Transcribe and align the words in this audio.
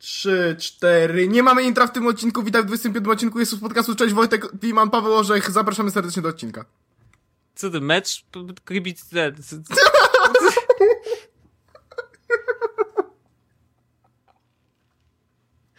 Trzy, 0.00 0.56
cztery. 0.58 1.28
Nie 1.28 1.42
mamy 1.42 1.62
intra 1.62 1.86
w 1.86 1.92
tym 1.92 2.06
odcinku. 2.06 2.42
Witam 2.42 2.62
w 2.62 2.66
25 2.66 3.08
odcinku 3.08 3.40
jest 3.40 3.52
z 3.52 3.60
podcastu. 3.60 3.94
Cześć 3.94 4.14
Wojtek, 4.14 4.60
Piman, 4.60 4.90
Paweł 4.90 5.14
Orzech. 5.14 5.50
Zapraszamy 5.50 5.90
serdecznie 5.90 6.22
do 6.22 6.28
odcinka. 6.28 6.64
Co 7.54 7.70
ty, 7.70 7.80
mecz? 7.80 8.24
Kibic... 8.68 9.04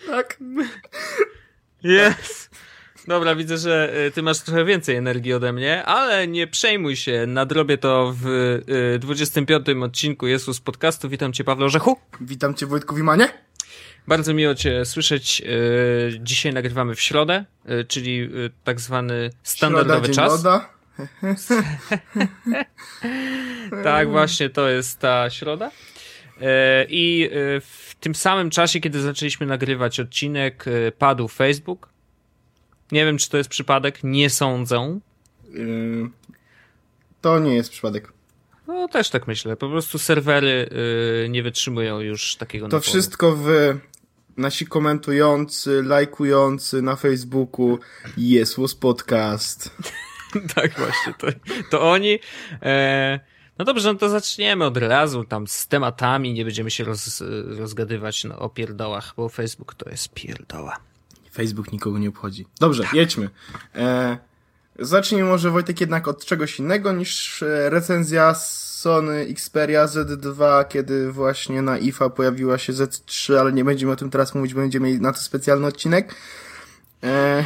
Tak. 0.08 0.38
Jest. 1.84 2.50
Dobra, 3.08 3.36
widzę, 3.36 3.58
że 3.58 3.94
y, 4.08 4.12
ty 4.12 4.24
masz 4.24 4.40
trochę 4.40 4.66
więcej 4.66 4.96
energii 4.96 5.34
ode 5.34 5.54
mnie, 5.54 5.86
ale 5.86 6.28
nie 6.28 6.48
przejmuj 6.48 6.96
się, 6.96 7.26
nadrobię 7.28 7.78
to 7.78 8.14
w 8.22 8.60
25 9.00 9.70
y, 9.70 9.84
odcinku 9.84 10.28
Jezus 10.28 10.60
Podcastu. 10.60 11.10
Witam 11.10 11.34
cię, 11.34 11.44
Pawle 11.44 11.66
Orzechu. 11.66 11.98
Witam 12.22 12.56
cię, 12.56 12.66
Wojtku 12.66 12.96
Wimanie. 12.96 13.51
Bardzo 14.08 14.34
miło 14.34 14.56
cię 14.56 14.86
słyszeć. 14.86 15.42
Y, 15.46 16.20
dzisiaj 16.20 16.54
nagrywamy 16.54 16.96
w 16.96 17.02
środę, 17.02 17.46
czyli 17.88 18.30
tak 18.64 18.80
zwany 18.80 19.30
standardowy 19.44 20.14
Środa, 20.14 20.30
czas. 20.30 20.44
Loda. 20.44 20.70
tak, 23.84 24.10
właśnie 24.10 24.50
to 24.50 24.70
jest 24.70 25.00
ta 25.00 25.30
środa. 25.30 25.72
I 26.90 27.30
w 27.62 27.96
tym 28.00 28.16
samym 28.16 28.50
czasie, 28.50 28.80
kiedy 28.80 29.02
zaczęliśmy 29.02 29.48
nagrywać 29.48 30.00
odcinek, 30.00 30.66
padł 30.98 31.28
Facebook 31.28 31.92
nie 32.92 33.06
wiem, 33.06 33.18
czy 33.18 33.30
to 33.30 33.38
jest 33.38 33.50
przypadek, 33.50 34.00
nie 34.04 34.30
sądzę. 34.30 35.00
To 37.22 37.40
nie 37.40 37.56
jest 37.56 37.72
przypadek. 37.72 38.14
No, 38.68 38.88
też 38.88 39.10
tak 39.10 39.28
myślę. 39.28 39.58
Po 39.58 39.70
prostu 39.70 40.00
serwery 40.00 40.70
nie 41.30 41.44
wytrzymują 41.44 42.00
już 42.00 42.36
takiego 42.36 42.68
To 42.68 42.78
naporu. 42.78 42.92
wszystko 42.92 43.36
w 43.36 43.48
nasi 44.38 44.66
komentujący, 44.66 45.84
lajkujący 45.84 46.82
na 46.82 46.96
Facebooku 46.96 47.80
Jesus 48.18 48.76
Podcast. 48.76 49.70
tak, 50.56 50.80
właśnie. 50.80 51.14
To, 51.14 51.28
to 51.70 51.92
oni. 51.92 52.20
E, 52.62 53.20
no 53.60 53.66
dobrze, 53.66 53.94
no 53.94 54.00
to 54.00 54.10
zaczniemy 54.10 54.66
od 54.66 54.78
razu 54.78 55.24
tam 55.24 55.48
z 55.48 55.68
tematami. 55.68 56.34
Nie 56.34 56.46
będziemy 56.46 56.72
się 56.72 56.84
roz, 56.84 57.24
rozgadywać 57.58 58.24
no, 58.24 58.40
o 58.40 58.50
pierdołach, 58.50 59.14
bo 59.18 59.30
Facebook 59.30 59.74
to 59.74 59.90
jest 59.90 60.14
pierdoła. 60.14 60.78
Facebook 61.34 61.72
nikogo 61.72 62.00
nie 62.00 62.10
obchodzi. 62.10 62.46
Dobrze, 62.60 62.84
jedźmy. 62.94 63.30
E, 63.76 64.18
zacznijmy 64.80 65.30
może 65.30 65.52
Wojtek 65.52 65.82
jednak 65.82 66.08
od 66.08 66.26
czegoś 66.26 66.60
innego 66.60 66.92
niż 66.92 67.44
e, 67.44 67.70
recenzja 67.70 68.34
Sony 68.82 69.28
Xperia 69.30 69.86
Z2, 69.86 70.68
kiedy 70.68 71.12
właśnie 71.12 71.62
na 71.62 71.78
IFA 71.78 72.10
pojawiła 72.10 72.58
się 72.58 72.74
Z3, 72.74 73.36
ale 73.36 73.54
nie 73.54 73.64
będziemy 73.66 73.92
o 73.92 73.96
tym 73.96 74.10
teraz 74.10 74.36
mówić, 74.36 74.54
będziemy 74.54 74.88
mieli 74.88 75.02
na 75.02 75.14
to 75.14 75.20
specjalny 75.20 75.68
odcinek. 75.68 76.16
E... 77.04 77.46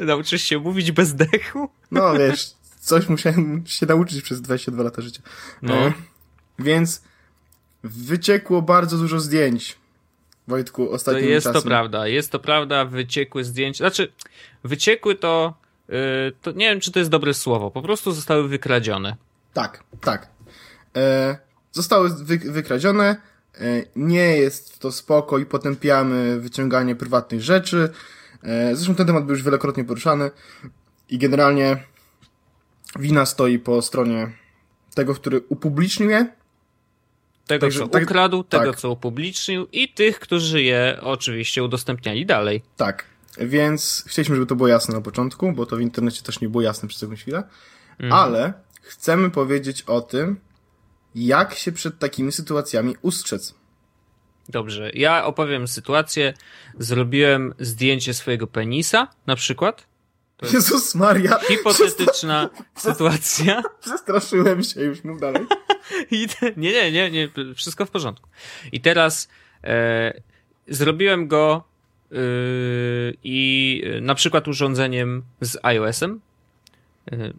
Nauczysz 0.00 0.42
się 0.42 0.58
mówić 0.58 0.92
bez 0.92 1.14
dechu? 1.14 1.68
No 1.90 2.14
wiesz, 2.14 2.54
coś 2.80 3.08
musiałem 3.08 3.62
się 3.66 3.86
nauczyć 3.86 4.22
przez 4.22 4.40
22 4.40 4.82
lata 4.82 5.02
życia. 5.02 5.22
No. 5.62 5.74
E, 5.74 5.92
więc 6.58 7.02
wyciekło 7.82 8.62
bardzo 8.62 8.98
dużo 8.98 9.20
zdjęć 9.20 9.76
Wojtku, 10.48 10.90
ostatnim 10.90 11.24
to 11.24 11.30
jest 11.30 11.46
czasem. 11.46 11.62
to 11.62 11.68
prawda, 11.68 12.06
jest 12.08 12.30
to 12.30 12.38
prawda, 12.38 12.84
wyciekły 12.84 13.44
zdjęcia, 13.44 13.78
znaczy 13.78 14.12
wyciekły 14.64 15.14
to, 15.14 15.54
yy, 15.88 15.96
to 16.42 16.52
nie 16.52 16.70
wiem, 16.70 16.80
czy 16.80 16.92
to 16.92 16.98
jest 16.98 17.10
dobre 17.10 17.34
słowo, 17.34 17.70
po 17.70 17.82
prostu 17.82 18.12
zostały 18.12 18.48
wykradzione. 18.48 19.16
Tak, 19.54 19.84
tak. 20.00 20.28
E, 20.96 21.36
zostały 21.72 22.10
wy, 22.10 22.38
wykradzione, 22.38 23.16
e, 23.54 23.60
nie 23.96 24.36
jest 24.36 24.78
to 24.78 24.92
spoko 24.92 25.38
i 25.38 25.46
potępiamy 25.46 26.40
wyciąganie 26.40 26.96
prywatnych 26.96 27.42
rzeczy. 27.42 27.88
E, 28.42 28.76
zresztą 28.76 28.94
ten 28.94 29.06
temat 29.06 29.24
był 29.24 29.34
już 29.34 29.44
wielokrotnie 29.44 29.84
poruszany 29.84 30.30
i 31.08 31.18
generalnie 31.18 31.84
wina 32.98 33.26
stoi 33.26 33.58
po 33.58 33.82
stronie 33.82 34.32
tego, 34.94 35.14
który 35.14 35.40
upubliczniuje 35.48 36.26
tego, 37.46 37.60
Także, 37.60 37.78
co 37.80 37.88
tak, 37.88 38.02
ukradł, 38.02 38.44
tego, 38.44 38.70
tak. 38.70 38.80
co 38.80 38.90
upublicznił 38.90 39.66
i 39.72 39.88
tych, 39.88 40.20
którzy 40.20 40.62
je 40.62 40.98
oczywiście 41.00 41.64
udostępniali 41.64 42.26
dalej. 42.26 42.62
Tak, 42.76 43.04
więc 43.38 44.04
chcieliśmy, 44.06 44.34
żeby 44.34 44.46
to 44.46 44.56
było 44.56 44.68
jasne 44.68 44.94
na 44.94 45.00
początku, 45.00 45.52
bo 45.52 45.66
to 45.66 45.76
w 45.76 45.80
internecie 45.80 46.22
też 46.22 46.40
nie 46.40 46.48
było 46.48 46.62
jasne 46.62 46.88
przez 46.88 47.02
jakąś 47.02 47.22
chwilę, 47.22 47.42
mhm. 47.98 48.12
ale 48.12 48.52
chcemy 48.84 49.30
powiedzieć 49.30 49.82
o 49.82 50.00
tym, 50.00 50.40
jak 51.14 51.54
się 51.54 51.72
przed 51.72 51.98
takimi 51.98 52.32
sytuacjami 52.32 52.96
ustrzec. 53.02 53.54
Dobrze, 54.48 54.90
ja 54.94 55.24
opowiem 55.24 55.68
sytuację. 55.68 56.34
Zrobiłem 56.78 57.54
zdjęcie 57.58 58.14
swojego 58.14 58.46
penisa, 58.46 59.08
na 59.26 59.36
przykład. 59.36 59.86
Jezus 60.52 60.94
Maria. 60.94 61.38
Hipotetyczna 61.38 62.50
sytuacja. 62.74 63.62
Przestraszyłem 63.80 64.62
się, 64.62 64.80
już 64.80 65.04
mów 65.04 65.20
dalej. 65.20 65.46
I 66.10 66.28
te, 66.28 66.52
nie, 66.56 66.72
nie, 66.72 66.92
nie, 66.92 67.10
nie, 67.10 67.28
wszystko 67.54 67.86
w 67.86 67.90
porządku. 67.90 68.28
I 68.72 68.80
teraz 68.80 69.28
e, 69.64 70.20
zrobiłem 70.68 71.28
go 71.28 71.64
e, 72.12 72.16
i 73.24 73.82
na 74.00 74.14
przykład 74.14 74.48
urządzeniem 74.48 75.22
z 75.40 75.58
iOS-em, 75.62 76.20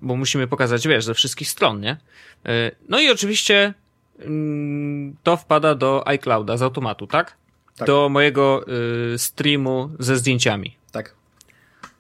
bo 0.02 0.16
musimy 0.16 0.48
pokazać, 0.48 0.88
wiesz, 0.88 1.06
ze 1.06 1.14
wszystkich 1.14 1.50
stron, 1.50 1.80
nie? 1.80 1.98
E, 2.46 2.72
no 2.90 3.00
i 3.00 3.10
oczywiście 3.10 3.74
mm, 4.20 5.16
to 5.24 5.38
wpada 5.38 5.76
do 5.76 6.08
iClouda 6.08 6.58
z 6.58 6.62
automatu, 6.62 7.08
tak? 7.08 7.38
tak. 7.76 7.88
Do 7.88 8.10
mojego 8.10 8.66
e, 9.14 9.18
streamu 9.18 9.90
ze 10.00 10.18
zdjęciami. 10.18 10.76
Tak. 10.92 11.16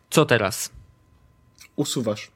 Co 0.09 0.26
teraz? 0.26 0.72
Usuwasz. 1.76 2.31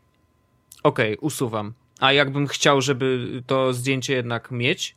Okej, 0.84 1.14
okay, 1.14 1.26
usuwam. 1.26 1.74
A 2.00 2.14
jakbym 2.14 2.48
chciał, 2.48 2.82
żeby 2.82 3.28
to 3.48 3.74
zdjęcie 3.74 4.14
jednak 4.14 4.52
mieć, 4.52 4.96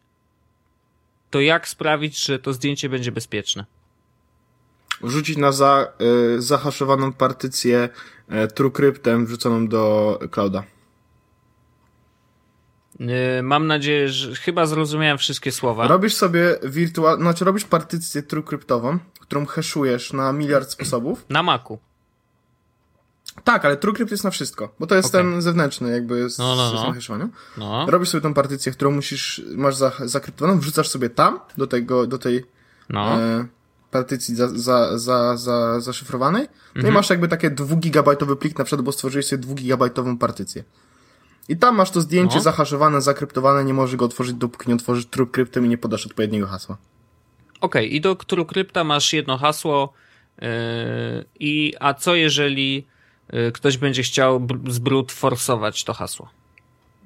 to 1.31 1.41
jak 1.41 1.69
sprawić, 1.69 2.25
że 2.25 2.39
to 2.39 2.53
zdjęcie 2.53 2.89
będzie 2.89 3.13
bezpieczne? 3.13 3.65
Rzucić 5.03 5.37
na 5.37 5.53
za, 5.53 5.93
y, 6.37 6.43
zahaszowaną 6.43 7.13
partycję 7.13 7.89
y, 7.89 7.91
TrueCryptem 8.55 9.27
wrzuconą 9.27 9.69
do 9.69 10.19
clouda. 10.31 10.63
Y, 13.01 13.43
mam 13.43 13.67
nadzieję, 13.67 14.09
że 14.09 14.35
chyba 14.35 14.67
zrozumiałem 14.67 15.19
wszystkie 15.19 15.53
słowa. 15.53 15.89
Robisz 15.89 16.15
sobie 16.15 16.59
wirtual, 16.63 17.17
znaczy 17.17 17.45
robisz 17.45 17.65
partycję 17.65 18.23
TrueCryptową, 18.23 18.99
którą 19.21 19.47
hashujesz 19.47 20.13
na 20.13 20.33
miliard 20.33 20.71
sposobów. 20.71 21.25
Na 21.29 21.43
Macu. 21.43 21.79
Tak, 23.45 23.65
ale 23.65 23.77
TrueCrypt 23.77 24.11
jest 24.11 24.25
na 24.25 24.31
wszystko, 24.31 24.75
bo 24.81 24.87
to 24.87 24.95
jest 24.95 25.09
okay. 25.09 25.23
ten 25.23 25.43
zewnętrzny 25.43 25.91
jakby 25.91 26.31
z, 26.31 26.39
no, 26.39 26.57
no, 26.57 26.95
no. 27.19 27.29
No. 27.57 27.87
Robisz 27.91 28.09
sobie 28.09 28.23
tą 28.23 28.35
partycję, 28.35 28.73
którą 28.73 28.91
musisz, 28.91 29.43
masz 29.55 29.75
za, 29.75 29.93
zakryptowaną, 30.05 30.61
wrzucasz 30.61 30.89
sobie 30.89 31.11
tam, 31.11 31.41
do 31.57 31.67
tego, 31.67 32.07
do 32.07 32.19
tej 32.19 32.45
no. 32.89 33.21
e, 33.21 33.47
partycji 33.93 34.35
za, 34.35 34.49
za, 34.49 34.99
za, 34.99 35.37
za, 35.37 35.81
zaszyfrowanej. 35.81 36.43
No 36.43 36.79
mhm. 36.79 36.95
i 36.95 36.97
masz 36.97 37.11
jakby 37.11 37.29
takie 37.29 37.51
dwugigabajtowy 37.51 38.37
plik 38.37 38.59
na 38.59 38.65
przykład, 38.65 38.85
bo 38.85 38.93
stworzyłeś 38.93 39.27
sobie 39.27 39.43
dwugigabajtową 39.43 40.19
partycję. 40.19 40.65
I 41.49 41.57
tam 41.57 41.77
masz 41.77 41.91
to 41.91 42.01
zdjęcie 42.01 42.37
no. 42.37 42.43
zahaszowane, 42.43 43.01
zakryptowane, 43.01 43.65
nie 43.65 43.75
możesz 43.75 43.97
go 43.97 44.05
otworzyć, 44.05 44.35
dopóki 44.35 44.69
nie 44.69 44.75
otworzysz 44.75 45.07
TrueCryptem 45.07 45.67
i 45.67 45.69
nie 45.69 45.79
podasz 45.79 46.07
odpowiedniego 46.07 46.47
hasła. 46.47 46.77
Okej, 47.61 47.87
okay, 47.87 47.97
i 47.97 48.01
do 48.01 48.15
TrueCrypta 48.15 48.85
masz 48.85 49.13
jedno 49.13 49.39
hasło, 49.39 49.93
yy, 50.43 50.49
i 51.41 51.75
a 51.81 51.95
co 51.95 52.15
jeżeli 52.15 52.87
Y, 53.35 53.53
ktoś 53.53 53.77
będzie 53.77 54.03
chciał 54.03 54.47
z 54.69 54.79
brud 54.79 55.13
forsować 55.13 55.85
to 55.85 55.93
hasło? 55.93 56.29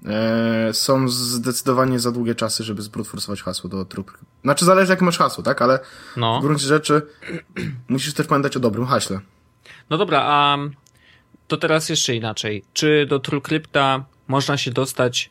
Eee, 0.06 0.75
są 0.75 1.09
zdecydowanie 1.09 1.99
za 1.99 2.12
długie 2.12 2.34
czasy, 2.34 2.65
żeby 2.65 2.83
zbrud 2.83 3.09
forsować 3.09 3.43
hasło 3.43 3.71
do 3.71 3.84
trup. 3.84 4.19
Znaczy 4.43 4.65
zależy 4.65 4.93
jak 4.93 5.03
masz 5.03 5.19
hasło, 5.19 5.44
tak? 5.44 5.62
Ale 5.62 5.78
no. 6.17 6.39
w 6.39 6.43
gruncie 6.43 6.67
rzeczy 6.67 7.03
musisz 7.89 8.15
też 8.15 8.27
pamiętać 8.27 8.57
o 8.57 8.60
dobrym 8.60 8.86
haśle. 8.86 9.21
No 9.91 9.98
dobra, 9.98 10.22
a 10.27 10.59
to 11.48 11.57
teraz 11.57 11.89
jeszcze 11.89 12.15
inaczej. 12.15 12.65
Czy 12.72 13.07
do 13.07 13.19
TrueCrypta 13.19 14.04
można 14.28 14.57
się 14.57 14.71
dostać 14.71 15.31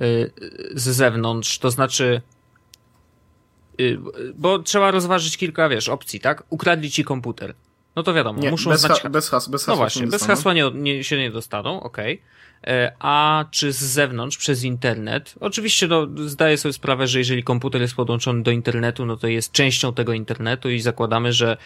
yy, 0.00 0.32
z 0.74 0.82
zewnątrz? 0.82 1.58
To 1.58 1.70
znaczy 1.70 2.22
yy, 3.78 4.00
bo 4.34 4.58
trzeba 4.58 4.90
rozważyć 4.90 5.36
kilka, 5.36 5.68
wiesz, 5.68 5.88
opcji, 5.88 6.20
tak? 6.20 6.42
Ukradli 6.50 6.90
ci 6.90 7.04
komputer. 7.04 7.54
No 7.96 8.02
to 8.02 8.14
wiadomo, 8.14 8.40
nie, 8.40 8.50
muszą 8.50 8.70
bez 8.70 8.80
znać... 8.80 9.00
Ha 9.00 9.08
bez, 9.08 9.28
has 9.28 9.48
bez 9.48 9.60
hasła. 9.64 9.74
No 9.74 9.76
właśnie, 9.76 10.06
bez 10.06 10.22
hasła 10.26 10.54
nie, 10.54 10.70
nie, 10.74 11.04
się 11.04 11.18
nie 11.18 11.30
dostaną, 11.30 11.82
okej. 11.82 12.14
Okay. 12.14 12.34
E, 12.66 12.92
a 12.98 13.44
czy 13.50 13.72
z 13.72 13.78
zewnątrz, 13.78 14.36
przez 14.36 14.64
internet? 14.64 15.34
Oczywiście 15.40 15.88
no, 15.88 16.06
zdaję 16.26 16.58
sobie 16.58 16.72
sprawę, 16.72 17.06
że 17.06 17.18
jeżeli 17.18 17.44
komputer 17.44 17.80
jest 17.80 17.94
podłączony 17.94 18.42
do 18.42 18.50
internetu, 18.50 19.06
no 19.06 19.16
to 19.16 19.26
jest 19.26 19.52
częścią 19.52 19.94
tego 19.94 20.12
internetu 20.12 20.70
i 20.70 20.80
zakładamy, 20.80 21.32
że 21.32 21.56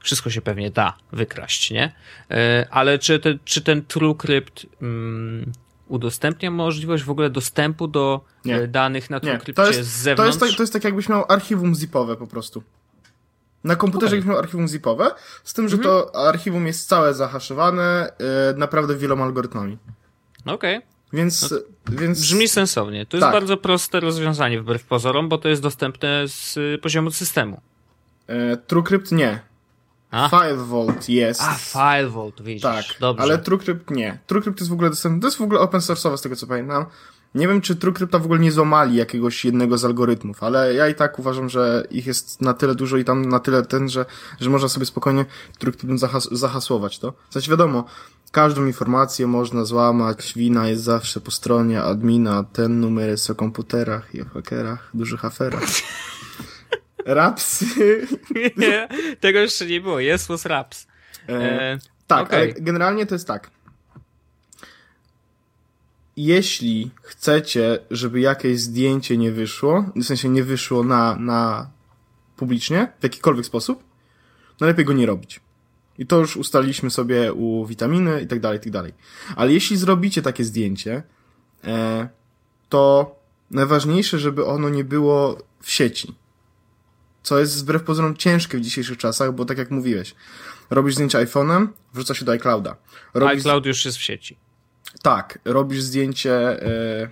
wszystko 0.00 0.30
się 0.30 0.40
pewnie 0.40 0.70
da 0.70 0.96
wykraść, 1.12 1.70
nie? 1.70 1.92
E, 2.30 2.66
ale 2.70 2.98
czy, 2.98 3.18
te, 3.18 3.38
czy 3.44 3.60
ten 3.62 3.82
TrueCrypt 3.82 4.66
mm, 4.82 5.52
udostępnia 5.88 6.50
możliwość 6.50 7.04
w 7.04 7.10
ogóle 7.10 7.30
dostępu 7.30 7.88
do 7.88 8.24
nie. 8.44 8.68
danych 8.68 9.10
na 9.10 9.20
TrueCrypcie 9.20 9.84
z 9.84 9.88
zewnątrz? 9.88 10.38
To 10.38 10.44
jest, 10.44 10.52
tak, 10.52 10.56
to 10.56 10.62
jest 10.62 10.72
tak 10.72 10.84
jakbyś 10.84 11.08
miał 11.08 11.24
archiwum 11.28 11.74
zipowe 11.74 12.16
po 12.16 12.26
prostu. 12.26 12.62
Na 13.64 13.76
komputerze 13.76 14.18
okay. 14.18 14.38
archiwum 14.38 14.68
zipowe, 14.68 15.10
z 15.44 15.54
tym, 15.54 15.68
że 15.68 15.76
mhm. 15.76 15.94
to 15.94 16.28
archiwum 16.28 16.66
jest 16.66 16.88
całe 16.88 17.14
zahaszowane 17.14 18.12
yy, 18.18 18.58
naprawdę 18.58 18.96
wieloma 18.96 19.24
algorytmami. 19.24 19.78
Okej. 20.54 20.76
Okay. 20.76 20.88
Więc, 21.12 21.50
no, 21.50 21.58
więc... 21.88 22.20
Brzmi 22.20 22.48
sensownie. 22.48 23.06
To 23.06 23.16
jest 23.16 23.24
tak. 23.24 23.32
bardzo 23.32 23.56
proste 23.56 24.00
rozwiązanie 24.00 24.60
wbrew 24.60 24.84
pozorom, 24.84 25.28
bo 25.28 25.38
to 25.38 25.48
jest 25.48 25.62
dostępne 25.62 26.28
z 26.28 26.56
y, 26.56 26.78
poziomu 26.82 27.10
systemu. 27.10 27.60
E, 28.26 28.56
TrueCrypt 28.56 29.12
nie. 29.12 29.40
A? 30.10 30.28
FileVault 30.28 31.08
jest. 31.08 31.42
A, 31.42 31.54
FileVault, 31.54 32.42
widzisz. 32.42 32.62
Tak, 32.62 32.84
Dobrze. 33.00 33.22
ale 33.22 33.38
TrueCrypt 33.38 33.90
nie. 33.90 34.18
TrueCrypt 34.26 34.60
jest 34.60 34.70
w 34.70 34.72
ogóle 34.72 34.90
dostępny, 34.90 35.20
to 35.20 35.26
jest 35.26 35.38
w 35.38 35.42
ogóle 35.42 35.60
open 35.60 35.80
source'owe 35.80 36.16
z 36.16 36.22
tego 36.22 36.36
co 36.36 36.46
pamiętam. 36.46 36.86
Nie 37.34 37.48
wiem, 37.48 37.60
czy 37.60 37.76
TrueCrypta 37.76 38.18
w 38.18 38.24
ogóle 38.24 38.40
nie 38.40 38.52
złamali 38.52 38.96
jakiegoś 38.96 39.44
jednego 39.44 39.78
z 39.78 39.84
algorytmów, 39.84 40.42
ale 40.42 40.74
ja 40.74 40.88
i 40.88 40.94
tak 40.94 41.18
uważam, 41.18 41.48
że 41.48 41.86
ich 41.90 42.06
jest 42.06 42.42
na 42.42 42.54
tyle 42.54 42.74
dużo 42.74 42.96
i 42.96 43.04
tam 43.04 43.28
na 43.28 43.40
tyle 43.40 43.62
ten, 43.62 43.88
że, 43.88 44.04
że 44.40 44.50
można 44.50 44.68
sobie 44.68 44.86
spokojnie 44.86 45.24
TrueCryptem 45.58 45.98
zahas 45.98 46.28
zahasłować 46.32 46.98
to. 46.98 47.12
Coś 47.30 47.48
wiadomo, 47.48 47.84
każdą 48.32 48.66
informację 48.66 49.26
można 49.26 49.64
złamać, 49.64 50.32
wina 50.36 50.68
jest 50.68 50.82
zawsze 50.82 51.20
po 51.20 51.30
stronie 51.30 51.82
admina, 51.82 52.44
ten 52.52 52.80
numer 52.80 53.08
jest 53.10 53.30
o 53.30 53.34
komputerach 53.34 54.14
i 54.14 54.22
o 54.22 54.24
hakerach, 54.24 54.90
dużych 54.94 55.24
aferach. 55.24 55.62
Raps. 57.04 57.64
nie, 58.56 58.88
tego 59.20 59.38
jeszcze 59.38 59.66
nie 59.66 59.80
było, 59.80 60.00
jest 60.00 60.28
was 60.28 60.46
raps. 60.46 60.86
E, 61.28 61.32
e, 61.32 61.78
tak, 62.06 62.26
okay. 62.26 62.38
ale 62.38 62.52
generalnie 62.52 63.06
to 63.06 63.14
jest 63.14 63.28
tak 63.28 63.50
jeśli 66.26 66.90
chcecie, 67.02 67.78
żeby 67.90 68.20
jakieś 68.20 68.60
zdjęcie 68.60 69.16
nie 69.16 69.32
wyszło, 69.32 69.84
w 69.96 70.04
sensie 70.04 70.28
nie 70.28 70.44
wyszło 70.44 70.84
na, 70.84 71.16
na 71.16 71.70
publicznie, 72.36 72.92
w 73.00 73.02
jakikolwiek 73.02 73.46
sposób, 73.46 73.84
najlepiej 74.60 74.84
go 74.84 74.92
nie 74.92 75.06
robić. 75.06 75.40
I 75.98 76.06
to 76.06 76.18
już 76.18 76.36
ustaliliśmy 76.36 76.90
sobie 76.90 77.32
u 77.32 77.66
witaminy 77.66 78.20
i 78.20 78.26
tak 78.26 78.40
dalej, 78.40 78.58
i 78.58 78.62
tak 78.62 78.72
dalej. 78.72 78.94
Ale 79.36 79.52
jeśli 79.52 79.76
zrobicie 79.76 80.22
takie 80.22 80.44
zdjęcie, 80.44 81.02
e, 81.64 82.08
to 82.68 83.14
najważniejsze, 83.50 84.18
żeby 84.18 84.46
ono 84.46 84.68
nie 84.68 84.84
było 84.84 85.38
w 85.60 85.70
sieci. 85.70 86.14
Co 87.22 87.38
jest 87.38 87.62
wbrew 87.62 87.82
pozorom 87.82 88.16
ciężkie 88.16 88.58
w 88.58 88.60
dzisiejszych 88.60 88.98
czasach, 88.98 89.34
bo 89.34 89.44
tak 89.44 89.58
jak 89.58 89.70
mówiłeś, 89.70 90.14
robisz 90.70 90.94
zdjęcie 90.94 91.18
iPhone'em, 91.18 91.68
wrzuca 91.94 92.14
się 92.14 92.24
do 92.24 92.32
iClouda. 92.32 92.76
ICloud 93.34 93.66
już 93.66 93.84
jest 93.84 93.98
w 93.98 94.02
sieci. 94.02 94.47
Tak, 95.08 95.38
robisz 95.44 95.82
zdjęcie 95.82 96.62
e, 96.62 97.08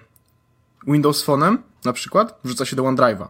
Windows 0.86 1.26
Phone'em 1.26 1.56
na 1.84 1.92
przykład, 1.92 2.40
wrzuca 2.44 2.64
się 2.64 2.76
do 2.76 2.82
OneDrive'a. 2.82 3.28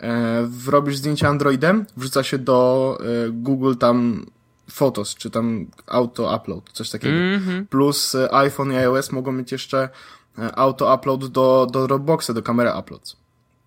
E, 0.00 0.48
robisz 0.66 0.96
zdjęcie 0.96 1.28
Androidem, 1.28 1.86
wrzuca 1.96 2.22
się 2.22 2.38
do 2.38 2.98
e, 3.00 3.30
Google 3.30 3.74
tam 3.74 4.26
Photos, 4.70 5.14
czy 5.14 5.30
tam 5.30 5.66
Auto 5.86 6.36
Upload, 6.36 6.70
coś 6.72 6.90
takiego. 6.90 7.16
Mm 7.16 7.40
-hmm. 7.40 7.66
Plus 7.66 8.16
iPhone 8.32 8.72
i 8.72 8.76
iOS 8.76 9.12
mogą 9.12 9.32
mieć 9.32 9.52
jeszcze 9.52 9.88
Auto 10.54 10.94
Upload 10.94 11.26
do, 11.26 11.66
do 11.72 11.86
Dropboxa, 11.86 12.30
do 12.34 12.42
kamery 12.42 12.70
Uploads. 12.78 13.16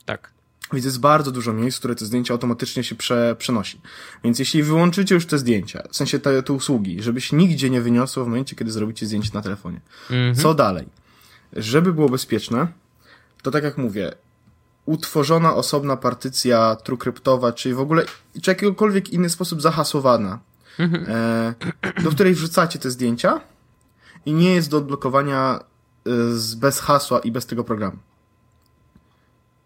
Tak. 0.05 0.31
Więc 0.73 0.85
jest 0.85 0.99
bardzo 0.99 1.31
dużo 1.31 1.53
miejsc, 1.53 1.79
które 1.79 1.95
te 1.95 2.05
zdjęcia 2.05 2.33
automatycznie 2.33 2.83
się 2.83 2.95
prze, 2.95 3.35
przenosi. 3.39 3.81
Więc 4.23 4.39
jeśli 4.39 4.63
wyłączycie 4.63 5.15
już 5.15 5.25
te 5.25 5.37
zdjęcia, 5.37 5.83
w 5.91 5.95
sensie 5.95 6.19
te, 6.19 6.43
te 6.43 6.53
usługi, 6.53 7.01
żeby 7.03 7.21
się 7.21 7.37
nigdzie 7.37 7.69
nie 7.69 7.81
wyniosło 7.81 8.23
w 8.23 8.27
momencie, 8.27 8.55
kiedy 8.55 8.71
zrobicie 8.71 9.05
zdjęcie 9.05 9.29
na 9.33 9.41
telefonie. 9.41 9.81
-hmm. 10.09 10.41
Co 10.41 10.53
dalej? 10.53 10.85
Żeby 11.53 11.93
było 11.93 12.09
bezpieczne, 12.09 12.67
to 13.41 13.51
tak 13.51 13.63
jak 13.63 13.77
mówię, 13.77 14.13
utworzona 14.85 15.55
osobna 15.55 15.97
partycja 15.97 16.75
trukryptowa, 16.75 17.51
czyli 17.51 17.75
w 17.75 17.79
ogóle, 17.79 18.05
czy 18.41 18.51
jakikolwiek 18.51 19.09
inny 19.09 19.29
sposób 19.29 19.61
zahasłowana, 19.61 20.39
mm 20.79 20.91
-hmm. 20.91 21.09
e, 21.09 22.01
do 22.03 22.11
której 22.11 22.33
wrzucacie 22.33 22.79
te 22.79 22.91
zdjęcia 22.91 23.41
i 24.25 24.33
nie 24.33 24.53
jest 24.55 24.69
do 24.69 24.77
odblokowania 24.77 25.59
e, 26.05 26.09
bez 26.57 26.79
hasła 26.79 27.19
i 27.19 27.31
bez 27.31 27.45
tego 27.45 27.63
programu. 27.63 27.97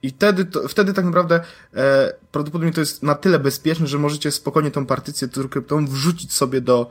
I 0.06 0.10
wtedy, 0.10 0.46
to, 0.46 0.68
wtedy 0.68 0.94
tak 0.94 1.06
naprawdę 1.06 1.40
e, 1.74 2.14
prawdopodobnie 2.32 2.74
to 2.74 2.80
jest 2.80 3.04
na 3.04 3.16
tyle 3.16 3.40
bezpieczne, 3.40 3.88
że 3.88 3.98
możecie 3.98 4.32
spokojnie 4.32 4.72
tą 4.72 4.86
partycję 4.86 5.28
TrueCryptą 5.28 5.88
wrzucić 5.88 6.34
sobie 6.34 6.62
do, 6.62 6.90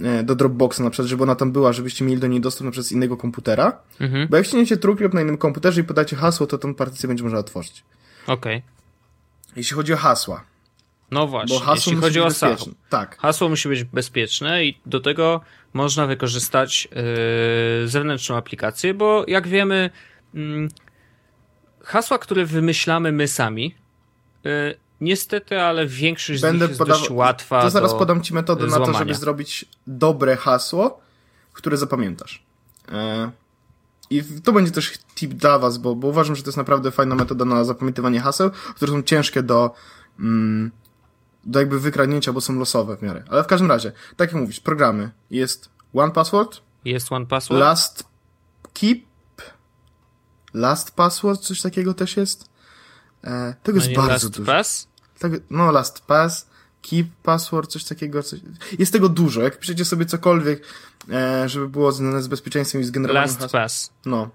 e, 0.00 0.22
do 0.22 0.34
Dropboxa 0.34 0.78
na 0.80 0.90
przykład, 0.90 1.08
żeby 1.08 1.22
ona 1.22 1.34
tam 1.34 1.52
była, 1.52 1.72
żebyście 1.72 2.04
mieli 2.04 2.20
do 2.20 2.26
niej 2.26 2.40
dostęp 2.40 2.64
na 2.64 2.70
przykład 2.70 2.86
z 2.86 2.92
innego 2.92 3.16
komputera. 3.16 3.78
Mhm. 4.00 4.28
Bo 4.28 4.36
jak 4.36 4.46
ściągniecie 4.46 4.76
TrueCrypt 4.76 5.14
na 5.14 5.20
innym 5.20 5.38
komputerze 5.38 5.80
i 5.80 5.84
podacie 5.84 6.16
hasło, 6.16 6.46
to 6.46 6.58
tą 6.58 6.74
partycję 6.74 7.06
będzie 7.06 7.22
można 7.22 7.38
otworzyć. 7.38 7.84
Okej. 8.26 8.56
Okay. 8.56 8.62
Jeśli 9.56 9.76
chodzi 9.76 9.92
o 9.92 9.96
hasła. 9.96 10.44
No 11.10 11.26
właśnie, 11.26 11.58
bo 11.58 11.64
hasło 11.64 11.92
jeśli 11.92 11.96
chodzi 11.96 12.20
o 12.20 12.24
hasło. 12.24 12.72
Tak. 12.88 13.18
Hasło 13.18 13.48
musi 13.48 13.68
być 13.68 13.84
bezpieczne 13.84 14.64
i 14.64 14.78
do 14.86 15.00
tego 15.00 15.40
można 15.72 16.06
wykorzystać 16.06 16.88
yy, 17.80 17.88
zewnętrzną 17.88 18.36
aplikację, 18.36 18.94
bo 18.94 19.24
jak 19.28 19.48
wiemy, 19.48 19.90
yy, 20.34 20.68
hasła, 21.84 22.18
które 22.18 22.46
wymyślamy 22.46 23.12
my 23.12 23.28
sami, 23.28 23.74
yy, 24.44 24.74
niestety, 25.00 25.60
ale 25.60 25.86
większość 25.86 26.42
Będę 26.42 26.66
z 26.66 26.70
nich 26.70 26.78
jest 26.78 26.90
dość 26.90 27.10
łatwa 27.10 27.62
To 27.62 27.70
zaraz 27.70 27.94
podam 27.94 28.22
ci 28.22 28.34
metodę 28.34 28.68
złamania. 28.68 28.86
na 28.86 28.92
to, 28.92 28.98
żeby 28.98 29.14
zrobić 29.14 29.64
dobre 29.86 30.36
hasło, 30.36 31.00
które 31.52 31.76
zapamiętasz. 31.76 32.42
E, 32.92 33.30
I 34.10 34.22
to 34.44 34.52
będzie 34.52 34.70
też 34.70 34.92
tip 35.14 35.34
dla 35.34 35.58
was, 35.58 35.78
bo, 35.78 35.94
bo 35.94 36.08
uważam, 36.08 36.36
że 36.36 36.42
to 36.42 36.48
jest 36.48 36.56
naprawdę 36.56 36.90
fajna 36.90 37.14
metoda 37.14 37.44
na 37.44 37.64
zapamiętywanie 37.64 38.20
haseł, 38.20 38.50
które 38.50 38.92
są 38.92 39.02
ciężkie 39.02 39.42
do, 39.42 39.74
mm, 40.18 40.70
do 41.44 41.58
jakby 41.58 41.80
wykradnięcia, 41.80 42.32
bo 42.32 42.40
są 42.40 42.58
losowe 42.58 42.96
w 42.96 43.02
miarę. 43.02 43.24
Ale 43.28 43.44
w 43.44 43.46
każdym 43.46 43.68
razie, 43.68 43.92
tak 44.16 44.32
jak 44.32 44.40
mówisz, 44.40 44.60
programy. 44.60 45.10
Jest 45.30 45.70
One 45.94 46.12
Password. 46.12 46.60
Jest 46.84 47.12
One 47.12 47.26
Password. 47.26 47.60
Last 47.60 48.04
Keep 48.74 48.98
Last 50.54 50.90
Password, 50.90 51.40
coś 51.40 51.60
takiego 51.60 51.94
też 51.94 52.16
jest. 52.16 52.48
E, 53.24 53.54
tego 53.62 53.78
no 53.78 53.84
jest 53.84 53.96
bardzo 53.96 54.12
last 54.12 54.30
dużo. 54.30 54.52
Pass? 54.52 54.88
Tak, 55.18 55.32
no, 55.50 55.72
Last 55.72 56.00
Pass, 56.00 56.46
Keep 56.82 57.06
Password, 57.22 57.70
coś 57.70 57.84
takiego. 57.84 58.22
Coś... 58.22 58.40
Jest 58.78 58.92
tego 58.92 59.08
dużo. 59.08 59.42
Jak 59.42 59.58
piszecie 59.58 59.84
sobie 59.84 60.06
cokolwiek, 60.06 60.62
e, 61.10 61.48
żeby 61.48 61.68
było 61.68 61.92
związane 61.92 62.22
z 62.22 62.28
bezpieczeństwem 62.28 62.80
i 62.80 62.84
z 62.84 62.90
generowaniem 62.90 63.28
Last 63.28 63.40
haseł. 63.40 63.60
Pass. 63.60 63.90
No. 64.06 64.30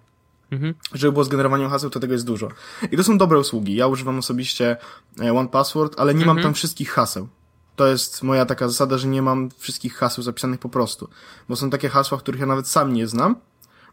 Mhm. 0.51 0.73
Żeby 0.93 1.11
było 1.11 1.23
z 1.23 1.29
generowaniem 1.29 1.69
haseł, 1.69 1.89
to 1.89 1.99
tego 1.99 2.13
jest 2.13 2.25
dużo. 2.25 2.49
I 2.91 2.97
to 2.97 3.03
są 3.03 3.17
dobre 3.17 3.39
usługi. 3.39 3.75
Ja 3.75 3.87
używam 3.87 4.19
osobiście 4.19 4.77
e, 5.21 5.33
One 5.33 5.49
Password, 5.49 5.99
ale 5.99 6.13
nie 6.13 6.21
mhm. 6.21 6.35
mam 6.35 6.43
tam 6.43 6.53
wszystkich 6.53 6.91
haseł. 6.91 7.27
To 7.75 7.87
jest 7.87 8.23
moja 8.23 8.45
taka 8.45 8.67
zasada, 8.67 8.97
że 8.97 9.07
nie 9.07 9.21
mam 9.21 9.49
wszystkich 9.57 9.95
haseł 9.95 10.23
zapisanych 10.23 10.59
po 10.59 10.69
prostu. 10.69 11.09
Bo 11.49 11.55
są 11.55 11.69
takie 11.69 11.89
hasła, 11.89 12.17
których 12.17 12.41
ja 12.41 12.47
nawet 12.47 12.67
sam 12.67 12.93
nie 12.93 13.07
znam 13.07 13.35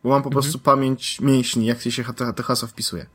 bo 0.05 0.11
mam 0.11 0.23
po 0.23 0.29
mhm. 0.29 0.43
prostu 0.43 0.59
pamięć 0.59 1.21
mięśni, 1.21 1.67
jak 1.67 1.81
się 1.81 2.05
te, 2.37 2.43
hasła 2.43 2.69
wpisuje. 2.69 3.07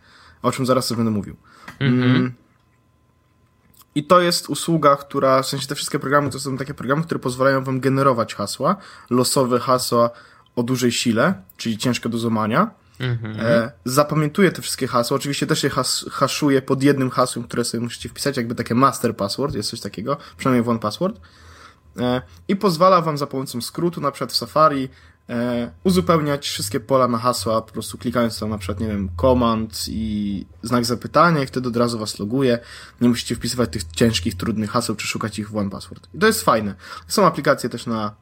O 0.42 0.52
czym 0.52 0.66
zaraz 0.66 0.86
sobie 0.86 0.98
będę 0.98 1.12
mówił. 1.12 1.36
Mhm. 1.80 2.16
Mm. 2.16 2.34
I 3.96 4.04
to 4.04 4.22
jest 4.22 4.50
usługa, 4.50 4.96
która, 4.96 5.42
w 5.42 5.48
sensie 5.48 5.68
te 5.68 5.76
wszystkie 5.76 6.00
programy 6.00 6.30
to 6.30 6.40
są 6.40 6.58
takie 6.58 6.74
programy, 6.74 7.04
które 7.04 7.20
pozwalają 7.20 7.64
wam 7.64 7.80
generować 7.80 8.36
hasła, 8.36 8.76
losowe 9.10 9.60
hasła 9.60 10.10
o 10.56 10.64
dużej 10.64 10.92
sile, 10.92 11.34
czyli 11.58 11.78
ciężkie 11.78 12.10
do 12.10 12.18
złamania. 12.18 12.72
Mhm. 13.00 13.36
E, 13.40 13.72
zapamiętuję 13.86 14.52
te 14.52 14.62
wszystkie 14.62 14.88
hasła. 14.88 15.18
Oczywiście 15.18 15.48
też 15.48 15.64
je 15.64 15.70
has 15.70 16.06
haszuję 16.12 16.62
pod 16.62 16.84
jednym 16.84 17.10
hasłem, 17.10 17.44
które 17.46 17.64
sobie 17.64 17.84
musicie 17.84 18.10
wpisać, 18.10 18.38
jakby 18.38 18.56
takie 18.56 18.76
master 18.76 19.16
password, 19.16 19.56
jest 19.56 19.70
coś 19.70 19.80
takiego, 19.80 20.18
przynajmniej 20.38 20.64
w 20.64 20.70
one 20.70 20.80
password. 20.80 21.20
E, 21.98 22.22
I 22.48 22.56
pozwala 22.56 23.02
wam 23.02 23.18
za 23.18 23.28
pomocą 23.28 23.62
skrótu, 23.62 24.02
na 24.02 24.12
przykład 24.12 24.32
w 24.32 24.36
Safari, 24.36 24.90
e, 25.30 25.72
uzupełniać 25.84 26.48
wszystkie 26.48 26.80
pola 26.80 27.08
na 27.08 27.18
hasła, 27.18 27.62
po 27.62 27.72
prostu 27.74 27.98
klikając 27.98 28.40
tam 28.40 28.50
na 28.50 28.58
przykład, 28.58 28.80
nie 28.80 28.88
wiem, 28.88 29.10
command 29.22 29.86
i 29.88 30.46
znak 30.62 30.86
zapytania 30.86 31.44
i 31.44 31.46
wtedy 31.46 31.68
od 31.68 31.78
razu 31.78 32.00
was 32.00 32.20
loguje. 32.20 32.60
Nie 33.02 33.10
musicie 33.10 33.36
wpisywać 33.36 33.70
tych 33.72 33.84
ciężkich, 33.84 34.38
trudnych 34.38 34.72
haseł, 34.72 34.96
czy 34.96 35.08
szukać 35.08 35.40
ich 35.40 35.50
w 35.50 35.58
One 35.58 35.70
Password. 35.70 36.08
I 36.14 36.20
to 36.20 36.28
jest 36.28 36.44
fajne. 36.44 36.76
Są 37.08 37.26
aplikacje 37.26 37.70
też 37.70 37.86
na 37.86 38.16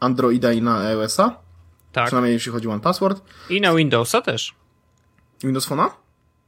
Androida 0.00 0.52
i 0.52 0.62
na 0.62 0.78
iOS-a. 0.78 1.36
Tak. 1.92 2.06
Przynajmniej 2.06 2.32
jeśli 2.32 2.52
chodzi 2.52 2.68
o 2.68 2.72
One 2.72 2.80
Password. 2.80 3.22
I 3.50 3.60
na 3.60 3.74
Windowsa 3.74 4.22
też. 4.22 4.54
Windows 5.42 5.68
Phone'a? 5.68 5.90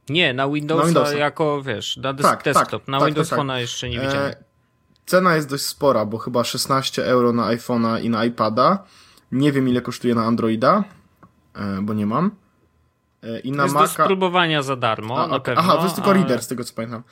Nie, 0.09 0.33
na 0.33 0.49
Windowsa, 0.49 0.81
na 0.81 0.87
Windowsa, 0.87 1.17
jako, 1.17 1.61
wiesz, 1.61 1.97
na 1.97 2.13
tak, 2.13 2.21
tak, 2.21 2.43
desktop. 2.43 2.81
Tak, 2.81 2.87
na 2.87 2.99
tak, 2.99 3.07
Windows 3.07 3.29
tak, 3.29 3.39
Phone'a 3.39 3.55
jeszcze 3.55 3.89
nie 3.89 3.99
widziałem. 3.99 4.31
E, 4.31 4.43
cena 5.05 5.35
jest 5.35 5.49
dość 5.49 5.63
spora, 5.63 6.05
bo 6.05 6.17
chyba 6.17 6.43
16 6.43 7.05
euro 7.05 7.33
na 7.33 7.55
iPhone'a 7.55 8.03
i 8.03 8.09
na 8.09 8.25
iPada 8.25 8.83
nie 9.31 9.51
wiem 9.51 9.69
ile 9.69 9.81
kosztuje 9.81 10.15
na 10.15 10.25
Androida, 10.25 10.83
e, 11.53 11.81
bo 11.81 11.93
nie 11.93 12.05
mam. 12.05 12.31
E, 13.23 13.39
I 13.39 13.51
na 13.51 13.63
jest 13.63 13.75
Maca... 13.75 13.87
do 13.87 14.03
spróbowania 14.03 14.63
za 14.63 14.75
darmo, 14.75 15.23
A, 15.23 15.27
na 15.27 15.39
pewno. 15.39 15.61
Aha, 15.61 15.77
to 15.77 15.83
jest 15.83 15.95
tylko 15.95 16.09
ale... 16.09 16.19
reader, 16.19 16.43
z 16.43 16.47
tego 16.47 16.63
co 16.63 16.73
pamiętam. 16.73 17.03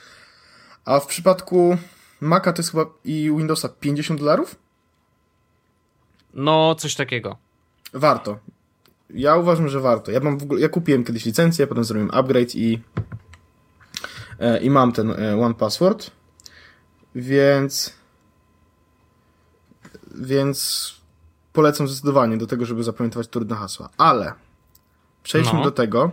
A 0.85 0.99
w 0.99 1.07
przypadku 1.07 1.77
Maca 2.21 2.53
to 2.53 2.59
jest 2.59 2.71
chyba 2.71 2.85
i 3.03 3.33
Windowsa 3.37 3.69
50 3.69 4.19
dolarów? 4.19 4.55
No, 6.33 6.75
coś 6.75 6.95
takiego. 6.95 7.37
Warto. 7.93 8.39
Ja 9.09 9.35
uważam, 9.35 9.69
że 9.69 9.79
warto. 9.79 10.11
Ja 10.11 10.19
mam 10.19 10.37
w 10.37 10.43
ogóle, 10.43 10.61
ja 10.61 10.69
kupiłem 10.69 11.03
kiedyś 11.03 11.25
licencję, 11.25 11.67
potem 11.67 11.83
zrobiłem 11.83 12.09
upgrade 12.13 12.55
i 12.55 12.81
e, 14.39 14.59
i 14.59 14.69
mam 14.69 14.91
ten 14.91 15.13
One 15.43 15.53
Password. 15.53 16.11
Więc. 17.15 17.93
Więc 20.15 20.98
polecam 21.59 21.87
zdecydowanie 21.87 22.37
do 22.37 22.47
tego, 22.47 22.65
żeby 22.65 22.83
zapamiętywać 22.83 23.27
trudne 23.27 23.55
hasła. 23.55 23.89
Ale 23.97 24.33
przejdźmy 25.23 25.59
no. 25.59 25.63
do 25.63 25.71
tego. 25.71 26.11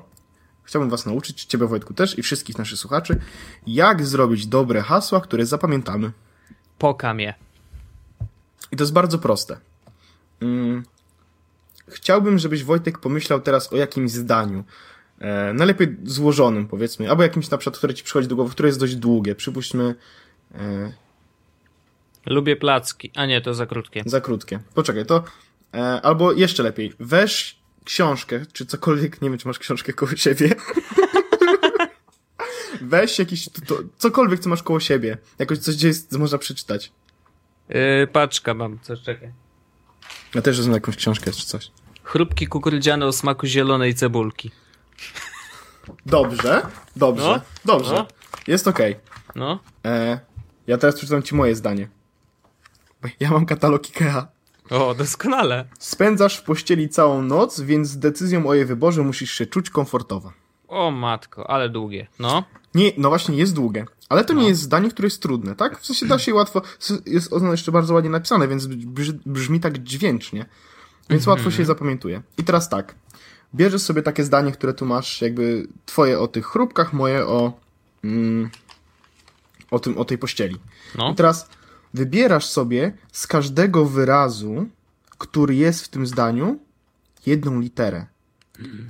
Chciałbym 0.63 0.91
Was 0.91 1.07
nauczyć, 1.07 1.45
Ciebie 1.45 1.67
Wojtku 1.67 1.95
też 1.95 2.19
i 2.19 2.23
wszystkich 2.23 2.59
naszych 2.59 2.79
słuchaczy, 2.79 3.21
jak 3.67 4.07
zrobić 4.07 4.47
dobre 4.47 4.83
hasła, 4.83 5.21
które 5.21 5.47
zapamiętamy. 5.47 6.13
Pokam 6.79 7.21
je. 7.21 7.35
I 8.73 8.77
to 8.77 8.85
jest 8.85 8.93
bardzo 8.93 9.19
proste. 9.19 9.57
Hmm. 10.41 10.83
Chciałbym, 11.89 12.39
żebyś 12.39 12.65
Wojtek 12.65 12.99
pomyślał 12.99 13.41
teraz 13.41 13.73
o 13.73 13.77
jakimś 13.77 14.11
zdaniu. 14.11 14.65
E, 15.19 15.53
najlepiej 15.53 15.97
złożonym, 16.05 16.69
powiedzmy, 16.69 17.11
albo 17.11 17.23
jakimś 17.23 17.51
na 17.51 17.59
przykład, 17.59 17.79
które 17.79 17.95
ci 17.95 18.05
przychodzi 18.05 18.29
do 18.29 18.37
głowy, 18.37 18.51
które 18.51 18.69
jest 18.69 18.81
dość 18.81 18.97
długie. 18.97 19.35
Przypuśćmy. 19.35 19.95
E, 20.55 20.93
Lubię 22.27 22.57
placki. 22.57 23.11
A 23.15 23.27
nie, 23.27 23.41
to 23.41 23.55
za 23.55 23.67
krótkie. 23.67 24.03
Za 24.07 24.21
krótkie. 24.21 24.61
Poczekaj, 24.75 25.07
to. 25.07 25.25
E, 25.75 26.01
albo 26.03 26.33
jeszcze 26.33 26.63
lepiej. 26.63 26.93
Weź 27.01 27.57
książkę, 27.85 28.41
czy 28.53 28.67
cokolwiek, 28.67 29.23
nie 29.23 29.31
wiem, 29.31 29.39
czy 29.39 29.49
masz 29.49 29.59
książkę 29.59 29.93
koło 29.93 30.17
siebie. 30.17 30.55
Weź 32.81 33.19
jakiś, 33.19 33.49
to, 33.67 33.79
cokolwiek, 33.99 34.41
co 34.41 34.49
masz 34.49 34.63
koło 34.63 34.81
siebie. 34.81 35.19
Jakoś 35.39 35.59
coś, 35.59 35.77
gdzie 35.77 35.89
jest, 35.89 36.19
można 36.19 36.39
przeczytać. 36.39 36.93
Yy, 37.69 38.07
paczka 38.13 38.55
mam, 38.55 38.79
coś 38.83 39.03
czekaj. 39.03 39.33
Ja 40.35 40.43
też 40.43 40.61
znam 40.61 40.75
jakąś 40.75 40.97
książkę 40.97 41.33
czy 41.33 41.47
coś. 41.47 41.71
Chrupki 42.03 42.47
kukurydziane 42.47 43.07
o 43.07 43.13
smaku 43.13 43.47
zielonej 43.47 43.95
cebulki. 43.95 44.51
Dobrze, 46.07 46.63
dobrze, 46.97 47.25
no, 47.25 47.41
dobrze. 47.65 47.95
No. 47.95 48.07
Jest 48.47 48.69
okej. 48.69 48.93
Okay. 48.93 49.33
No. 49.35 49.61
E, 49.85 50.21
ja 50.67 50.79
teraz 50.79 50.95
przeczytam 50.95 51.23
ci 51.23 51.35
moje 51.35 51.55
zdanie. 51.55 51.89
Ja 53.21 53.31
mam 53.31 53.47
katalog 53.47 53.83
IKEA. 53.87 54.27
O, 54.71 54.95
doskonale. 54.95 55.65
Spędzasz 55.79 56.37
w 56.37 56.43
pościeli 56.43 56.89
całą 56.89 57.23
noc, 57.23 57.61
więc 57.61 57.89
z 57.89 57.99
decyzją 57.99 58.47
o 58.47 58.55
jej 58.55 58.65
wyborze 58.65 59.03
musisz 59.03 59.33
się 59.33 59.47
czuć 59.47 59.71
komfortowo. 59.71 60.33
O 60.69 60.91
matko, 60.91 61.51
ale 61.51 61.69
długie. 61.69 62.07
No. 62.19 62.45
Nie, 62.75 62.93
no 62.97 63.09
właśnie, 63.09 63.37
jest 63.37 63.55
długie. 63.55 63.87
Ale 64.09 64.25
to 64.25 64.35
no. 64.35 64.41
nie 64.43 64.49
jest 64.49 64.61
zdanie, 64.61 64.91
które 64.91 65.07
jest 65.07 65.23
trudne, 65.23 65.55
tak? 65.55 65.81
W 65.81 65.87
sensie 65.87 66.07
da 66.07 66.19
się 66.19 66.35
łatwo, 66.35 66.63
jest 67.07 67.33
ono 67.33 67.51
jeszcze 67.51 67.73
bardzo 67.73 67.95
ładnie 67.95 68.11
napisane, 68.11 68.49
więc 68.49 68.67
brzmi 69.27 69.61
tak 69.61 69.79
dźwięcznie. 69.79 70.47
Więc 71.11 71.23
mhm. 71.23 71.37
łatwo 71.37 71.51
się 71.51 71.63
je 71.63 71.67
zapamiętuje. 71.67 72.23
I 72.39 72.45
teraz 72.45 72.69
tak. 72.69 72.95
Bierzesz 73.55 73.83
sobie 73.83 74.03
takie 74.03 74.25
zdanie, 74.25 74.53
które 74.53 74.75
tu 74.75 74.87
masz, 74.87 75.23
jakby 75.23 75.69
twoje 75.87 76.21
o 76.21 76.29
tych 76.29 76.47
chrupkach, 76.47 76.93
moje 76.93 77.27
o, 77.27 77.53
mm, 78.05 78.51
o 79.71 79.79
tym, 79.79 79.99
o 79.99 80.05
tej 80.05 80.19
pościeli. 80.19 80.57
No. 80.99 81.11
I 81.11 81.15
teraz 81.15 81.49
wybierasz 81.97 82.47
sobie 82.47 82.93
z 83.13 83.27
każdego 83.27 83.85
wyrazu, 83.85 84.67
który 85.19 85.55
jest 85.55 85.85
w 85.85 85.89
tym 85.89 86.07
zdaniu, 86.07 86.59
jedną 87.27 87.61
literę. 87.61 88.07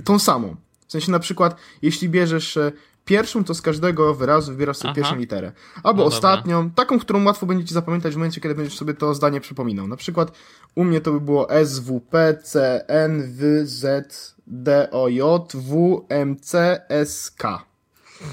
Tą 0.04 0.18
samą. 0.18 0.56
W 0.86 0.92
sensie 0.92 1.12
na 1.12 1.18
przykład, 1.18 1.56
jeśli 1.82 2.08
bierzesz 2.08 2.56
e, 2.56 2.72
pierwszą, 3.04 3.44
to 3.44 3.54
z 3.54 3.62
każdego 3.62 4.14
wyrazu 4.14 4.52
wybierasz 4.52 4.76
sobie 4.76 4.90
Aha. 4.90 4.96
pierwszą 4.96 5.16
literę. 5.16 5.52
Albo 5.82 6.02
no 6.02 6.06
ostatnią, 6.06 6.62
dobra. 6.62 6.74
taką, 6.74 6.98
którą 6.98 7.24
łatwo 7.24 7.46
będzie 7.46 7.64
ci 7.64 7.74
zapamiętać 7.74 8.14
w 8.14 8.16
momencie, 8.16 8.40
kiedy 8.40 8.54
będziesz 8.54 8.78
sobie 8.78 8.94
to 8.94 9.14
zdanie 9.14 9.40
przypominał. 9.40 9.88
Na 9.88 9.96
przykład 9.96 10.32
u 10.74 10.84
mnie 10.84 11.00
to 11.00 11.12
by 11.12 11.20
było 11.20 11.50
S, 11.50 11.78
W, 11.78 12.00
P, 12.00 12.38
C, 12.44 12.84
N, 12.88 13.22
W, 13.26 13.66
Z, 13.66 14.34
D, 14.46 14.90
O, 14.90 15.08
J, 15.08 15.52
W, 15.54 16.04
M, 16.08 16.36
C, 16.40 16.80
S, 16.88 17.30
K. 17.30 17.64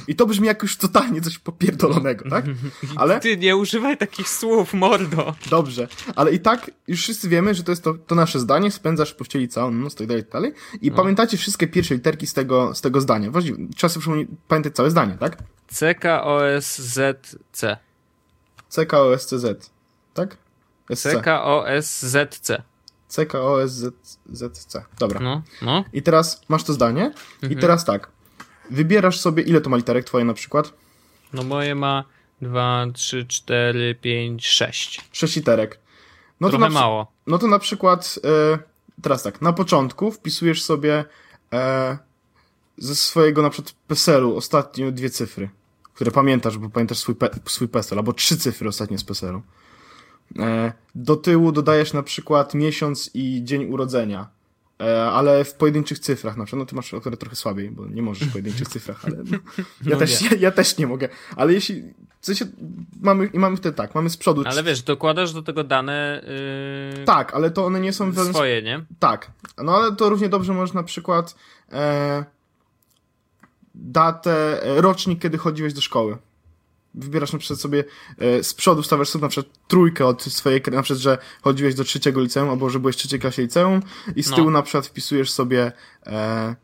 I 0.08 0.16
to 0.16 0.26
brzmi 0.26 0.48
jak 0.48 0.62
już 0.62 0.78
totalnie 0.78 1.22
coś 1.22 1.38
popierdolonego, 1.38 2.30
tak? 2.30 2.46
Ale... 2.96 3.20
Ty 3.20 3.38
nie 3.38 3.58
używaj 3.58 3.98
takich 3.98 4.30
słów, 4.30 4.74
mordo. 4.74 5.36
Dobrze, 5.50 5.88
ale 6.16 6.32
i 6.32 6.40
tak 6.40 6.72
już 6.88 7.00
wszyscy 7.00 7.30
wiemy, 7.30 7.54
że 7.54 7.64
to 7.64 7.72
jest 7.72 7.84
to, 7.84 7.94
to 7.94 8.16
nasze 8.16 8.40
zdanie, 8.40 8.72
spędzasz 8.72 9.12
w 9.12 9.16
pościeli 9.16 9.48
całą 9.48 9.72
noc, 9.72 9.96
tak 9.96 10.08
dalej, 10.08 10.24
tak 10.24 10.32
dalej. 10.32 10.54
I 10.82 10.92
no. 10.92 10.98
pamiętacie 10.98 11.38
wszystkie 11.38 11.68
pierwsze 11.68 11.96
literki 11.96 12.28
z 12.28 12.34
tego, 12.34 12.76
z 12.76 12.82
tego 12.82 13.02
zdania. 13.02 13.32
Właściwie 13.32 13.68
trzeba 13.76 13.94
sobie 13.94 14.26
pamiętać 14.48 14.76
całe 14.76 14.92
zdanie, 14.92 15.18
tak? 15.20 15.38
C, 15.68 15.96
K, 15.96 16.24
O, 16.24 16.48
S, 16.48 16.82
Z, 16.82 17.36
C. 17.52 17.78
C, 18.70 18.86
K, 18.86 19.02
O, 19.02 19.14
S, 19.14 19.26
C, 19.26 19.40
Z. 19.40 19.72
Tak? 20.14 20.38
SC. 20.96 21.04
C, 21.04 21.22
K, 21.22 21.44
O, 21.46 21.70
S, 21.70 22.06
Z, 22.06 22.40
C. 22.40 22.64
C, 23.08 23.26
K, 23.26 23.42
O, 23.42 23.64
S, 23.64 23.72
Z, 23.72 23.96
Z, 24.30 24.58
C. 24.58 24.84
Dobra. 25.00 25.20
No, 25.20 25.42
no. 25.62 25.84
I 25.94 26.02
teraz 26.02 26.42
masz 26.50 26.64
to 26.64 26.74
zdanie. 26.74 27.06
Mhm. 27.06 27.54
I 27.54 27.56
teraz 27.56 27.86
tak 27.86 28.12
wybierasz 28.72 29.20
sobie, 29.20 29.44
ile 29.44 29.62
to 29.62 29.70
ma 29.70 29.78
literek 29.78 30.06
twoje 30.06 30.26
na 30.26 30.34
przykład? 30.34 30.74
No 31.34 31.44
moje 31.44 31.76
ma 31.76 32.04
2, 32.42 32.88
3, 32.94 33.26
4, 33.26 33.96
5, 33.96 34.48
6. 34.48 35.02
6 35.12 35.36
literek. 35.36 35.80
No 36.40 36.50
Trochę 36.50 36.66
to 36.66 36.70
na, 36.70 36.80
mało. 36.80 37.12
No 37.28 37.38
to 37.38 37.48
na 37.48 37.60
przykład, 37.60 38.20
e, 38.24 38.60
teraz 39.02 39.24
tak, 39.24 39.42
na 39.42 39.54
początku 39.54 40.12
wpisujesz 40.12 40.64
sobie 40.64 41.06
e, 41.54 41.98
ze 42.78 42.96
swojego 42.96 43.42
na 43.42 43.50
przykład 43.50 43.76
PESEL-u 43.88 44.36
ostatnio 44.36 44.92
dwie 44.92 45.10
cyfry, 45.10 45.50
które 45.94 46.12
pamiętasz, 46.12 46.58
bo 46.58 46.70
pamiętasz 46.70 46.98
swój, 46.98 47.16
pe, 47.16 47.30
swój 47.46 47.68
PESEL, 47.68 47.98
albo 47.98 48.14
trzy 48.14 48.38
cyfry 48.38 48.70
ostatnie 48.70 48.98
z 48.98 49.04
PESEL-u. 49.04 49.42
E, 50.40 50.74
do 50.96 51.16
tyłu 51.16 51.52
dodajesz 51.52 51.94
na 51.94 52.04
przykład 52.04 52.54
miesiąc 52.54 53.10
i 53.14 53.42
dzień 53.44 53.66
urodzenia 53.66 54.28
ale 55.12 55.44
w 55.44 55.54
pojedynczych 55.54 56.00
cyfrach, 56.00 56.38
na 56.38 56.46
przykład, 56.46 56.60
no 56.60 56.66
ty 56.66 56.76
masz 56.76 56.94
akurat 56.94 57.20
trochę 57.20 57.36
słabiej, 57.36 57.72
bo 57.72 57.86
nie 57.86 58.02
możesz 58.02 58.28
w 58.28 58.32
pojedynczych 58.32 58.68
cyfrach, 58.68 59.06
ale 59.06 59.18
no, 59.18 59.24
ja, 59.58 59.64
no 59.84 59.96
też, 59.96 60.22
ja, 60.22 60.38
ja, 60.40 60.52
też 60.52 60.78
nie 60.78 60.88
mogę, 60.88 61.10
ale 61.36 61.54
jeśli, 61.54 61.84
w 62.22 62.26
sensie, 62.26 62.46
mamy, 63.02 63.26
i 63.26 63.40
mamy 63.40 63.58
wtedy 63.58 63.78
tak, 63.78 63.96
mamy 63.96 64.10
z 64.10 64.18
przodu... 64.18 64.44
Ale 64.46 64.64
wiesz, 64.64 64.82
dokładasz 64.82 65.34
do 65.34 65.42
tego 65.42 65.64
dane... 65.64 66.24
Yy... 66.98 67.06
Tak, 67.06 67.34
ale 67.34 67.52
to 67.52 67.66
one 67.66 67.80
nie 67.80 67.94
są... 67.94 68.14
Swoje, 68.14 68.62
nie? 68.62 68.86
Tak, 69.00 69.32
no 69.64 69.76
ale 69.76 69.96
to 69.96 70.10
równie 70.10 70.30
dobrze 70.30 70.54
możesz 70.54 70.74
na 70.74 70.84
przykład 70.84 71.36
e, 71.72 72.26
datę, 73.76 74.64
e, 74.64 74.82
rocznik, 74.82 75.22
kiedy 75.22 75.38
chodziłeś 75.38 75.74
do 75.74 75.82
szkoły 75.82 76.18
wybierasz 76.96 77.34
na 77.34 77.40
przykład 77.40 77.60
sobie 77.60 77.84
e, 78.18 78.44
z 78.44 78.54
przodu 78.54 78.82
wstawiasz 78.82 79.10
sobie 79.10 79.22
na 79.22 79.30
przykład 79.30 79.56
trójkę 79.68 80.06
od 80.06 80.24
swojej, 80.24 80.62
na 80.72 80.84
przykład, 80.84 81.02
że 81.02 81.18
chodziłeś 81.42 81.76
do 81.76 81.84
trzeciego 81.84 82.22
liceum, 82.22 82.50
albo 82.50 82.70
że 82.70 82.80
byłeś 82.80 82.96
w 82.96 83.00
trzeciej 83.00 83.20
klasie 83.20 83.42
liceum 83.42 83.82
i 84.16 84.24
z 84.24 84.30
no. 84.30 84.36
tyłu 84.36 84.52
na 84.52 84.62
przykład 84.62 84.88
wpisujesz 84.88 85.32
sobie 85.32 85.72
e, 86.06 86.56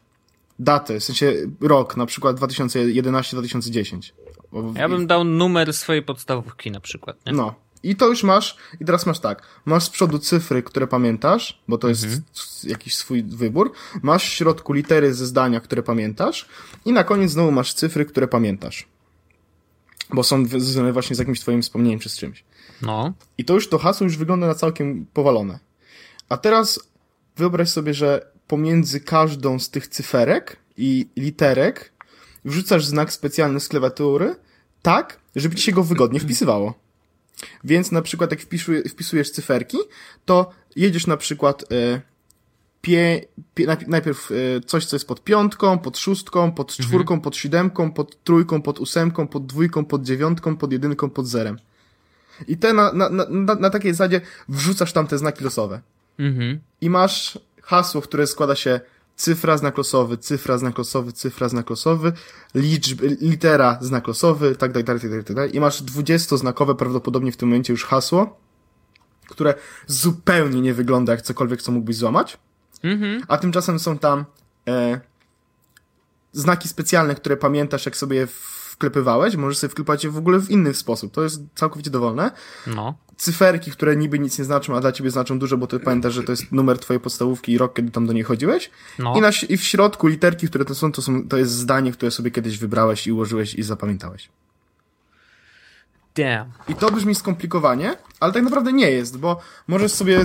datę, 0.59 0.99
w 0.99 1.03
sensie 1.03 1.33
rok, 1.61 1.97
na 1.97 2.05
przykład 2.05 2.39
2011-2010. 2.39 4.11
Ja 4.75 4.89
bym 4.89 5.07
dał 5.07 5.23
numer 5.23 5.73
swojej 5.73 6.03
podstawówki 6.03 6.71
na 6.71 6.79
przykład, 6.79 7.25
nie? 7.25 7.33
No. 7.33 7.55
I 7.83 7.95
to 7.95 8.07
już 8.07 8.23
masz, 8.23 8.57
i 8.79 8.85
teraz 8.85 9.05
masz 9.05 9.19
tak, 9.19 9.43
masz 9.65 9.83
z 9.83 9.89
przodu 9.89 10.19
cyfry, 10.19 10.63
które 10.63 10.87
pamiętasz, 10.87 11.61
bo 11.67 11.77
to 11.77 11.89
mhm. 11.89 12.09
jest 12.09 12.65
jakiś 12.65 12.95
swój 12.95 13.23
wybór, 13.23 13.71
masz 14.01 14.29
w 14.29 14.33
środku 14.33 14.73
litery 14.73 15.13
ze 15.13 15.25
zdania, 15.25 15.59
które 15.59 15.83
pamiętasz 15.83 16.45
i 16.85 16.93
na 16.93 17.03
koniec 17.03 17.31
znowu 17.31 17.51
masz 17.51 17.73
cyfry, 17.73 18.05
które 18.05 18.27
pamiętasz 18.27 18.87
bo 20.13 20.23
są 20.23 20.45
związane 20.45 20.93
właśnie 20.93 21.15
z 21.15 21.19
jakimś 21.19 21.39
twoim 21.39 21.61
wspomnieniem 21.61 21.99
czy 21.99 22.09
z 22.09 22.17
czymś. 22.17 22.43
No. 22.81 23.13
I 23.37 23.45
to 23.45 23.53
już 23.53 23.69
to 23.69 23.77
hasło 23.77 24.03
już 24.03 24.17
wygląda 24.17 24.47
na 24.47 24.55
całkiem 24.55 25.05
powalone. 25.13 25.59
A 26.29 26.37
teraz 26.37 26.79
wyobraź 27.37 27.69
sobie, 27.69 27.93
że 27.93 28.31
pomiędzy 28.47 28.99
każdą 28.99 29.59
z 29.59 29.69
tych 29.69 29.87
cyferek 29.87 30.57
i 30.77 31.07
literek 31.17 31.93
wrzucasz 32.45 32.85
znak 32.85 33.13
specjalny 33.13 33.59
z 33.59 33.67
klawiatury 33.67 34.35
tak, 34.81 35.19
żeby 35.35 35.55
ci 35.55 35.63
się 35.63 35.71
go 35.71 35.83
wygodnie 35.83 36.19
wpisywało. 36.19 36.73
Więc 37.63 37.91
na 37.91 38.01
przykład 38.01 38.31
jak 38.31 38.41
wpisujesz 38.89 39.31
cyferki, 39.31 39.77
to 40.25 40.51
jedziesz 40.75 41.07
na 41.07 41.17
przykład 41.17 41.71
y, 41.71 42.01
pie, 42.81 43.25
pie, 43.55 43.77
najpierw 43.87 44.31
e, 44.31 44.35
coś, 44.61 44.85
co 44.85 44.95
jest 44.95 45.07
pod 45.07 45.23
piątką, 45.23 45.79
pod 45.79 45.97
szóstką, 45.97 46.51
pod 46.51 46.71
mhm. 46.71 46.89
czwórką, 46.89 47.13
mhm. 47.13 47.21
pod 47.21 47.35
siódemką, 47.35 47.91
pod 47.91 48.23
trójką, 48.23 48.61
pod 48.61 48.79
ósemką, 48.79 49.27
pod 49.27 49.45
dwójką, 49.45 49.85
pod 49.85 50.03
dziewiątką, 50.03 50.57
pod 50.57 50.71
jedynką, 50.71 51.09
pod 51.09 51.27
zerem. 51.27 51.59
I 52.47 52.57
te 52.57 52.73
na, 52.73 52.93
na, 52.93 53.09
na, 53.09 53.55
na 53.55 53.69
takiej 53.69 53.93
zasadzie 53.93 54.21
wrzucasz 54.49 54.93
tam 54.93 55.07
te 55.07 55.17
znaki 55.17 55.43
losowe. 55.43 55.81
Mhm. 56.19 56.59
I 56.81 56.89
masz 56.89 57.39
hasło, 57.61 58.01
które 58.01 58.27
składa 58.27 58.55
się 58.55 58.79
cyfra, 59.15 59.57
znak 59.57 59.77
losowy, 59.77 60.17
cyfra, 60.17 60.57
znak 60.57 60.77
losowy, 60.77 61.13
cyfra, 61.13 61.49
znak 61.49 61.69
losowy, 61.69 62.13
liczb, 62.55 63.01
litera, 63.21 63.77
znak 63.81 64.07
losowy, 64.07 64.55
tak 64.55 64.71
dalej, 64.71 64.85
tak 64.85 65.09
dalej, 65.09 65.23
tak 65.23 65.35
dalej. 65.35 65.55
I 65.55 65.59
masz 65.59 65.81
dwudziestoznakowe 65.81 66.75
prawdopodobnie 66.75 67.31
w 67.31 67.37
tym 67.37 67.49
momencie 67.49 67.73
już 67.73 67.85
hasło, 67.85 68.39
które 69.29 69.53
zupełnie 69.87 70.61
nie 70.61 70.73
wygląda 70.73 71.11
jak 71.11 71.21
cokolwiek, 71.21 71.61
co 71.61 71.71
mógłbyś 71.71 71.95
złamać. 71.95 72.37
Mhm. 72.83 73.23
A 73.27 73.37
tymczasem 73.37 73.79
są 73.79 73.97
tam 73.97 74.25
e, 74.67 74.99
znaki 76.33 76.67
specjalne, 76.67 77.15
które 77.15 77.37
pamiętasz, 77.37 77.85
jak 77.85 77.97
sobie 77.97 78.27
wklepywałeś. 78.79 79.35
Możesz 79.35 79.57
sobie 79.57 79.71
wklepać 79.71 80.03
je 80.03 80.09
w 80.09 80.17
ogóle 80.17 80.39
w 80.39 80.49
inny 80.49 80.73
sposób. 80.73 81.13
To 81.13 81.23
jest 81.23 81.41
całkowicie 81.55 81.89
dowolne. 81.89 82.31
No. 82.67 82.95
Cyferki, 83.17 83.71
które 83.71 83.95
niby 83.95 84.19
nic 84.19 84.39
nie 84.39 84.45
znaczą, 84.45 84.75
a 84.75 84.81
dla 84.81 84.91
ciebie 84.91 85.11
znaczą 85.11 85.39
dużo, 85.39 85.57
bo 85.57 85.67
ty 85.67 85.79
pamiętasz, 85.79 86.13
że 86.13 86.23
to 86.23 86.31
jest 86.31 86.51
numer 86.51 86.79
twojej 86.79 86.99
podstawówki 86.99 87.51
i 87.51 87.57
rok, 87.57 87.75
kiedy 87.75 87.91
tam 87.91 88.07
do 88.07 88.13
niej 88.13 88.23
chodziłeś. 88.23 88.69
No. 88.99 89.17
I, 89.17 89.21
na, 89.21 89.29
I 89.49 89.57
w 89.57 89.63
środku 89.63 90.07
literki, 90.07 90.47
które 90.47 90.65
to 90.65 90.75
są, 90.75 90.91
to 90.91 91.01
są, 91.01 91.27
to 91.27 91.37
jest 91.37 91.51
zdanie, 91.51 91.91
które 91.91 92.11
sobie 92.11 92.31
kiedyś 92.31 92.57
wybrałeś 92.57 93.07
i 93.07 93.11
ułożyłeś 93.11 93.55
i 93.55 93.63
zapamiętałeś. 93.63 94.29
Damn. 96.15 96.51
I 96.67 96.75
to 96.75 96.91
brzmi 96.91 97.15
skomplikowanie, 97.15 97.95
ale 98.19 98.33
tak 98.33 98.43
naprawdę 98.43 98.73
nie 98.73 98.91
jest, 98.91 99.17
bo 99.17 99.39
możesz 99.67 99.91
sobie. 99.91 100.19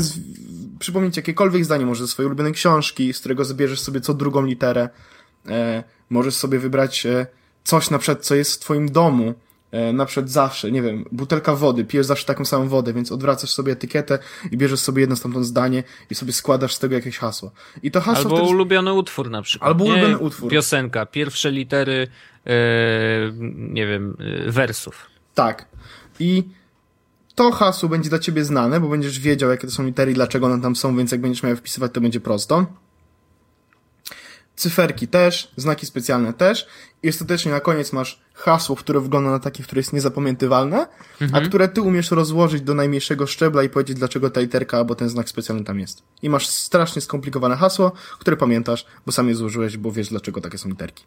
Przypomnieć 0.79 1.17
jakiekolwiek 1.17 1.65
zdanie, 1.65 1.87
może 1.87 2.07
ze 2.07 2.09
swojej 2.09 2.27
ulubionej 2.27 2.53
książki, 2.53 3.13
z 3.13 3.21
którego 3.21 3.45
zabierzesz 3.45 3.81
sobie 3.81 4.01
co 4.01 4.15
drugą 4.15 4.43
literę. 4.43 4.89
E, 5.49 5.85
możesz 6.11 6.35
sobie 6.35 6.59
wybrać 6.59 7.07
e, 7.07 7.27
coś 7.65 7.91
na 7.91 7.99
przykład, 7.99 8.25
co 8.25 8.35
jest 8.35 8.55
w 8.55 8.59
twoim 8.59 8.93
domu, 8.93 9.35
e, 9.71 9.93
na 9.93 10.07
przykład 10.07 10.31
zawsze, 10.31 10.71
nie 10.71 10.83
wiem, 10.83 11.05
butelka 11.13 11.55
wody, 11.55 11.85
pijesz 11.85 12.07
zawsze 12.07 12.27
taką 12.27 12.45
samą 12.45 12.69
wodę, 12.69 12.93
więc 12.93 13.13
odwracasz 13.13 13.51
sobie 13.51 13.73
etykietę 13.73 14.19
i 14.51 14.57
bierzesz 14.57 14.81
sobie 14.81 15.01
jedno 15.01 15.17
stamtąd 15.17 15.47
zdanie 15.47 15.83
i 16.11 16.15
sobie 16.15 16.33
składasz 16.33 16.75
z 16.75 16.79
tego 16.79 16.95
jakieś 16.95 17.19
hasło. 17.19 17.51
I 17.83 17.91
to 17.91 18.01
hasło 18.01 18.25
Albo 18.25 18.37
wtedy... 18.37 18.51
ulubiony 18.51 18.93
utwór 18.93 19.31
na 19.31 19.43
przykład. 19.43 19.69
Albo 19.69 19.85
nie, 19.85 19.91
ulubiony 19.91 20.19
utwór. 20.19 20.51
Piosenka, 20.51 21.07
pierwsze 21.07 21.51
litery, 21.51 22.09
e, 22.47 22.53
nie 23.55 23.87
wiem, 23.87 24.17
e, 24.47 24.53
wersów. 24.53 25.07
Tak. 25.35 25.69
I 26.21 26.43
to 27.35 27.53
hasło 27.53 27.89
będzie 27.89 28.11
dla 28.11 28.19
ciebie 28.19 28.45
znane, 28.45 28.81
bo 28.81 28.89
będziesz 28.89 29.21
wiedział, 29.21 29.51
jakie 29.51 29.67
to 29.67 29.73
są 29.73 29.87
litery 29.87 30.11
i 30.11 30.15
dlaczego 30.15 30.47
one 30.47 30.63
tam 30.63 30.77
są, 30.77 30.97
więc 30.97 31.13
jak 31.13 31.21
będziesz 31.21 31.43
miał 31.43 31.57
wpisywać, 31.57 31.93
to 31.93 32.01
będzie 32.01 32.21
prosto. 32.21 32.67
Cyferki 34.57 35.09
też, 35.09 35.53
znaki 35.57 35.87
specjalne 35.87 36.33
też. 36.33 36.67
I 37.03 37.09
ostatecznie 37.09 37.53
na 37.53 37.61
koniec 37.61 37.93
masz 37.93 38.21
hasło, 38.35 38.77
które 38.77 39.01
wygląda 39.01 39.31
na 39.31 39.39
takie, 39.39 39.63
które 39.63 39.79
jest 39.79 39.93
niezapamiętywalne, 39.93 40.87
mhm. 41.21 41.45
a 41.45 41.49
które 41.49 41.69
ty 41.69 41.83
umiesz 41.83 42.11
rozłożyć 42.11 42.63
do 42.63 42.75
najmniejszego 42.75 43.27
szczebla 43.27 43.63
i 43.63 43.69
powiedzieć, 43.69 43.97
dlaczego 43.99 44.31
ta 44.31 44.41
literka 44.41 44.77
albo 44.77 44.95
ten 44.95 45.09
znak 45.09 45.29
specjalny 45.29 45.65
tam 45.65 45.81
jest. 45.81 46.03
I 46.23 46.31
masz 46.31 46.47
strasznie 46.47 47.03
skomplikowane 47.03 47.57
hasło, 47.57 47.93
które 48.19 48.37
pamiętasz, 48.37 48.87
bo 49.07 49.13
sam 49.13 49.29
je 49.29 49.35
złożyłeś, 49.35 49.77
bo 49.77 49.93
wiesz, 49.93 50.09
dlaczego 50.09 50.41
takie 50.41 50.59
są 50.59 50.69
literki. 50.69 51.05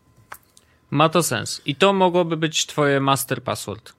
Ma 0.91 1.09
to 1.09 1.23
sens. 1.23 1.61
I 1.65 1.75
to 1.75 1.93
mogłoby 1.93 2.37
być 2.37 2.65
twoje 2.65 2.99
master 2.99 3.43
password. 3.43 3.96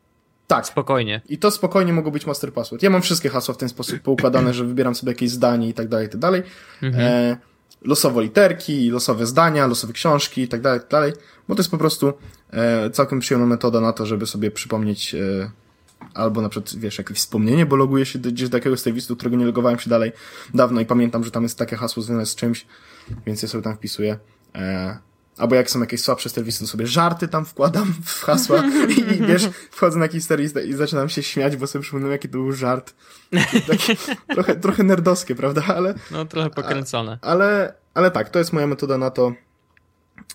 Tak. 0.48 0.66
Spokojnie. 0.66 1.20
I 1.28 1.38
to 1.38 1.50
spokojnie 1.50 1.92
mogło 1.92 2.12
być 2.12 2.26
master 2.26 2.52
password. 2.52 2.82
Ja 2.82 2.90
mam 2.90 3.02
wszystkie 3.02 3.28
hasła 3.28 3.54
w 3.54 3.56
ten 3.56 3.68
sposób 3.68 4.00
poukładane, 4.00 4.54
że 4.54 4.64
wybieram 4.64 4.94
sobie 4.94 5.12
jakieś 5.12 5.30
zdanie 5.30 5.68
i 5.68 5.74
tak 5.74 5.88
dalej, 5.88 6.06
i 6.06 6.10
tak 6.10 6.20
dalej. 6.20 6.42
Mhm. 6.82 7.04
E, 7.06 7.36
losowo 7.82 8.20
literki, 8.20 8.90
losowe 8.90 9.26
zdania, 9.26 9.66
losowe 9.66 9.92
książki 9.92 10.42
i 10.42 10.48
tak 10.48 10.60
dalej, 10.60 10.80
tak 10.80 10.88
dalej. 10.90 11.12
Bo 11.48 11.54
to 11.54 11.60
jest 11.60 11.70
po 11.70 11.78
prostu 11.78 12.12
e, 12.50 12.90
całkiem 12.90 13.20
przyjemna 13.20 13.46
metoda 13.46 13.80
na 13.80 13.92
to, 13.92 14.06
żeby 14.06 14.26
sobie 14.26 14.50
przypomnieć 14.50 15.14
e, 15.14 15.50
albo 16.14 16.42
na 16.42 16.48
przykład, 16.48 16.76
wiesz, 16.76 16.98
jakieś 16.98 17.16
wspomnienie, 17.16 17.66
bo 17.66 17.76
loguję 17.76 18.06
się 18.06 18.18
gdzieś 18.18 18.48
do 18.48 18.56
jakiegoś 18.56 18.80
serwisu, 18.80 19.16
którego 19.16 19.36
nie 19.36 19.46
logowałem 19.46 19.78
się 19.78 19.90
dalej 19.90 20.12
dawno 20.54 20.80
i 20.80 20.86
pamiętam, 20.86 21.24
że 21.24 21.30
tam 21.30 21.42
jest 21.42 21.58
takie 21.58 21.76
hasło 21.76 22.02
związane 22.02 22.26
z 22.26 22.34
czymś, 22.34 22.66
więc 23.26 23.42
ja 23.42 23.48
sobie 23.48 23.64
tam 23.64 23.76
wpisuję. 23.76 24.18
E, 24.54 24.98
Albo 25.38 25.54
jak 25.54 25.70
są 25.70 25.80
jakieś 25.80 26.00
słabsze 26.00 26.28
serwisy, 26.28 26.60
to 26.60 26.66
sobie 26.66 26.86
żarty 26.86 27.28
tam 27.28 27.44
wkładam 27.44 27.94
w 28.04 28.20
hasła 28.20 28.62
i 28.88 29.26
wiesz, 29.26 29.48
wchodzę 29.70 29.98
na 29.98 30.04
jakiś 30.04 30.24
serwis 30.24 30.54
i 30.66 30.72
zaczynam 30.72 31.08
się 31.08 31.22
śmiać, 31.22 31.56
bo 31.56 31.66
sobie 31.66 31.82
przypominam, 31.82 32.12
jaki 32.12 32.28
to 32.28 32.32
był 32.32 32.52
żart. 32.52 32.94
Trochę, 34.34 34.56
trochę 34.56 34.82
nerdowskie, 34.82 35.34
prawda? 35.34 35.62
Ale, 35.76 35.94
no, 36.10 36.24
trochę 36.24 36.50
pokręcone. 36.50 37.18
Ale, 37.22 37.74
ale 37.94 38.10
tak, 38.10 38.30
to 38.30 38.38
jest 38.38 38.52
moja 38.52 38.66
metoda 38.66 38.98
na 38.98 39.10
to, 39.10 39.32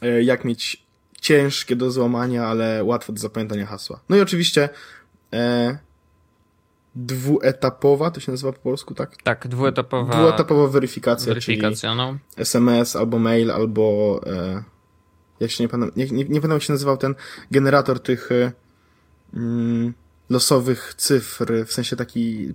e, 0.02 0.24
jak 0.24 0.46
mieć 0.46 0.84
ciężkie 1.22 1.76
do 1.76 1.92
złamania, 1.92 2.48
ale 2.48 2.84
łatwo 2.84 3.14
do 3.14 3.20
zapamiętania 3.20 3.66
hasła. 3.66 4.00
No 4.10 4.16
i 4.16 4.22
oczywiście 4.22 4.70
e, 5.34 5.78
dwuetapowa, 6.96 8.12
to 8.12 8.20
się 8.20 8.32
nazywa 8.32 8.54
po 8.54 8.60
polsku, 8.60 8.94
tak? 8.94 9.18
Tak, 9.24 9.48
dwuetapowa. 9.48 10.14
Dwuetapowa 10.14 10.68
weryfikacja, 10.68 11.28
weryfikacja 11.28 11.90
czyli 11.90 11.98
no. 11.98 12.18
SMS 12.38 12.96
albo 12.96 13.20
mail, 13.20 13.52
albo 13.52 14.22
e, 14.28 14.64
jak 15.44 15.52
się 15.52 15.64
nie 15.64 15.70
pamiętam, 15.70 15.92
nie, 15.96 16.06
nie, 16.06 16.12
nie 16.12 16.26
pamiętam 16.26 16.52
jak 16.52 16.64
się 16.64 16.74
nazywał 16.74 16.98
ten 16.98 17.16
generator 17.52 18.00
tych 18.00 18.32
y, 18.32 18.52
mm, 19.34 19.94
losowych 20.30 20.94
cyfr, 20.98 21.54
w 21.66 21.74
sensie 21.74 21.96
taki... 21.96 22.54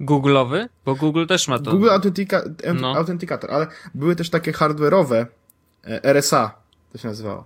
Google'owy? 0.00 0.68
Bo 0.84 0.94
Google 0.94 1.26
też 1.26 1.48
ma 1.48 1.58
to. 1.58 1.70
Google 1.70 1.90
Authentica, 1.90 2.42
no. 2.74 2.96
Authenticator, 2.96 3.50
ale 3.50 3.66
były 3.94 4.16
też 4.16 4.30
takie 4.30 4.52
hardware'owe 4.52 5.26
e, 5.84 6.04
RSA, 6.04 6.54
to 6.92 6.98
się 6.98 7.08
nazywało. 7.08 7.44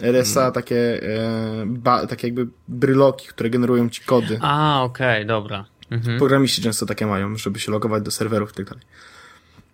RSA, 0.00 0.40
hmm. 0.40 0.52
takie, 0.52 1.02
e, 1.02 1.64
ba, 1.66 2.06
takie 2.06 2.26
jakby 2.26 2.48
bryloki, 2.68 3.28
które 3.28 3.50
generują 3.50 3.88
ci 3.88 4.02
kody. 4.02 4.38
A, 4.42 4.82
okej, 4.82 5.16
okay, 5.16 5.24
dobra. 5.24 5.64
Mhm. 5.90 6.18
Programiści 6.18 6.62
często 6.62 6.86
takie 6.86 7.06
mają, 7.06 7.36
żeby 7.36 7.60
się 7.60 7.72
logować 7.72 8.02
do 8.02 8.10
serwerów 8.10 8.52
i 8.52 8.54
tak 8.54 8.66
dalej. 8.66 8.84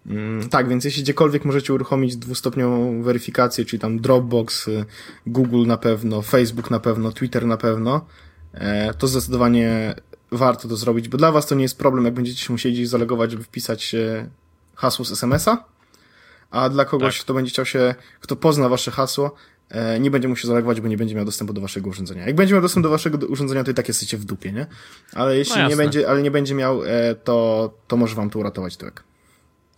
Mm, 0.08 0.48
tak, 0.48 0.68
więc 0.68 0.84
jeśli 0.84 1.02
gdziekolwiek 1.02 1.44
możecie 1.44 1.74
uruchomić 1.74 2.16
dwustopniową 2.16 3.02
weryfikację, 3.02 3.64
czyli 3.64 3.80
tam 3.80 3.98
Dropbox, 3.98 4.68
y, 4.68 4.84
Google 5.26 5.66
na 5.66 5.76
pewno, 5.76 6.22
Facebook 6.22 6.70
na 6.70 6.80
pewno, 6.80 7.12
Twitter 7.12 7.46
na 7.46 7.56
pewno, 7.56 8.06
e, 8.52 8.94
to 8.94 9.06
zdecydowanie 9.06 9.94
warto 10.32 10.68
to 10.68 10.76
zrobić, 10.76 11.08
bo 11.08 11.18
dla 11.18 11.32
was 11.32 11.46
to 11.46 11.54
nie 11.54 11.62
jest 11.62 11.78
problem, 11.78 12.04
jak 12.04 12.14
będziecie 12.14 12.44
się 12.44 12.52
musieli 12.52 12.86
zalogować, 12.86 13.30
żeby 13.30 13.42
wpisać 13.42 13.96
hasło 14.74 15.04
z 15.04 15.12
SMS-a, 15.12 15.64
a 16.50 16.68
dla 16.68 16.84
kogoś, 16.84 17.16
tak. 17.16 17.24
kto 17.24 17.34
będzie 17.34 17.50
chciał 17.50 17.64
się, 17.64 17.94
kto 18.20 18.36
pozna 18.36 18.68
wasze 18.68 18.90
hasło, 18.90 19.34
e, 19.68 20.00
nie 20.00 20.10
będzie 20.10 20.28
musiał 20.28 20.48
zalogować, 20.48 20.80
bo 20.80 20.88
nie 20.88 20.96
będzie 20.96 21.14
miał 21.14 21.24
dostępu 21.24 21.52
do 21.52 21.60
waszego 21.60 21.90
urządzenia. 21.90 22.26
Jak 22.26 22.36
będzie 22.36 22.54
miał 22.54 22.62
dostęp 22.62 22.84
do 22.84 22.90
waszego 22.90 23.26
urządzenia, 23.26 23.64
to 23.64 23.70
i 23.70 23.74
tak 23.74 23.88
jesteście 23.88 24.16
w 24.16 24.24
dupie, 24.24 24.52
nie? 24.52 24.66
Ale 25.12 25.38
jeśli 25.38 25.62
no 25.62 25.68
nie 25.68 25.76
będzie, 25.76 26.10
ale 26.10 26.22
nie 26.22 26.30
będzie 26.30 26.54
miał, 26.54 26.84
e, 26.84 27.14
to, 27.14 27.70
to 27.86 27.96
może 27.96 28.14
wam 28.14 28.30
to 28.30 28.38
uratować 28.38 28.76
tyłek. 28.76 29.04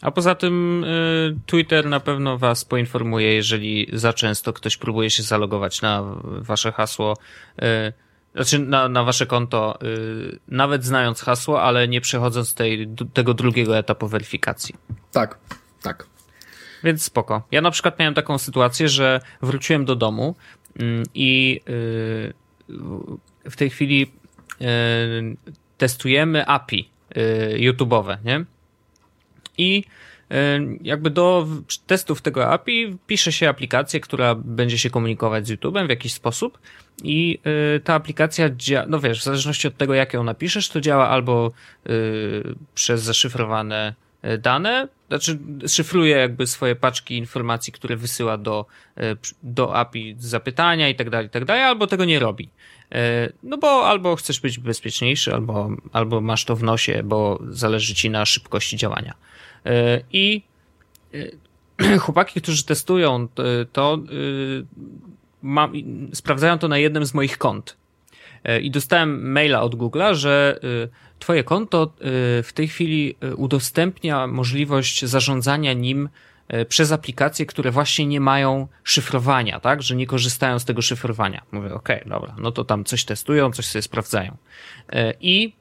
A 0.03 0.11
poza 0.11 0.35
tym 0.35 0.85
y, 0.85 1.37
Twitter 1.47 1.87
na 1.87 2.01
pewno 2.01 2.39
was 2.39 2.65
poinformuje, 2.65 3.35
jeżeli 3.35 3.91
za 3.93 4.13
często 4.13 4.53
ktoś 4.53 4.77
próbuje 4.77 5.11
się 5.11 5.23
zalogować 5.23 5.83
na 5.83 6.03
wasze 6.25 6.73
hasło, 6.73 7.17
y, 7.63 7.93
znaczy 8.35 8.59
na, 8.59 8.89
na 8.89 9.05
wasze 9.05 9.27
konto, 9.27 9.79
y, 9.83 10.39
nawet 10.49 10.85
znając 10.85 11.21
hasło, 11.21 11.63
ale 11.63 11.89
nie 11.89 12.01
przechodząc 12.01 12.55
tej, 12.55 12.89
tego 13.13 13.35
drugiego 13.35 13.79
etapu 13.79 14.09
weryfikacji. 14.09 14.75
Tak, 15.13 15.39
tak. 15.83 16.07
Więc 16.85 17.03
spoko. 17.03 17.43
Ja 17.51 17.61
na 17.61 17.71
przykład 17.71 17.99
miałem 17.99 18.15
taką 18.15 18.39
sytuację, 18.39 18.89
że 18.89 19.21
wróciłem 19.43 19.85
do 19.85 19.97
domu 19.97 20.35
i 21.15 21.61
w 23.45 23.57
tej 23.57 23.71
chwili 23.71 24.13
testujemy 25.79 26.47
API 26.47 26.91
YouTube'owe, 27.57 28.17
nie? 28.25 28.45
I 29.61 29.85
e, 30.31 30.61
jakby 30.83 31.11
do 31.11 31.47
testów 31.87 32.23
tego 32.23 32.49
API 32.49 32.97
pisze 33.07 33.33
się 33.33 33.49
aplikację, 33.49 34.01
która 34.01 34.35
będzie 34.35 34.79
się 34.79 34.91
komunikować 34.91 35.47
z 35.47 35.51
YouTube'em 35.51 35.87
w 35.87 35.91
jakiś 35.91 36.13
sposób 36.13 36.59
i 37.05 37.39
e, 37.77 37.81
ta 37.81 37.95
aplikacja 37.95 38.51
działa, 38.51 38.87
no 38.89 39.01
wiesz, 39.01 39.21
w 39.21 39.25
zależności 39.25 39.69
od 39.69 39.77
tego, 39.77 39.95
jak 39.95 40.15
ją 40.15 40.25
napiszesz, 40.25 40.69
to 40.69 40.81
działa 40.81 41.09
albo 41.09 41.53
e, 41.87 41.91
przez 42.75 43.03
zaszyfrowane 43.03 43.95
dane, 44.39 44.89
znaczy 45.09 45.39
szyfruje 45.69 46.17
jakby 46.17 46.47
swoje 46.47 46.77
paczki 46.77 47.17
informacji, 47.17 47.73
które 47.73 47.97
wysyła 47.97 48.39
do, 48.39 48.67
do 49.43 49.77
API 49.77 50.15
zapytania 50.19 50.89
i 50.89 50.95
tak 50.95 51.11
dalej, 51.11 51.27
i 51.27 51.31
tak 51.31 51.45
dalej, 51.45 51.63
albo 51.63 51.87
tego 51.87 52.05
nie 52.05 52.19
robi. 52.19 52.49
No 53.43 53.59
bo 53.59 53.89
albo 53.89 54.17
chcesz 54.17 54.41
być 54.41 54.59
bezpieczniejszy, 54.59 55.35
albo, 55.35 55.71
albo 55.93 56.21
masz 56.21 56.45
to 56.45 56.57
w 56.57 56.63
nosie, 56.63 57.03
bo 57.05 57.39
zależy 57.49 57.95
ci 57.95 58.11
na 58.11 58.27
szybkości 58.27 58.77
działania. 58.77 59.15
E, 59.67 60.01
I 60.13 60.43
e, 61.15 61.99
chłopaki, 62.05 62.41
którzy 62.41 62.65
testują 62.65 63.29
to, 63.73 63.99
e, 65.43 66.15
sprawdzają 66.15 66.59
to 66.59 66.69
na 66.69 66.79
jednym 66.79 67.07
z 67.07 67.15
moich 67.15 67.39
kont. 67.39 67.77
I 68.63 68.71
dostałem 68.71 69.33
maila 69.33 69.63
od 69.63 69.75
Google'a, 69.75 70.15
że 70.15 70.61
Twoje 71.19 71.45
konto 71.45 71.93
w 72.43 72.51
tej 72.55 72.69
chwili 72.69 73.17
udostępnia 73.37 74.27
możliwość 74.27 75.05
zarządzania 75.05 75.73
nim 75.73 76.09
przez 76.69 76.93
aplikacje, 76.93 77.47
które 77.47 77.71
właśnie 77.71 78.07
nie 78.07 78.21
mają 78.21 78.69
szyfrowania, 78.85 79.61
tak? 79.61 79.83
Że 79.83 79.97
nie 79.97 80.07
korzystają 80.07 80.59
z 80.59 80.65
tego 80.65 80.83
szyfrowania. 80.83 81.43
Mówię, 81.53 81.75
okej, 81.75 81.97
okay, 81.97 82.11
dobra, 82.11 82.35
no 82.39 82.53
to 82.53 82.65
tam 82.65 82.85
coś 82.85 83.05
testują, 83.05 83.53
coś 83.53 83.67
sobie 83.67 83.83
sprawdzają. 83.83 84.37
I 85.21 85.53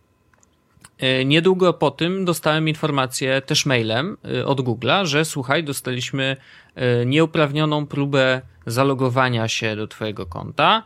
niedługo 1.25 1.73
po 1.73 1.91
tym 1.91 2.25
dostałem 2.25 2.67
informację 2.67 3.41
też 3.41 3.65
mailem 3.65 4.17
e, 4.25 4.45
od 4.45 4.61
Google'a, 4.61 5.05
że 5.05 5.25
słuchaj, 5.25 5.63
dostaliśmy 5.63 6.37
e, 6.75 7.05
nieuprawnioną 7.05 7.87
próbę 7.87 8.41
zalogowania 8.65 9.47
się 9.47 9.75
do 9.75 9.87
Twojego 9.87 10.25
konta. 10.25 10.83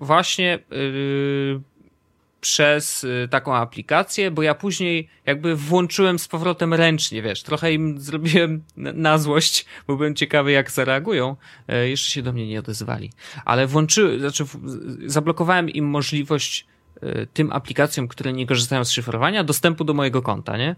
Właśnie 0.00 0.58
przez 2.40 3.06
taką 3.30 3.56
aplikację, 3.56 4.30
bo 4.30 4.42
ja 4.42 4.54
później 4.54 5.08
jakby 5.26 5.56
włączyłem 5.56 6.18
z 6.18 6.28
powrotem 6.28 6.74
ręcznie, 6.74 7.22
wiesz, 7.22 7.42
trochę 7.42 7.72
im 7.72 8.00
zrobiłem 8.00 8.64
na 8.76 9.18
złość, 9.18 9.66
bo 9.86 9.96
byłem 9.96 10.14
ciekawy 10.14 10.52
jak 10.52 10.70
zareagują. 10.70 11.36
Jeszcze 11.84 12.10
się 12.10 12.22
do 12.22 12.32
mnie 12.32 12.46
nie 12.46 12.58
odezwali. 12.58 13.12
Ale 13.44 13.66
włączyłem, 13.66 14.20
znaczy 14.20 14.44
zablokowałem 15.06 15.70
im 15.70 15.84
możliwość 15.84 16.66
tym 17.32 17.52
aplikacjom, 17.52 18.08
które 18.08 18.32
nie 18.32 18.46
korzystają 18.46 18.84
z 18.84 18.90
szyfrowania, 18.90 19.44
dostępu 19.44 19.84
do 19.84 19.94
mojego 19.94 20.22
konta, 20.22 20.56
nie? 20.56 20.76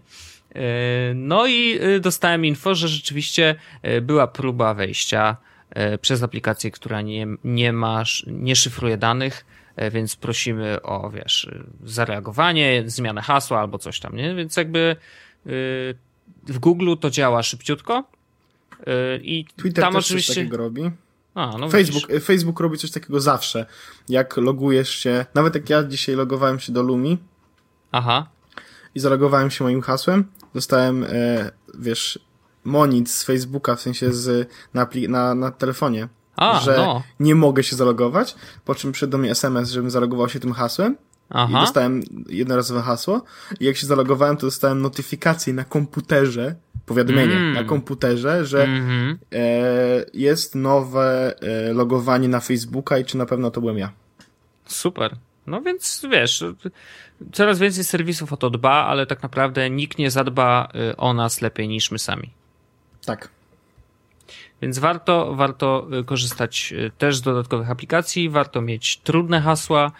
Y, 0.55 0.59
no 1.15 1.47
i 1.47 1.79
y, 1.83 1.99
dostałem 1.99 2.45
info, 2.45 2.75
że 2.75 2.87
rzeczywiście 2.87 3.55
była 4.01 4.27
próba 4.27 4.73
wejścia 4.73 5.37
przez 6.01 6.23
aplikację, 6.23 6.71
która 6.71 7.01
nie, 7.01 7.27
nie 7.43 7.73
ma, 7.73 8.03
nie 8.27 8.55
szyfruje 8.55 8.97
danych 8.97 9.45
więc 9.91 10.15
prosimy 10.15 10.81
o, 10.81 11.09
wiesz, 11.09 11.49
zareagowanie, 11.83 12.83
zmianę 12.85 13.21
hasła 13.21 13.59
albo 13.59 13.77
coś 13.77 13.99
tam, 13.99 14.15
nie? 14.15 14.35
Więc 14.35 14.57
jakby 14.57 14.95
w 16.47 16.59
Google 16.59 16.95
to 16.99 17.09
działa 17.09 17.43
szybciutko 17.43 18.03
i 19.21 19.45
Twitter 19.55 19.83
tam 19.83 19.93
też 19.93 20.05
oczywiście... 20.05 20.33
coś 20.33 20.43
takiego 20.43 20.57
robi. 20.57 20.91
A, 21.35 21.57
no 21.57 21.69
Facebook, 21.69 22.11
Facebook 22.23 22.59
robi 22.59 22.77
coś 22.77 22.91
takiego 22.91 23.19
zawsze. 23.19 23.65
Jak 24.09 24.37
logujesz 24.37 24.89
się, 24.89 25.25
nawet 25.33 25.55
jak 25.55 25.69
ja 25.69 25.83
dzisiaj 25.83 26.15
logowałem 26.15 26.59
się 26.59 26.73
do 26.73 26.83
Lumi. 26.83 27.17
Aha. 27.91 28.29
I 28.95 28.99
zalogowałem 28.99 29.51
się 29.51 29.63
moim 29.63 29.81
hasłem, 29.81 30.31
dostałem, 30.53 31.03
e, 31.03 31.51
wiesz, 31.73 32.19
monit 32.63 33.09
z 33.09 33.23
Facebooka, 33.23 33.75
w 33.75 33.81
sensie 33.81 34.13
z, 34.13 34.49
na, 34.73 34.87
na, 35.09 35.35
na 35.35 35.51
telefonie. 35.51 36.07
A, 36.35 36.59
że 36.59 36.77
no. 36.77 37.03
nie 37.19 37.35
mogę 37.35 37.63
się 37.63 37.75
zalogować, 37.75 38.35
po 38.65 38.75
czym 38.75 38.91
przyszedł 38.91 39.11
do 39.11 39.17
mnie 39.17 39.31
SMS, 39.31 39.69
żebym 39.69 39.91
zalogował 39.91 40.29
się 40.29 40.39
tym 40.39 40.53
hasłem. 40.53 40.97
Aha. 41.31 41.57
I 41.57 41.61
dostałem 41.61 42.03
jednorazowe 42.29 42.81
hasło. 42.81 43.23
I 43.59 43.65
jak 43.65 43.77
się 43.77 43.87
zalogowałem, 43.87 44.37
to 44.37 44.47
dostałem 44.47 44.81
notyfikację 44.81 45.53
na 45.53 45.63
komputerze, 45.63 46.55
powiadomienie 46.85 47.35
mm. 47.35 47.53
na 47.53 47.63
komputerze, 47.63 48.45
że 48.45 48.63
mm 48.63 48.87
-hmm. 48.87 49.17
e, 49.33 50.05
jest 50.13 50.55
nowe 50.55 51.33
e, 51.41 51.73
logowanie 51.73 52.27
na 52.27 52.39
Facebooka 52.39 52.97
i 52.97 53.05
czy 53.05 53.17
na 53.17 53.25
pewno 53.25 53.51
to 53.51 53.61
byłem 53.61 53.77
ja. 53.77 53.91
Super. 54.65 55.15
No 55.47 55.61
więc 55.61 56.05
wiesz, 56.11 56.43
coraz 57.31 57.59
więcej 57.59 57.83
serwisów 57.83 58.33
o 58.33 58.37
to 58.37 58.49
dba, 58.49 58.85
ale 58.85 59.05
tak 59.05 59.23
naprawdę 59.23 59.69
nikt 59.69 59.97
nie 59.97 60.11
zadba 60.11 60.67
y, 60.91 60.97
o 60.97 61.13
nas 61.13 61.41
lepiej 61.41 61.67
niż 61.67 61.91
my 61.91 61.99
sami. 61.99 62.29
Tak. 63.05 63.29
Więc 64.61 64.79
warto, 64.79 65.35
warto 65.35 65.87
y, 65.99 66.03
korzystać 66.03 66.73
y, 66.77 66.91
też 66.97 67.15
z 67.17 67.21
dodatkowych 67.21 67.69
aplikacji, 67.69 68.29
warto 68.29 68.61
mieć 68.61 68.97
trudne 68.97 69.41
hasła, 69.41 69.91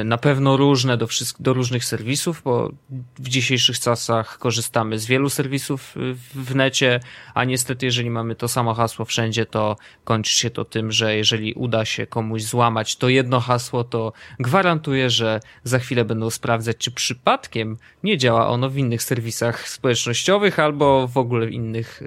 y, 0.00 0.04
na 0.04 0.18
pewno 0.18 0.56
różne 0.56 0.96
do, 0.96 1.08
do 1.40 1.52
różnych 1.52 1.84
serwisów, 1.84 2.42
bo 2.44 2.70
w 3.18 3.28
dzisiejszych 3.28 3.80
czasach 3.80 4.38
korzystamy 4.38 4.98
z 4.98 5.06
wielu 5.06 5.30
serwisów 5.30 5.94
w 6.34 6.54
necie, 6.54 7.00
a 7.34 7.44
niestety 7.44 7.86
jeżeli 7.86 8.10
mamy 8.10 8.34
to 8.34 8.48
samo 8.48 8.74
hasło 8.74 9.04
wszędzie, 9.04 9.46
to 9.46 9.76
kończy 10.04 10.34
się 10.34 10.50
to 10.50 10.64
tym, 10.64 10.92
że 10.92 11.16
jeżeli 11.16 11.54
uda 11.54 11.84
się 11.84 12.06
komuś 12.06 12.42
złamać 12.42 12.96
to 12.96 13.08
jedno 13.08 13.40
hasło, 13.40 13.84
to 13.84 14.12
gwarantuję, 14.38 15.10
że 15.10 15.40
za 15.64 15.78
chwilę 15.78 16.04
będą 16.04 16.30
sprawdzać, 16.30 16.76
czy 16.76 16.90
przypadkiem 16.90 17.76
nie 18.02 18.18
działa 18.18 18.48
ono 18.48 18.70
w 18.70 18.78
innych 18.78 19.02
serwisach 19.02 19.68
społecznościowych 19.68 20.58
albo 20.58 21.08
w 21.08 21.16
ogóle 21.16 21.46
w 21.46 21.52
innych 21.52 22.02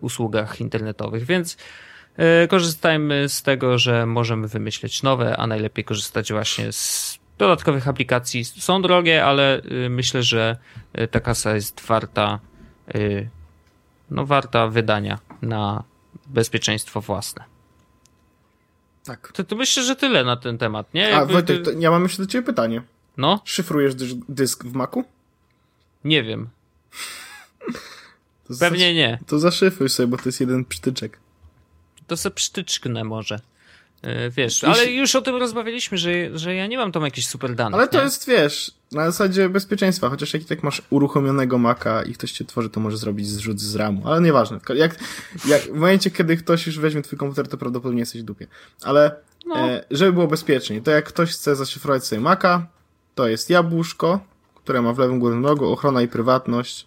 usługach 0.00 0.60
internetowych, 0.60 1.24
więc 1.24 1.51
E, 2.16 2.48
korzystajmy 2.48 3.28
z 3.28 3.42
tego, 3.42 3.78
że 3.78 4.06
możemy 4.06 4.48
wymyśleć 4.48 5.02
nowe, 5.02 5.36
a 5.36 5.46
najlepiej 5.46 5.84
korzystać 5.84 6.32
właśnie 6.32 6.72
z 6.72 7.18
dodatkowych 7.38 7.88
aplikacji. 7.88 8.44
Są 8.44 8.82
drogie, 8.82 9.24
ale 9.24 9.62
y, 9.64 9.90
myślę, 9.90 10.22
że 10.22 10.56
y, 11.00 11.08
ta 11.08 11.20
kasa 11.20 11.54
jest 11.54 11.80
warta, 11.80 12.38
y, 12.94 13.28
no 14.10 14.26
warta 14.26 14.68
wydania 14.68 15.18
na 15.42 15.84
bezpieczeństwo 16.26 17.00
własne. 17.00 17.44
Tak. 19.04 19.32
To, 19.32 19.44
to 19.44 19.56
myślę, 19.56 19.82
że 19.82 19.96
tyle 19.96 20.24
na 20.24 20.36
ten 20.36 20.58
temat, 20.58 20.94
nie? 20.94 21.00
Jakby, 21.00 21.16
a 21.16 21.26
Wojtek, 21.26 21.66
ja 21.78 21.90
mam 21.90 22.02
jeszcze 22.02 22.22
do 22.22 22.28
ciebie 22.28 22.46
pytanie. 22.46 22.82
No? 23.16 23.40
Szyfrujesz 23.44 23.94
dysk 24.28 24.64
w 24.64 24.74
Macu? 24.74 25.04
Nie 26.04 26.22
wiem. 26.22 26.48
Pewnie 28.60 28.94
nie. 28.94 29.18
To 29.26 29.38
zaszyfruj 29.38 29.88
sobie, 29.88 30.06
bo 30.06 30.16
to 30.16 30.22
jest 30.26 30.40
jeden 30.40 30.64
przytyczek 30.64 31.21
to 32.06 32.16
se 32.16 32.30
przytyczknę 32.30 33.04
może. 33.04 33.40
E, 34.02 34.30
wiesz, 34.30 34.64
ale 34.64 34.86
już 34.86 35.16
o 35.16 35.22
tym 35.22 35.36
rozmawialiśmy, 35.36 35.98
że, 35.98 36.38
że 36.38 36.54
ja 36.54 36.66
nie 36.66 36.76
mam 36.76 36.92
tam 36.92 37.02
jakichś 37.02 37.26
super 37.26 37.54
danych. 37.54 37.74
Ale 37.74 37.88
to 37.88 37.98
nie? 37.98 38.04
jest, 38.04 38.26
wiesz, 38.28 38.70
na 38.92 39.10
zasadzie 39.10 39.48
bezpieczeństwa, 39.48 40.08
chociaż 40.08 40.34
jak 40.34 40.44
tak 40.44 40.62
masz 40.62 40.82
uruchomionego 40.90 41.58
Maca 41.58 42.02
i 42.02 42.12
ktoś 42.12 42.32
cię 42.32 42.44
tworzy, 42.44 42.70
to 42.70 42.80
może 42.80 42.96
zrobić 42.96 43.28
zrzut 43.28 43.60
z 43.60 43.74
RAMu, 43.74 44.08
ale 44.08 44.20
nieważne. 44.20 44.60
Jak, 44.74 44.96
jak 45.48 45.62
w 45.62 45.72
momencie, 45.72 46.10
kiedy 46.10 46.36
ktoś 46.36 46.66
już 46.66 46.78
weźmie 46.78 47.02
twój 47.02 47.18
komputer, 47.18 47.48
to 47.48 47.56
prawdopodobnie 47.56 48.00
jesteś 48.00 48.22
w 48.22 48.24
dupie. 48.24 48.46
Ale 48.82 49.16
no. 49.46 49.56
e, 49.56 49.84
żeby 49.90 50.12
było 50.12 50.26
bezpieczniej, 50.26 50.82
to 50.82 50.90
jak 50.90 51.04
ktoś 51.04 51.30
chce 51.30 51.56
zaszyfrować 51.56 52.06
sobie 52.06 52.20
Maca, 52.20 52.66
to 53.14 53.28
jest 53.28 53.50
jabłuszko, 53.50 54.20
które 54.54 54.82
ma 54.82 54.92
w 54.92 54.98
lewym 54.98 55.18
górnym 55.18 55.46
rogu 55.46 55.72
ochrona 55.72 56.02
i 56.02 56.08
prywatność 56.08 56.86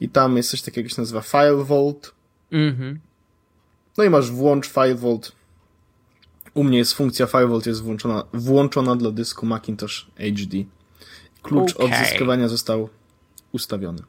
i 0.00 0.08
tam 0.08 0.36
jest 0.36 0.50
coś 0.50 0.62
takiego, 0.62 0.86
jak 0.86 0.94
się 0.94 1.02
nazywa 1.02 1.20
File 1.20 1.64
Vault. 1.64 2.14
Mhm. 2.52 3.00
No 3.98 4.04
i 4.04 4.10
masz 4.10 4.30
włącz 4.30 4.68
FireVault. 4.68 5.32
U 6.54 6.64
mnie 6.64 6.78
jest 6.78 6.92
funkcja 6.92 7.26
FireVault 7.26 7.66
jest 7.66 7.82
włączona, 7.82 8.24
włączona 8.32 8.96
dla 8.96 9.10
dysku 9.10 9.46
Macintosh 9.46 10.10
HD. 10.16 10.56
Klucz 11.42 11.76
okay. 11.76 11.86
odzyskiwania 11.86 12.48
został 12.48 12.88
ustawiony. 13.52 14.02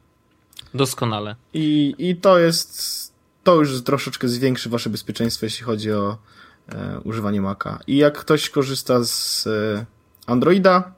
Doskonale. 0.73 1.35
I, 1.53 1.95
I 1.97 2.15
to 2.15 2.39
jest, 2.39 3.13
to 3.43 3.55
już 3.55 3.83
troszeczkę 3.83 4.27
zwiększy 4.27 4.69
wasze 4.69 4.89
bezpieczeństwo, 4.89 5.45
jeśli 5.45 5.65
chodzi 5.65 5.91
o 5.91 6.17
e, 6.69 6.99
używanie 7.03 7.41
Maca. 7.41 7.79
I 7.87 7.97
jak 7.97 8.17
ktoś 8.17 8.49
korzysta 8.49 9.03
z 9.03 9.47
e, 9.47 9.85
Androida, 10.25 10.93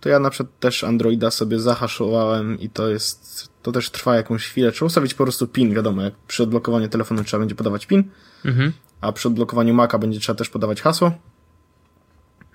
to 0.00 0.08
ja 0.08 0.18
na 0.18 0.30
przykład 0.30 0.58
też 0.60 0.84
Androida 0.84 1.30
sobie 1.30 1.60
zahaszowałem 1.60 2.60
i 2.60 2.68
to 2.68 2.88
jest, 2.88 3.48
to 3.64 3.72
też 3.72 3.90
trwa 3.90 4.16
jakąś 4.16 4.46
chwilę. 4.46 4.72
Trzeba 4.72 4.86
ustawić 4.86 5.14
po 5.14 5.24
prostu 5.24 5.46
PIN, 5.46 5.74
wiadomo, 5.74 6.02
jak 6.02 6.14
przy 6.14 6.42
odblokowaniu 6.42 6.88
telefonu 6.88 7.24
trzeba 7.24 7.38
będzie 7.38 7.54
podawać 7.54 7.86
PIN, 7.86 8.04
mhm. 8.44 8.72
a 9.00 9.12
przy 9.12 9.28
odblokowaniu 9.28 9.74
Maca 9.74 9.98
będzie 9.98 10.20
trzeba 10.20 10.38
też 10.38 10.48
podawać 10.48 10.82
hasło. 10.82 11.12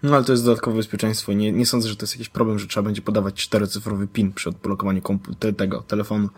No 0.03 0.15
ale 0.15 0.25
to 0.25 0.31
jest 0.31 0.45
dodatkowe 0.45 0.77
bezpieczeństwo. 0.77 1.33
Nie, 1.33 1.51
nie 1.51 1.65
sądzę, 1.65 1.89
że 1.89 1.95
to 1.95 2.03
jest 2.03 2.13
jakiś 2.13 2.29
problem, 2.29 2.59
że 2.59 2.67
trzeba 2.67 2.83
będzie 2.83 3.01
podawać 3.01 3.35
czterocyfrowy 3.35 4.07
PIN 4.07 4.33
przy 4.33 4.49
odblokowaniu 4.49 5.01
komputer, 5.01 5.55
tego 5.55 5.81
telefonu, 5.81 6.29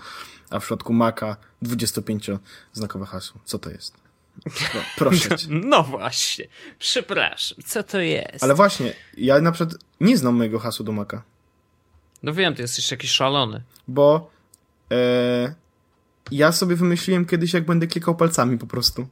a 0.49 0.59
w 0.59 0.63
przypadku 0.63 0.93
Maca 0.93 1.37
25-znakowe 1.63 3.05
hasło. 3.05 3.41
Co 3.45 3.59
to 3.59 3.69
jest? 3.69 3.97
No, 4.45 4.81
proszę 4.97 5.37
cię. 5.37 5.47
No 5.49 5.83
właśnie. 5.83 6.47
Przepraszam. 6.79 7.57
Co 7.65 7.83
to 7.83 7.99
jest? 7.99 8.43
Ale 8.43 8.55
właśnie, 8.55 8.93
ja 9.17 9.41
na 9.41 9.51
przykład 9.51 9.79
nie 10.01 10.17
znam 10.17 10.35
mojego 10.35 10.59
hasła 10.59 10.85
do 10.85 10.91
Maca. 10.91 11.23
No 12.23 12.33
wiem, 12.33 12.55
ty 12.55 12.61
jesteś 12.61 12.91
jakiś 12.91 13.11
szalony. 13.11 13.63
Bo 13.87 14.31
ja 16.31 16.51
sobie 16.51 16.75
wymyśliłem 16.75 17.25
kiedyś, 17.25 17.53
jak 17.53 17.65
będę 17.65 17.87
klikał 17.87 18.15
palcami 18.15 18.57
po 18.57 18.67
prostu. 18.67 19.07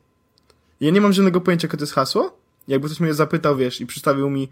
Ja 0.81 0.91
nie 0.91 1.01
mam 1.01 1.13
żadnego 1.13 1.41
pojęcia, 1.41 1.67
jakie 1.67 1.77
to 1.77 1.83
jest 1.83 1.93
hasło. 1.93 2.37
Jakby 2.67 2.87
ktoś 2.87 2.99
mnie 2.99 3.13
zapytał, 3.13 3.57
wiesz, 3.57 3.81
i 3.81 3.85
przedstawił 3.85 4.29
mi 4.29 4.49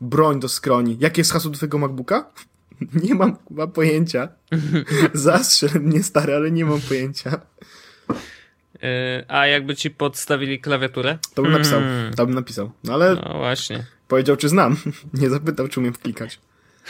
broń 0.00 0.40
do 0.40 0.48
skroni. 0.48 0.96
Jakie 1.00 1.20
jest 1.20 1.32
hasło 1.32 1.50
do 1.50 1.56
twojego 1.56 1.78
MacBooka? 1.78 2.30
Nie 3.04 3.14
mam 3.14 3.36
chyba 3.48 3.66
pojęcia. 3.66 4.28
Zastrzel 5.14 5.80
mnie 5.80 6.02
stary, 6.02 6.34
ale 6.34 6.50
nie 6.50 6.64
mam 6.64 6.80
pojęcia. 6.80 7.40
E, 8.82 9.24
a 9.28 9.46
jakby 9.46 9.76
ci 9.76 9.90
podstawili 9.90 10.60
klawiaturę? 10.60 11.18
To 11.34 11.42
bym 11.42 11.52
napisał. 11.52 11.80
Hmm. 11.80 12.14
To 12.14 12.26
bym 12.26 12.34
napisał. 12.34 12.70
No 12.84 12.94
ale. 12.94 13.14
No 13.14 13.38
właśnie. 13.38 13.86
Powiedział, 14.08 14.36
czy 14.36 14.48
znam. 14.48 14.76
Nie 15.20 15.30
zapytał, 15.30 15.68
czy 15.68 15.80
umiem 15.80 15.92
wklikać. 15.92 16.40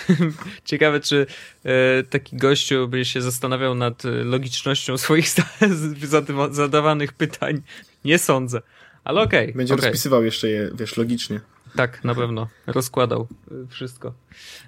Ciekawe, 0.65 1.01
czy 1.01 1.27
e, 1.65 2.03
taki 2.03 2.37
gościu 2.37 2.89
by 2.89 3.05
się 3.05 3.23
zastanawiał 3.23 3.75
nad 3.75 4.03
logicznością 4.25 4.99
swoich 4.99 5.27
zadawanych 6.51 7.13
pytań. 7.13 7.63
Nie 8.05 8.19
sądzę. 8.19 8.63
Ale 9.05 9.23
okej. 9.23 9.45
Okay, 9.45 9.57
Będzie 9.57 9.75
okay. 9.75 9.87
rozpisywał 9.87 10.25
jeszcze 10.25 10.49
je, 10.49 10.71
wiesz, 10.75 10.97
logicznie. 10.97 11.41
Tak, 11.77 12.05
na 12.05 12.15
pewno. 12.15 12.49
Rozkładał 12.67 13.29
e, 13.51 13.67
wszystko. 13.69 14.15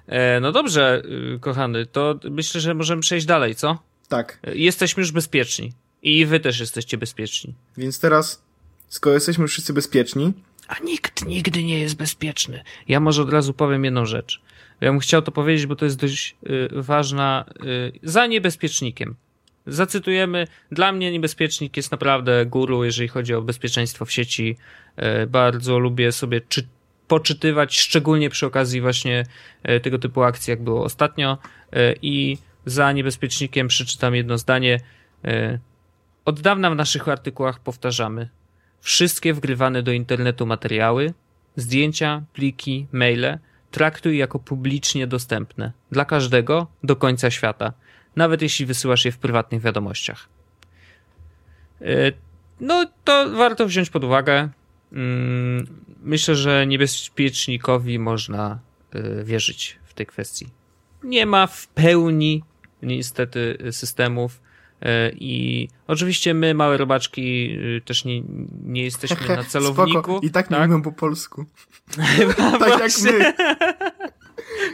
E, 0.07 0.41
no 0.41 0.53
dobrze, 0.53 1.03
e, 1.35 1.39
kochany, 1.39 1.87
to 1.87 2.21
myślę, 2.31 2.61
że 2.61 2.75
możemy 2.75 3.03
przejść 3.03 3.27
dalej, 3.27 3.55
co? 3.55 3.79
Tak. 4.09 4.39
E, 4.43 4.57
jesteśmy 4.57 5.01
już 5.01 5.13
bezpieczni. 5.13 5.73
I 6.03 6.27
wy 6.27 6.41
też 6.41 6.61
jesteście 6.61 6.99
bezpieczni. 6.99 7.55
Więc 7.77 8.01
teraz, 8.01 8.43
skoro 8.89 9.15
jesteśmy 9.15 9.49
wszyscy 9.49 9.73
bezpieczni. 9.73 10.33
A 10.69 10.79
nikt 10.85 11.27
nigdy 11.27 11.63
nie 11.63 11.81
jest 11.81 11.95
bezpieczny. 11.95 12.63
Ja 12.89 13.01
może 13.01 13.23
od 13.23 13.31
razu 13.31 13.55
powiem 13.55 13.85
jedną 13.85 14.07
rzecz. 14.07 14.41
Ja 14.81 14.91
bym 14.91 15.01
chciał 15.01 15.23
to 15.23 15.33
powiedzieć, 15.33 15.67
bo 15.67 15.77
to 15.77 15.85
jest 15.85 15.99
dość 15.99 16.37
y, 16.47 16.69
ważna. 16.73 17.45
Y, 17.65 17.93
za 18.03 18.27
niebezpiecznikiem. 18.27 19.17
Zacytujemy. 19.67 20.47
Dla 20.73 20.93
mnie 20.93 21.13
niebezpiecznik 21.13 21.77
jest 21.77 21.91
naprawdę 21.91 22.47
guru, 22.47 22.85
jeżeli 22.85 23.09
chodzi 23.09 23.35
o 23.35 23.43
bezpieczeństwo 23.43 24.05
w 24.05 24.13
sieci. 24.13 24.57
Y, 25.23 25.27
bardzo 25.27 25.79
lubię 25.79 26.13
sobie 26.13 26.41
czy, 26.49 26.67
poczytywać, 27.09 27.79
szczególnie 27.79 28.31
przy 28.31 28.47
okazji 28.47 28.81
właśnie 28.81 29.27
tego 29.83 29.99
typu 29.99 30.23
akcji, 30.23 30.51
jak 30.51 30.63
było 30.63 30.85
ostatnio. 30.85 31.39
I 32.03 32.39
za 32.65 32.93
niebezpiecznikiem 32.93 33.69
przeczytam 33.69 34.15
jedno 34.15 34.39
zdanie. 34.39 34.81
Od 36.25 36.41
dawna 36.41 36.71
w 36.71 36.77
naszych 36.77 37.09
artykułach 37.09 37.61
powtarzamy. 37.61 38.29
Wszystkie 38.81 39.35
wgrywane 39.35 39.83
do 39.83 39.93
internetu 39.93 40.47
materiały, 40.47 41.15
zdjęcia, 41.57 42.23
pliki, 42.33 42.87
maile 42.93 43.39
traktuj 43.71 44.19
jako 44.19 44.39
publicznie 44.39 45.07
dostępne 45.07 45.73
dla 45.93 46.05
każdego 46.05 46.67
do 46.85 46.97
końca 46.97 47.31
świata, 47.31 47.73
nawet 48.17 48.43
jeśli 48.43 48.67
wysyłasz 48.67 49.05
je 49.05 49.13
w 49.13 49.19
prywatnych 49.19 49.63
wiadomościach. 49.63 50.29
E, 51.81 52.13
no 52.61 52.87
to 53.05 53.31
warto 53.31 53.67
wziąć 53.67 53.91
pod 53.91 54.05
uwagę. 54.05 54.49
mm, 54.93 55.67
myślę, 56.03 56.35
że 56.37 56.67
niebezpiecznikowi 56.67 57.99
można 57.99 58.59
y, 58.95 59.25
wierzyć 59.25 59.79
w 59.85 59.95
tej 59.95 60.07
kwestii. 60.07 60.47
Nie 61.05 61.27
ma 61.27 61.47
w 61.47 61.67
pełni 61.67 62.43
niestety 62.83 63.59
systemów 63.71 64.41
i 65.15 65.69
oczywiście 65.87 66.35
my, 66.35 66.55
małe 66.55 66.77
robaczki, 66.77 67.51
y, 67.53 67.81
też 67.85 68.05
nie, 68.05 68.23
nie 68.65 68.83
jesteśmy 68.83 69.37
na 69.37 69.45
celowniku. 69.55 69.91
Spoko. 69.91 70.21
I 70.23 70.31
tak, 70.31 70.49
tak? 70.49 70.61
nie 70.61 70.67
mówią 70.67 70.83
po 70.83 70.93
polsku. 70.93 71.45
tak 72.61 72.81
jak 72.81 72.93
my. 73.05 73.33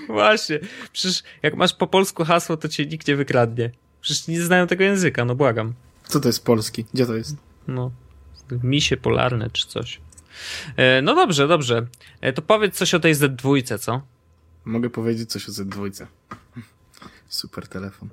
Właśnie. 0.15 0.61
Przecież 0.93 1.23
jak 1.43 1.57
masz 1.57 1.75
po 1.75 1.87
polsku 1.87 2.25
hasło, 2.25 2.57
to 2.57 2.69
cię 2.69 2.87
nikt 2.87 3.09
nie 3.09 3.17
wykradnie. 3.17 3.71
Przecież 4.01 4.29
nie 4.29 4.43
znają 4.43 4.67
tego 4.67 4.85
języka, 4.85 5.25
no 5.25 5.35
błagam. 5.35 5.75
Co 6.05 6.21
to 6.21 6.29
jest 6.29 6.45
polski? 6.45 6.85
Gdzie 6.95 7.07
to 7.07 7.17
jest? 7.17 7.37
No, 7.69 7.91
misie 8.63 8.97
polarne 8.97 9.51
czy 9.51 9.67
coś. 9.69 10.01
E, 10.77 11.03
no 11.03 11.15
dobrze, 11.15 11.49
dobrze. 11.49 11.87
E, 12.21 12.33
to 12.33 12.43
powiedz 12.43 12.75
coś 12.75 12.95
o 12.95 13.01
tej 13.01 13.15
Z2, 13.15 13.79
co? 13.79 14.03
Mogę 14.65 14.91
powiedzieć 14.91 15.31
coś 15.31 15.49
o 15.49 15.53
Z2. 15.53 16.07
Super 17.29 17.69
telefon. 17.69 18.09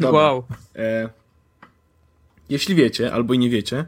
Dobra. 0.00 0.20
Wow. 0.20 0.44
E, 0.76 1.08
jeśli 2.48 2.74
wiecie, 2.74 3.12
albo 3.12 3.34
i 3.34 3.38
nie 3.38 3.50
wiecie, 3.50 3.84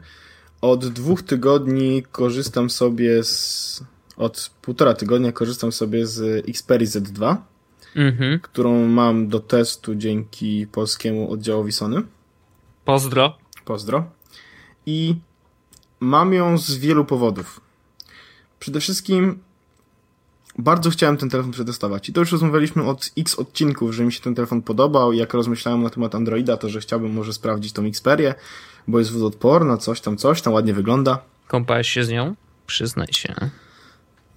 od 0.61 0.87
dwóch 0.87 1.23
tygodni 1.23 2.03
korzystam 2.11 2.69
sobie 2.69 3.23
z. 3.23 3.83
Od 4.17 4.51
półtora 4.61 4.93
tygodnia 4.93 5.31
korzystam 5.31 5.71
sobie 5.71 6.07
z 6.07 6.49
Xperia 6.49 6.87
Z2, 6.87 7.35
mhm. 7.95 8.39
którą 8.39 8.87
mam 8.87 9.27
do 9.27 9.39
testu 9.39 9.95
dzięki 9.95 10.67
polskiemu 10.71 11.31
oddziałowi 11.31 11.71
Sony. 11.71 12.01
Pozdro. 12.85 13.37
Pozdro. 13.65 14.11
I 14.85 15.15
mam 15.99 16.33
ją 16.33 16.57
z 16.57 16.77
wielu 16.77 17.05
powodów. 17.05 17.61
Przede 18.59 18.79
wszystkim 18.79 19.39
bardzo 20.61 20.89
chciałem 20.89 21.17
ten 21.17 21.29
telefon 21.29 21.51
przetestować. 21.51 22.09
I 22.09 22.13
to 22.13 22.19
już 22.19 22.31
rozmawialiśmy 22.31 22.83
od 22.83 23.11
x 23.17 23.35
odcinków, 23.35 23.93
że 23.93 24.03
mi 24.03 24.13
się 24.13 24.21
ten 24.21 24.35
telefon 24.35 24.61
podobał. 24.61 25.13
Jak 25.13 25.33
rozmyślałem 25.33 25.83
na 25.83 25.89
temat 25.89 26.15
Androida, 26.15 26.57
to 26.57 26.69
że 26.69 26.79
chciałbym 26.79 27.13
może 27.13 27.33
sprawdzić 27.33 27.73
tą 27.73 27.85
Xperię, 27.85 28.33
bo 28.87 28.99
jest 28.99 29.11
wodoodporna, 29.11 29.77
coś 29.77 30.01
tam, 30.01 30.17
coś 30.17 30.41
tam, 30.41 30.53
ładnie 30.53 30.73
wygląda. 30.73 31.19
Kąpałeś 31.47 31.89
się 31.89 32.03
z 32.03 32.09
nią? 32.09 32.35
Przyznaj 32.67 33.07
się. 33.11 33.35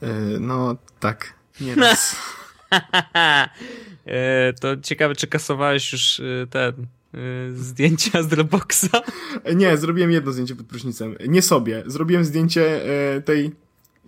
Yy, 0.02 0.08
no, 0.40 0.76
tak. 1.00 1.34
Nie 1.60 1.74
raz. 1.84 2.16
yy, 4.06 4.12
to 4.60 4.76
ciekawe, 4.76 5.14
czy 5.14 5.26
kasowałeś 5.26 5.92
już 5.92 6.18
yy, 6.18 6.46
ten 6.50 6.86
zdjęcia 7.54 8.22
z 8.22 8.28
Dropboxa? 8.28 8.88
Nie, 9.54 9.76
zrobiłem 9.76 10.10
jedno 10.10 10.32
zdjęcie 10.32 10.56
pod 10.56 10.66
prysznicem. 10.66 11.16
Nie 11.28 11.42
sobie. 11.42 11.82
Zrobiłem 11.86 12.24
zdjęcie 12.24 12.84
e, 13.16 13.20
tej 13.20 13.52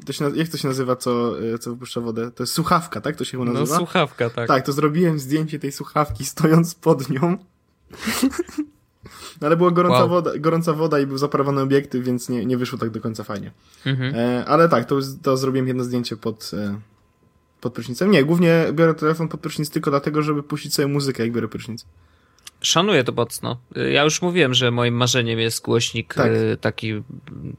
to 0.06 0.12
się, 0.12 0.37
jak 0.37 0.48
to 0.48 0.56
się 0.56 0.68
nazywa, 0.68 0.96
co, 0.96 1.42
e, 1.54 1.59
co 1.59 1.70
wypuszcza 1.70 2.00
wodę? 2.00 2.30
To 2.30 2.42
jest 2.42 2.52
słuchawka, 2.52 3.00
tak? 3.00 3.16
To 3.16 3.24
się 3.24 3.30
chyba 3.30 3.44
no, 3.44 3.52
nazywa? 3.52 3.74
No, 3.74 3.78
słuchawka, 3.78 4.30
tak. 4.30 4.48
Tak, 4.48 4.66
to 4.66 4.72
zrobiłem 4.72 5.18
zdjęcie 5.18 5.59
tej 5.59 5.72
słuchawki 5.72 6.24
stojąc 6.24 6.74
pod 6.74 7.11
nią. 7.11 7.38
ale 9.40 9.56
była 9.56 9.70
gorąca, 9.70 9.98
wow. 9.98 10.09
woda, 10.09 10.38
gorąca 10.38 10.72
woda 10.72 11.00
i 11.00 11.06
był 11.06 11.18
zaparowany 11.18 11.61
obiektyw, 11.61 12.04
więc 12.04 12.28
nie, 12.28 12.46
nie 12.46 12.56
wyszło 12.56 12.78
tak 12.78 12.90
do 12.90 13.00
końca 13.00 13.24
fajnie. 13.24 13.52
Mhm. 13.87 14.14
E, 14.14 14.44
ale 14.44 14.68
tak, 14.68 14.85
to, 14.85 14.98
to 15.22 15.37
zrobiłem 15.37 15.68
jedno 15.68 15.85
zdjęcie 15.85 16.16
pod, 16.16 16.50
e, 16.54 16.80
pod 17.61 17.72
prysznicem. 17.72 18.11
Nie, 18.11 18.24
głównie 18.24 18.66
biorę 18.72 18.94
telefon 18.94 19.28
pod 19.28 19.40
prysznic 19.40 19.70
tylko 19.70 19.90
dlatego, 19.90 20.22
żeby 20.22 20.42
puścić 20.42 20.74
sobie 20.74 20.88
muzykę, 20.88 21.22
jak 21.22 21.32
biorę 21.32 21.48
prysznic. 21.48 21.87
Szanuję 22.61 23.04
to 23.04 23.12
mocno. 23.12 23.56
Ja 23.92 24.04
już 24.04 24.22
mówiłem, 24.22 24.54
że 24.54 24.70
moim 24.70 24.94
marzeniem 24.94 25.38
jest 25.38 25.64
głośnik 25.64 26.14
tak. 26.14 26.32
Y, 26.32 26.56
taki 26.61 27.02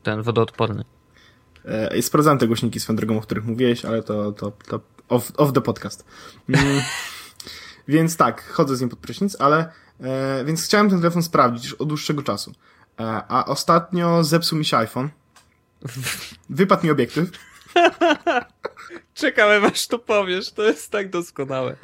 ten 0.04 0.22
wodoodporny. 0.22 0.84
E, 1.68 2.02
sprawdzałem 2.02 2.40
te 2.40 2.48
głośniki 2.48 2.80
swoją 2.80 2.96
drogą, 2.98 3.18
o 3.18 3.22
których 3.22 3.46
mówiłeś, 3.46 3.86
ale 3.86 4.04
to, 4.04 4.32
to, 4.32 4.52
to 4.68 4.80
off, 5.10 5.32
off 5.38 5.54
the 5.54 5.62
podcast. 5.62 6.06
Mm, 6.50 6.82
więc 7.88 8.18
tak, 8.18 8.44
chodzę 8.44 8.76
z 8.76 8.82
nim 8.82 8.90
pod 8.90 9.00
prysznic, 9.00 9.36
ale 9.40 9.72
e, 10.02 10.46
więc 10.46 10.66
chciałem 10.66 10.90
ten 10.90 11.00
telefon 11.00 11.24
sprawdzić 11.24 11.64
już 11.64 11.74
od 11.74 11.88
dłuższego 11.88 12.24
czasu. 12.24 12.54
E, 13.00 13.04
a 13.28 13.46
ostatnio 13.46 14.24
zepsuł 14.24 14.60
mi 14.60 14.66
się 14.66 14.78
iPhone. 14.78 15.10
Wypadł 16.50 16.84
mi 16.84 16.92
obiektyw. 16.92 17.30
Czekałem 19.14 19.66
aż 19.66 19.88
to 19.88 20.00
powiesz, 20.00 20.52
to 20.52 20.64
jest 20.64 20.92
tak 20.92 21.10
doskonałe. 21.10 21.76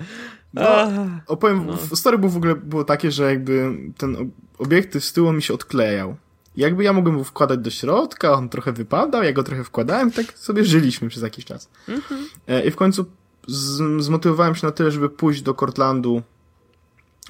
No, 0.53 0.87
opowiem, 1.27 1.67
no. 1.67 1.95
story 1.95 2.17
było 2.17 2.31
w 2.31 2.37
ogóle 2.37 2.55
było 2.55 2.83
takie, 2.83 3.11
że 3.11 3.23
jakby 3.23 3.77
ten 3.97 4.31
obiektyw 4.57 5.05
z 5.05 5.13
tyłu 5.13 5.33
mi 5.33 5.41
się 5.41 5.53
odklejał. 5.53 6.15
Jakby 6.55 6.83
ja 6.83 6.93
mogłem 6.93 7.17
go 7.17 7.23
wkładać 7.23 7.59
do 7.59 7.69
środka, 7.69 8.33
on 8.33 8.49
trochę 8.49 8.71
wypadał, 8.71 9.23
ja 9.23 9.33
go 9.33 9.43
trochę 9.43 9.63
wkładałem, 9.63 10.11
tak 10.11 10.39
sobie 10.39 10.65
żyliśmy 10.65 11.09
przez 11.09 11.23
jakiś 11.23 11.45
czas. 11.45 11.69
Mhm. 11.87 12.27
I 12.65 12.71
w 12.71 12.75
końcu 12.75 13.05
z, 13.47 14.03
zmotywowałem 14.03 14.55
się 14.55 14.67
na 14.67 14.71
tyle, 14.71 14.91
żeby 14.91 15.09
pójść 15.09 15.41
do 15.41 15.53
Cortlandu, 15.53 16.21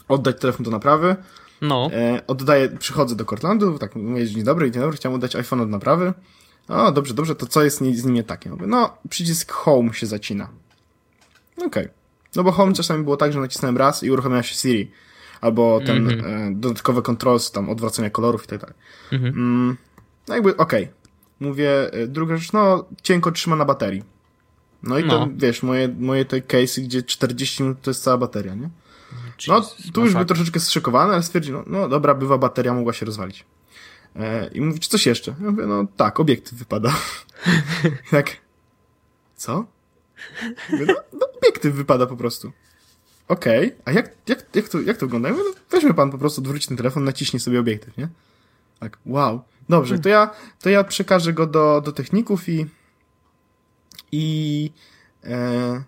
oddać 0.08 0.40
telefon 0.40 0.64
do 0.64 0.72
naprawy. 0.72 1.16
No. 1.62 1.90
E, 1.94 2.22
oddaję, 2.28 2.70
przychodzę 2.70 3.16
do 3.16 3.26
Cortlandu, 3.26 3.80
tak 3.80 3.96
mówię, 3.96 4.28
dzień 4.28 4.44
dobry, 4.44 4.72
dzień 4.72 4.82
dobry, 4.82 4.98
chciałem 4.98 5.16
oddać 5.16 5.36
iPhone 5.36 5.60
do 5.60 5.66
naprawy. 5.66 6.14
O, 6.68 6.92
dobrze, 6.92 7.14
dobrze, 7.14 7.36
to 7.36 7.46
co 7.46 7.64
jest 7.64 7.78
z 7.78 7.82
nim 7.82 8.14
nie 8.14 8.24
takie? 8.24 8.50
Mówię, 8.50 8.68
no, 8.68 8.98
przycisk 9.10 9.52
Home 9.52 9.94
się 9.94 10.08
zacina. 10.08 10.50
Okej. 11.58 11.68
Okay. 11.68 11.90
No 12.36 12.44
bo 12.44 12.52
Home 12.52 12.74
czasami 12.74 13.04
było 13.04 13.18
tak, 13.18 13.34
że 13.34 13.40
nacisnąłem 13.40 13.78
raz 13.78 14.04
i 14.04 14.12
uruchomiła 14.12 14.44
się 14.44 14.56
Siri. 14.56 14.92
Albo 15.44 15.80
ten 15.86 15.98
mm 15.98 16.20
-hmm. 16.20 16.26
e, 16.26 16.56
dodatkowe 16.56 17.02
controls, 17.02 17.52
tam 17.52 17.70
odwracania 17.70 18.10
kolorów 18.10 18.44
i 18.44 18.48
tak 18.48 18.60
dalej. 18.60 18.76
Mm 19.12 19.24
-hmm. 19.24 19.36
mm, 19.36 19.78
no 20.28 20.36
jakby, 20.36 20.58
okej. 20.58 20.84
Okay. 20.84 20.96
Mówię, 21.40 21.94
e, 21.94 22.08
druga 22.08 22.38
rzecz, 22.38 22.54
no, 22.54 22.86
cienko 23.02 23.32
trzyma 23.32 23.56
na 23.56 23.66
baterii. 23.66 24.04
No 24.84 25.00
i 25.00 25.06
no. 25.06 25.20
to, 25.20 25.30
wiesz, 25.36 25.64
moje, 25.64 25.88
moje 26.00 26.26
te 26.26 26.38
case'y, 26.38 26.82
gdzie 26.82 27.04
40 27.04 27.64
minut 27.64 27.82
to 27.82 27.90
jest 27.90 28.04
cała 28.04 28.18
bateria, 28.18 28.56
nie? 28.56 28.70
No, 29.48 29.62
tu 29.94 30.02
już 30.04 30.14
był 30.14 30.26
troszeczkę 30.26 30.60
zszykowany, 30.60 31.14
ale 31.14 31.24
stwierdził, 31.24 31.58
no, 31.58 31.64
no 31.68 31.90
dobra, 31.90 32.16
bywa 32.16 32.38
bateria, 32.38 32.74
mogła 32.74 32.94
się 32.94 33.06
rozwalić. 33.06 33.46
E, 34.16 34.48
I 34.48 34.62
mówi, 34.62 34.80
czy 34.80 34.90
coś 34.90 35.06
jeszcze? 35.06 35.36
Ja 35.42 35.52
mówię, 35.52 35.66
no 35.66 35.86
tak, 35.98 36.20
obiektyw 36.20 36.54
wypada. 36.54 36.96
Jak? 38.12 38.38
Co? 39.36 39.66
Mówię, 40.70 40.86
no, 40.88 40.96
no, 41.14 41.28
obiektyw 41.38 41.74
wypada 41.74 42.06
po 42.06 42.18
prostu. 42.18 42.52
Okej, 43.28 43.68
okay. 43.68 43.82
a 43.86 43.92
jak, 43.92 44.16
jak, 44.28 44.56
jak, 44.56 44.70
to, 44.70 44.82
jak 44.82 44.98
to 44.98 45.06
wygląda? 45.06 45.30
No, 45.30 45.38
weźmy 45.72 45.94
pan 45.94 46.12
po 46.12 46.18
prostu, 46.18 46.42
odwróci 46.42 46.68
ten 46.68 46.78
telefon, 46.78 47.04
naciśnie 47.04 47.40
sobie 47.40 47.60
obiektyw, 47.60 47.98
nie? 47.98 48.08
Tak, 48.80 48.98
wow. 49.06 49.42
Dobrze, 49.70 50.00
to 50.00 50.10
ja, 50.10 50.30
to 50.62 50.70
ja 50.70 50.84
przekażę 50.84 51.34
go 51.34 51.48
do, 51.48 51.82
do 51.86 51.92
techników 51.92 52.50
i 52.50 52.66
i 54.12 54.72
e, 55.24 55.84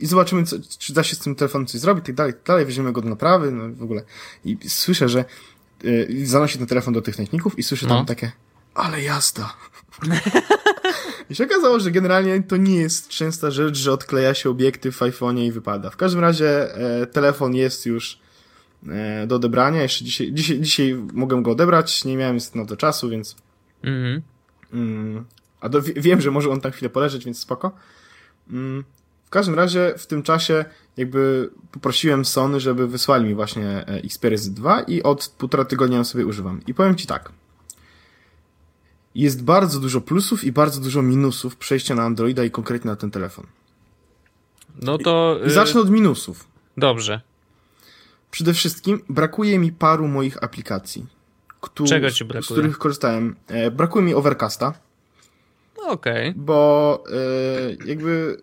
i 0.00 0.06
zobaczymy, 0.06 0.44
co, 0.44 0.56
czy 0.78 0.92
da 0.92 1.02
się 1.02 1.16
z 1.16 1.18
tym 1.18 1.34
telefonem 1.34 1.66
coś 1.66 1.80
zrobić, 1.80 2.06
tak 2.06 2.14
dalej, 2.14 2.32
tak 2.32 2.42
dalej, 2.42 2.66
weźmiemy 2.66 2.92
go 2.92 3.00
do 3.00 3.08
naprawy, 3.08 3.50
no 3.50 3.74
w 3.74 3.82
ogóle. 3.82 4.02
I 4.44 4.58
słyszę, 4.68 5.08
że 5.08 5.24
yy, 5.82 6.26
zanosi 6.26 6.58
ten 6.58 6.66
telefon 6.66 6.94
do 6.94 7.02
tych 7.02 7.16
techników 7.16 7.58
i 7.58 7.62
słyszę 7.62 7.86
no. 7.86 7.96
tam 7.96 8.06
takie, 8.06 8.32
ale 8.74 9.02
jazda. 9.02 9.56
I 11.30 11.34
się 11.34 11.44
okazało, 11.44 11.80
że 11.80 11.90
generalnie 11.90 12.42
to 12.42 12.56
nie 12.56 12.76
jest 12.76 13.08
częsta 13.08 13.50
rzecz, 13.50 13.76
że 13.76 13.92
odkleja 13.92 14.34
się 14.34 14.50
obiektyw 14.50 14.96
w 14.96 15.00
iPhone'ie 15.00 15.46
i 15.46 15.52
wypada. 15.52 15.90
W 15.90 15.96
każdym 15.96 16.20
razie 16.20 16.74
e, 16.74 17.06
telefon 17.06 17.54
jest 17.54 17.86
już 17.86 18.18
e, 18.88 19.26
do 19.26 19.36
odebrania. 19.36 19.82
Jeszcze 19.82 20.04
dzisiaj, 20.04 20.32
dzisiaj, 20.32 20.60
dzisiaj 20.60 20.94
mogłem 21.12 21.42
go 21.42 21.50
odebrać, 21.50 22.04
nie 22.04 22.16
miałem 22.16 22.38
na 22.54 22.66
to 22.66 22.76
czasu, 22.76 23.08
więc... 23.08 23.36
Mhm. 23.82 24.22
Mm, 24.72 25.24
a 25.60 25.68
do, 25.68 25.82
wiem, 25.82 26.20
że 26.20 26.30
może 26.30 26.50
on 26.50 26.60
tam 26.60 26.72
chwilę 26.72 26.90
poleżeć, 26.90 27.24
więc 27.24 27.38
spoko. 27.38 27.76
Mm, 28.50 28.84
w 29.24 29.30
każdym 29.30 29.54
razie 29.54 29.94
w 29.98 30.06
tym 30.06 30.22
czasie 30.22 30.64
jakby 30.96 31.50
poprosiłem 31.72 32.24
Sony, 32.24 32.60
żeby 32.60 32.88
wysłali 32.88 33.24
mi 33.24 33.34
właśnie 33.34 33.66
e, 33.66 33.86
Xperia 33.86 34.38
Z2 34.38 34.84
i 34.86 35.02
od 35.02 35.34
półtora 35.38 35.64
tygodnia 35.64 36.04
sobie 36.04 36.26
używam. 36.26 36.60
I 36.66 36.74
powiem 36.74 36.96
Ci 36.96 37.06
tak. 37.06 37.32
Jest 39.14 39.44
bardzo 39.44 39.80
dużo 39.80 40.00
plusów 40.00 40.44
i 40.44 40.52
bardzo 40.52 40.80
dużo 40.80 41.02
minusów 41.02 41.56
przejścia 41.56 41.94
na 41.94 42.02
Androida 42.02 42.44
i 42.44 42.50
konkretnie 42.50 42.90
na 42.90 42.96
ten 42.96 43.10
telefon. 43.10 43.46
No 44.82 44.98
to... 44.98 45.38
I 45.46 45.50
zacznę 45.50 45.80
od 45.80 45.90
minusów. 45.90 46.46
Dobrze. 46.76 47.20
Przede 48.30 48.54
wszystkim 48.54 49.00
brakuje 49.08 49.58
mi 49.58 49.72
paru 49.72 50.08
moich 50.08 50.44
aplikacji. 50.44 51.06
Czego 51.88 52.10
ci 52.10 52.24
brakuje? 52.24 52.42
Z 52.42 52.52
których 52.52 52.78
korzystałem. 52.78 53.36
E, 53.46 53.70
brakuje 53.70 54.04
mi 54.04 54.14
Overcasta. 54.14 54.74
Okej. 55.76 56.28
Okay. 56.30 56.42
Bo 56.44 57.04
e, 57.10 57.86
jakby 57.86 58.42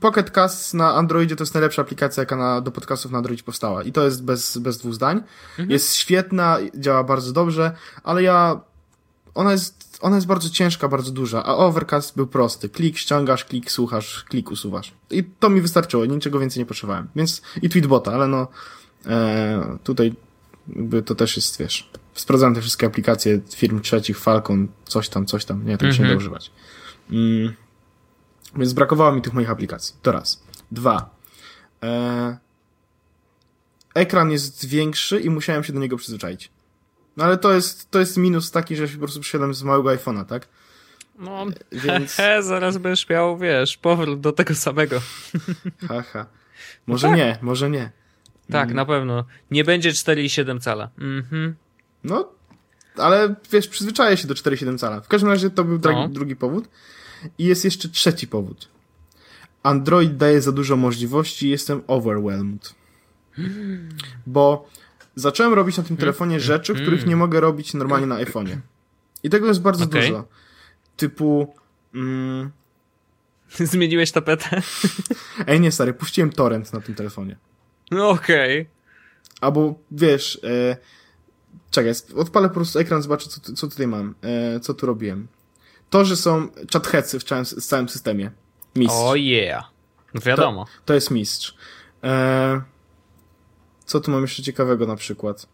Pocket 0.00 0.30
Cast 0.30 0.74
na 0.74 0.94
Androidzie 0.94 1.36
to 1.36 1.42
jest 1.42 1.54
najlepsza 1.54 1.82
aplikacja, 1.82 2.20
jaka 2.20 2.36
na, 2.36 2.60
do 2.60 2.70
podcastów 2.70 3.12
na 3.12 3.18
Androidzie 3.18 3.42
powstała. 3.42 3.82
I 3.82 3.92
to 3.92 4.04
jest 4.04 4.24
bez, 4.24 4.58
bez 4.58 4.78
dwóch 4.78 4.94
zdań. 4.94 5.22
Mhm. 5.50 5.70
Jest 5.70 5.94
świetna, 5.94 6.58
działa 6.74 7.04
bardzo 7.04 7.32
dobrze, 7.32 7.72
ale 8.04 8.22
ja... 8.22 8.60
Ona 9.34 9.52
jest, 9.52 9.87
ona 10.00 10.16
jest 10.16 10.26
bardzo 10.26 10.50
ciężka, 10.50 10.88
bardzo 10.88 11.10
duża, 11.10 11.44
a 11.44 11.56
Overcast 11.56 12.16
był 12.16 12.26
prosty. 12.26 12.68
Klik 12.68 12.98
ściągasz, 12.98 13.44
klik 13.44 13.70
słuchasz, 13.70 14.24
klik 14.24 14.50
usuwasz. 14.50 14.92
I 15.10 15.24
to 15.24 15.50
mi 15.50 15.60
wystarczyło, 15.60 16.04
niczego 16.04 16.38
więcej 16.38 16.60
nie 16.60 16.66
potrzebowałem. 16.66 17.08
Więc 17.16 17.42
i 17.62 17.68
Tweetbota, 17.68 18.12
ale 18.12 18.28
no 18.28 18.48
e, 19.06 19.78
tutaj 19.84 20.14
jakby 20.76 21.02
to 21.02 21.14
też 21.14 21.36
jest, 21.36 21.58
wiesz, 21.58 21.90
sprawdzałem 22.14 22.54
te 22.54 22.60
wszystkie 22.60 22.86
aplikacje 22.86 23.40
firm 23.54 23.80
trzecich, 23.80 24.18
Falcon, 24.18 24.68
coś 24.84 25.08
tam, 25.08 25.26
coś 25.26 25.44
tam, 25.44 25.66
nie, 25.66 25.78
tego 25.78 25.92
się 25.92 26.02
nie 26.02 26.08
da 26.08 26.12
mhm. 26.12 26.18
używać. 26.18 26.50
Mm, 27.10 27.54
więc 28.56 28.72
brakowało 28.72 29.12
mi 29.12 29.22
tych 29.22 29.34
moich 29.34 29.50
aplikacji. 29.50 29.94
To 30.02 30.12
raz. 30.12 30.42
Dwa. 30.72 31.10
E, 31.82 32.38
ekran 33.94 34.30
jest 34.30 34.66
większy 34.66 35.20
i 35.20 35.30
musiałem 35.30 35.64
się 35.64 35.72
do 35.72 35.80
niego 35.80 35.96
przyzwyczaić. 35.96 36.50
No 37.18 37.24
ale 37.24 37.38
to 37.38 37.52
jest, 37.52 37.90
to 37.90 37.98
jest 37.98 38.16
minus 38.16 38.50
taki, 38.50 38.76
że 38.76 38.88
się 38.88 38.94
po 38.94 38.98
prostu 38.98 39.20
przyszedłem 39.20 39.54
z 39.54 39.62
małego 39.62 39.90
iPhone'a, 39.90 40.24
tak? 40.24 40.48
No, 41.18 41.46
Więc... 41.84 42.14
he, 42.14 42.42
zaraz 42.42 42.78
będziesz 42.78 43.08
miał, 43.08 43.38
wiesz, 43.38 43.76
powrót 43.76 44.20
do 44.20 44.32
tego 44.32 44.54
samego. 44.54 45.00
Haha. 45.88 46.26
Może 46.86 47.10
no 47.10 47.16
tak. 47.16 47.18
nie, 47.18 47.38
może 47.42 47.70
nie. 47.70 47.90
Tak, 48.50 48.64
mm. 48.64 48.76
na 48.76 48.84
pewno. 48.84 49.24
Nie 49.50 49.64
będzie 49.64 49.90
4,7 49.90 50.60
cala. 50.60 50.90
Mhm. 50.98 51.54
No, 52.04 52.28
ale 52.96 53.34
wiesz, 53.52 53.68
przyzwyczaję 53.68 54.16
się 54.16 54.28
do 54.28 54.34
4,7 54.34 54.78
cala. 54.78 55.00
W 55.00 55.08
każdym 55.08 55.30
razie 55.30 55.50
to 55.50 55.64
był 55.64 55.80
no. 55.84 56.08
drugi 56.08 56.36
powód. 56.36 56.68
I 57.38 57.44
jest 57.44 57.64
jeszcze 57.64 57.88
trzeci 57.88 58.28
powód. 58.28 58.68
Android 59.62 60.16
daje 60.16 60.42
za 60.42 60.52
dużo 60.52 60.76
możliwości 60.76 61.46
i 61.46 61.50
jestem 61.50 61.82
overwhelmed. 61.86 62.74
Bo 64.26 64.68
zacząłem 65.18 65.54
robić 65.54 65.76
na 65.76 65.84
tym 65.84 65.96
telefonie 65.96 66.30
hmm. 66.30 66.46
rzeczy, 66.46 66.74
których 66.74 67.06
nie 67.06 67.16
mogę 67.16 67.40
robić 67.40 67.74
normalnie 67.74 68.06
na 68.06 68.24
iPhone'ie. 68.24 68.56
I 69.22 69.30
tego 69.30 69.46
jest 69.46 69.60
bardzo 69.60 69.84
okay. 69.84 70.02
dużo. 70.02 70.24
Typu... 70.96 71.54
Mm... 71.94 72.50
Zmieniłeś 73.72 74.12
tapetę? 74.12 74.62
Ej, 75.46 75.60
nie 75.60 75.72
stary, 75.72 75.94
puściłem 75.94 76.30
torrent 76.30 76.72
na 76.72 76.80
tym 76.80 76.94
telefonie. 76.94 77.36
No 77.90 78.08
okej. 78.08 78.60
Okay. 78.60 78.72
Albo, 79.40 79.74
wiesz... 79.90 80.40
E... 80.44 80.76
Czekaj, 81.70 81.92
odpalę 82.16 82.48
po 82.48 82.54
prostu 82.54 82.78
ekran, 82.78 83.02
zobaczę, 83.02 83.28
co, 83.28 83.52
co 83.52 83.68
tutaj 83.68 83.86
mam. 83.86 84.14
E... 84.22 84.60
Co 84.60 84.74
tu 84.74 84.86
robiłem. 84.86 85.28
To, 85.90 86.04
że 86.04 86.16
są 86.16 86.48
chatheadsy 86.72 87.18
w 87.18 87.24
całym, 87.24 87.44
w 87.44 87.66
całym 87.66 87.88
systemie. 87.88 88.30
Mistrz. 88.76 88.96
Oh 88.98 89.16
yeah. 89.16 89.64
Wiadomo. 90.14 90.64
To, 90.64 90.70
to 90.84 90.94
jest 90.94 91.10
mistrz. 91.10 91.54
E... 92.04 92.77
Co 93.88 94.00
tu 94.00 94.10
mam 94.10 94.22
jeszcze 94.22 94.42
ciekawego 94.42 94.86
na 94.86 94.96
przykład? 94.96 95.46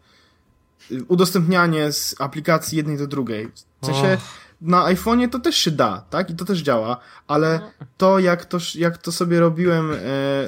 Udostępnianie 1.07 1.91
z 1.91 2.15
aplikacji 2.19 2.77
jednej 2.77 2.97
do 2.97 3.07
drugiej. 3.07 3.51
W 3.81 3.85
sensie 3.85 4.13
oh. 4.13 4.21
na 4.61 4.85
iPhone'ie 4.93 5.29
to 5.29 5.39
też 5.39 5.57
się 5.57 5.71
da, 5.71 6.05
tak? 6.09 6.29
I 6.29 6.35
to 6.35 6.45
też 6.45 6.59
działa, 6.59 6.97
ale 7.27 7.59
to 7.97 8.19
jak 8.19 8.45
to, 8.45 8.57
jak 8.75 8.97
to 8.97 9.11
sobie 9.11 9.39
robiłem 9.39 9.91
e, 9.91 9.97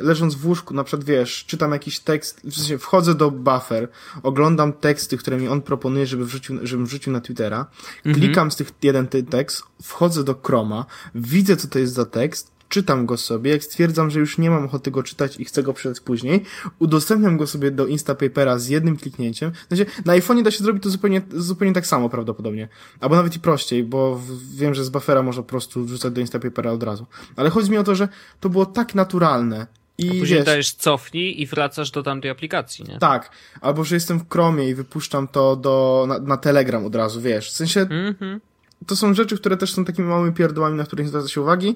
leżąc 0.01 0.35
w 0.35 0.47
łóżku, 0.47 0.73
na 0.73 0.83
przykład 0.83 1.03
wiesz, 1.07 1.45
czytam 1.45 1.71
jakiś 1.71 1.99
tekst, 1.99 2.41
w 2.43 2.55
sensie 2.55 2.77
wchodzę 2.77 3.15
do 3.15 3.31
buffer, 3.31 3.89
oglądam 4.23 4.73
teksty, 4.73 5.17
które 5.17 5.37
mi 5.37 5.47
on 5.47 5.61
proponuje, 5.61 6.05
żeby 6.05 6.25
wrzucił, 6.25 6.59
żebym 6.63 6.85
wrzucił 6.85 7.13
na 7.13 7.21
Twittera, 7.21 7.65
mhm. 7.97 8.15
klikam 8.15 8.51
z 8.51 8.55
tych 8.55 8.71
jeden 8.83 9.07
ten 9.07 9.25
tekst, 9.25 9.63
wchodzę 9.83 10.23
do 10.23 10.35
Chroma, 10.43 10.85
widzę 11.15 11.57
co 11.57 11.67
to 11.67 11.79
jest 11.79 11.93
za 11.93 12.05
tekst, 12.05 12.56
czytam 12.69 13.05
go 13.05 13.17
sobie, 13.17 13.51
jak 13.51 13.63
stwierdzam, 13.63 14.09
że 14.09 14.19
już 14.19 14.37
nie 14.37 14.49
mam 14.49 14.65
ochoty 14.65 14.91
go 14.91 15.03
czytać 15.03 15.39
i 15.39 15.45
chcę 15.45 15.63
go 15.63 15.73
przeczytać 15.73 15.99
później, 15.99 16.43
udostępniam 16.79 17.37
go 17.37 17.47
sobie 17.47 17.71
do 17.71 17.87
Instapapera 17.87 18.59
z 18.59 18.67
jednym 18.67 18.97
kliknięciem. 18.97 19.51
Znaczy, 19.67 19.85
na 20.05 20.13
iPhone'ie 20.13 20.43
da 20.43 20.51
się 20.51 20.63
zrobić 20.63 20.83
to 20.83 20.89
zupełnie, 20.89 21.21
zupełnie 21.29 21.73
tak 21.73 21.87
samo 21.87 22.09
prawdopodobnie. 22.09 22.67
Albo 22.99 23.15
nawet 23.15 23.35
i 23.35 23.39
prościej, 23.39 23.83
bo 23.83 24.21
wiem, 24.55 24.73
że 24.73 24.83
z 24.83 24.89
buffera 24.89 25.21
można 25.23 25.43
po 25.43 25.49
prostu 25.49 25.85
wrzucać 25.85 26.13
do 26.13 26.21
Instapapera 26.21 26.71
od 26.71 26.83
razu. 26.83 27.05
Ale 27.35 27.49
chodzi 27.49 27.71
mi 27.71 27.77
o 27.77 27.83
to, 27.83 27.95
że 27.95 28.07
to 28.39 28.49
było 28.49 28.65
tak 28.65 28.95
naturalne, 28.95 29.67
i 29.97 30.09
A 30.09 30.11
później 30.11 30.37
wiesz, 30.37 30.45
dajesz 30.45 30.71
cofnij 30.71 31.41
i 31.41 31.45
wracasz 31.45 31.91
do 31.91 32.03
tamtej 32.03 32.31
aplikacji, 32.31 32.85
nie? 32.85 32.99
Tak. 32.99 33.31
Albo, 33.61 33.83
że 33.83 33.95
jestem 33.95 34.19
w 34.19 34.29
Chromie 34.29 34.69
i 34.69 34.75
wypuszczam 34.75 35.27
to 35.27 35.55
do, 35.55 36.05
na, 36.07 36.19
na 36.19 36.37
Telegram 36.37 36.85
od 36.85 36.95
razu, 36.95 37.21
wiesz. 37.21 37.49
W 37.49 37.55
sensie, 37.55 37.81
mm 37.81 38.13
-hmm 38.13 38.39
to 38.85 38.95
są 38.95 39.13
rzeczy, 39.13 39.37
które 39.37 39.57
też 39.57 39.73
są 39.73 39.85
takimi 39.85 40.07
małymi 40.07 40.33
pierdołami, 40.33 40.77
na 40.77 40.83
które 40.83 41.03
nie 41.03 41.09
zwraca 41.09 41.27
się 41.27 41.41
uwagi, 41.41 41.75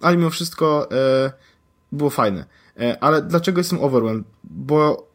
ale 0.00 0.16
mimo 0.16 0.30
wszystko 0.30 0.90
e, 0.90 1.32
było 1.92 2.10
fajne. 2.10 2.44
E, 2.80 3.04
ale 3.04 3.22
dlaczego 3.22 3.60
jestem 3.60 3.80
overwhelmed? 3.80 4.24
Bo 4.44 5.06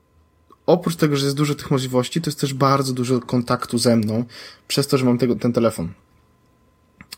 oprócz 0.66 0.96
tego, 0.96 1.18
że 1.18 1.26
jest 1.26 1.38
dużo 1.38 1.56
tych 1.56 1.72
możliwości, 1.72 2.22
to 2.22 2.30
jest 2.30 2.40
też 2.40 2.54
bardzo 2.54 2.94
dużo 2.94 3.20
kontaktu 3.20 3.78
ze 3.78 3.96
mną 3.96 4.26
przez 4.68 4.88
to, 4.88 4.98
że 4.98 5.06
mam 5.06 5.18
tego, 5.18 5.36
ten 5.36 5.54
telefon. 5.54 5.94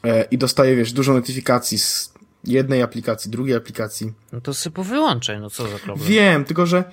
E, 0.03 0.23
I 0.23 0.37
dostaję, 0.37 0.75
wiesz, 0.75 0.93
dużo 0.93 1.13
notyfikacji 1.13 1.79
z 1.79 2.13
jednej 2.43 2.81
aplikacji, 2.81 3.31
drugiej 3.31 3.55
aplikacji. 3.55 4.13
No 4.31 4.41
to 4.41 4.53
sobie 4.53 4.83
wyłączaj, 4.83 5.39
no 5.39 5.49
co 5.49 5.67
za 5.67 5.77
problem. 5.77 6.07
Wiem, 6.07 6.45
tylko 6.45 6.65
że 6.65 6.83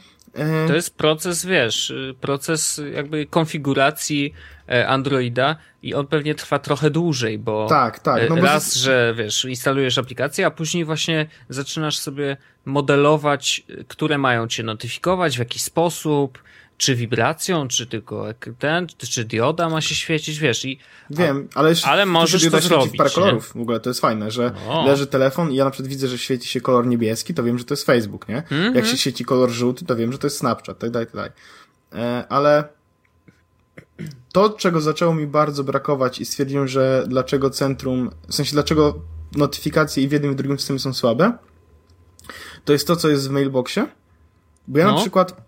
to 0.66 0.74
jest 0.74 0.96
proces, 0.96 1.46
wiesz, 1.46 1.92
proces 2.20 2.80
jakby 2.92 3.26
konfiguracji 3.26 4.34
e, 4.68 4.88
Androida 4.88 5.56
i 5.82 5.94
on 5.94 6.06
pewnie 6.06 6.34
trwa 6.34 6.58
trochę 6.58 6.90
dłużej, 6.90 7.38
bo 7.38 7.66
tak, 7.68 7.98
tak. 7.98 8.30
No 8.30 8.36
raz, 8.36 8.74
bo... 8.74 8.80
że 8.80 9.14
wiesz, 9.16 9.44
instalujesz 9.44 9.98
aplikację, 9.98 10.46
a 10.46 10.50
później 10.50 10.84
właśnie 10.84 11.26
zaczynasz 11.48 11.98
sobie 11.98 12.36
modelować, 12.64 13.62
które 13.88 14.18
mają 14.18 14.48
cię 14.48 14.62
notyfikować 14.62 15.36
w 15.36 15.38
jakiś 15.38 15.62
sposób, 15.62 16.42
czy 16.76 16.94
wibracją, 16.94 17.68
czy 17.68 17.86
tylko 17.86 18.26
ten, 18.58 18.86
czy 18.86 19.24
dioda 19.24 19.68
ma 19.68 19.80
się 19.80 19.94
świecić, 19.94 20.38
wiesz, 20.38 20.64
i... 20.64 20.78
Wiem, 21.10 21.48
ale, 21.54 21.74
ale 21.84 22.06
możesz 22.06 22.50
to 22.50 22.60
zrobić, 22.60 22.96
parę 22.96 23.10
kolorów, 23.10 23.52
w 23.52 23.56
ogóle 23.56 23.80
to 23.80 23.90
jest 23.90 24.00
fajne, 24.00 24.30
że 24.30 24.52
no. 24.68 24.86
leży 24.86 25.06
telefon 25.06 25.52
i 25.52 25.56
ja 25.56 25.64
na 25.64 25.70
przykład 25.70 25.88
widzę, 25.88 26.08
że 26.08 26.18
świeci 26.18 26.48
się 26.48 26.60
kolor 26.60 26.86
niebieski, 26.86 27.34
to 27.34 27.42
wiem, 27.42 27.58
że 27.58 27.64
to 27.64 27.74
jest 27.74 27.86
Facebook, 27.86 28.28
nie? 28.28 28.42
Mm 28.50 28.72
-hmm. 28.72 28.76
Jak 28.76 28.86
się 28.86 28.96
świeci 28.96 29.24
kolor 29.24 29.50
żółty, 29.50 29.84
to 29.84 29.96
wiem, 29.96 30.12
że 30.12 30.18
to 30.18 30.26
jest 30.26 30.38
Snapchat, 30.38 30.78
tak 30.78 30.90
dalej, 30.90 31.06
tak 31.06 31.16
dalej. 31.16 31.30
E, 31.94 32.24
ale 32.28 32.68
to, 34.32 34.50
czego 34.50 34.80
zaczęło 34.80 35.14
mi 35.14 35.26
bardzo 35.26 35.64
brakować 35.64 36.20
i 36.20 36.24
stwierdziłem, 36.24 36.68
że 36.68 37.04
dlaczego 37.08 37.50
centrum, 37.50 38.10
w 38.28 38.34
sensie 38.34 38.52
dlaczego 38.52 39.02
notyfikacje 39.36 40.04
i 40.04 40.08
w 40.08 40.12
jednym 40.12 40.30
i 40.30 40.34
w 40.34 40.36
drugim 40.36 40.58
systemie 40.58 40.78
są 40.78 40.94
słabe, 40.94 41.32
to 42.64 42.72
jest 42.72 42.86
to, 42.86 42.96
co 42.96 43.08
jest 43.08 43.28
w 43.28 43.30
mailboxie, 43.30 43.86
bo 44.68 44.78
ja 44.78 44.86
no. 44.86 44.94
na 44.94 45.00
przykład 45.00 45.45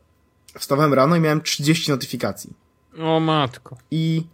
wstawałem 0.59 0.95
rano 0.95 1.17
i 1.17 1.21
miałem 1.21 1.41
30 1.41 1.91
notyfikacji. 1.91 2.53
O 2.99 3.21
matko. 3.21 3.77
I 3.91 4.25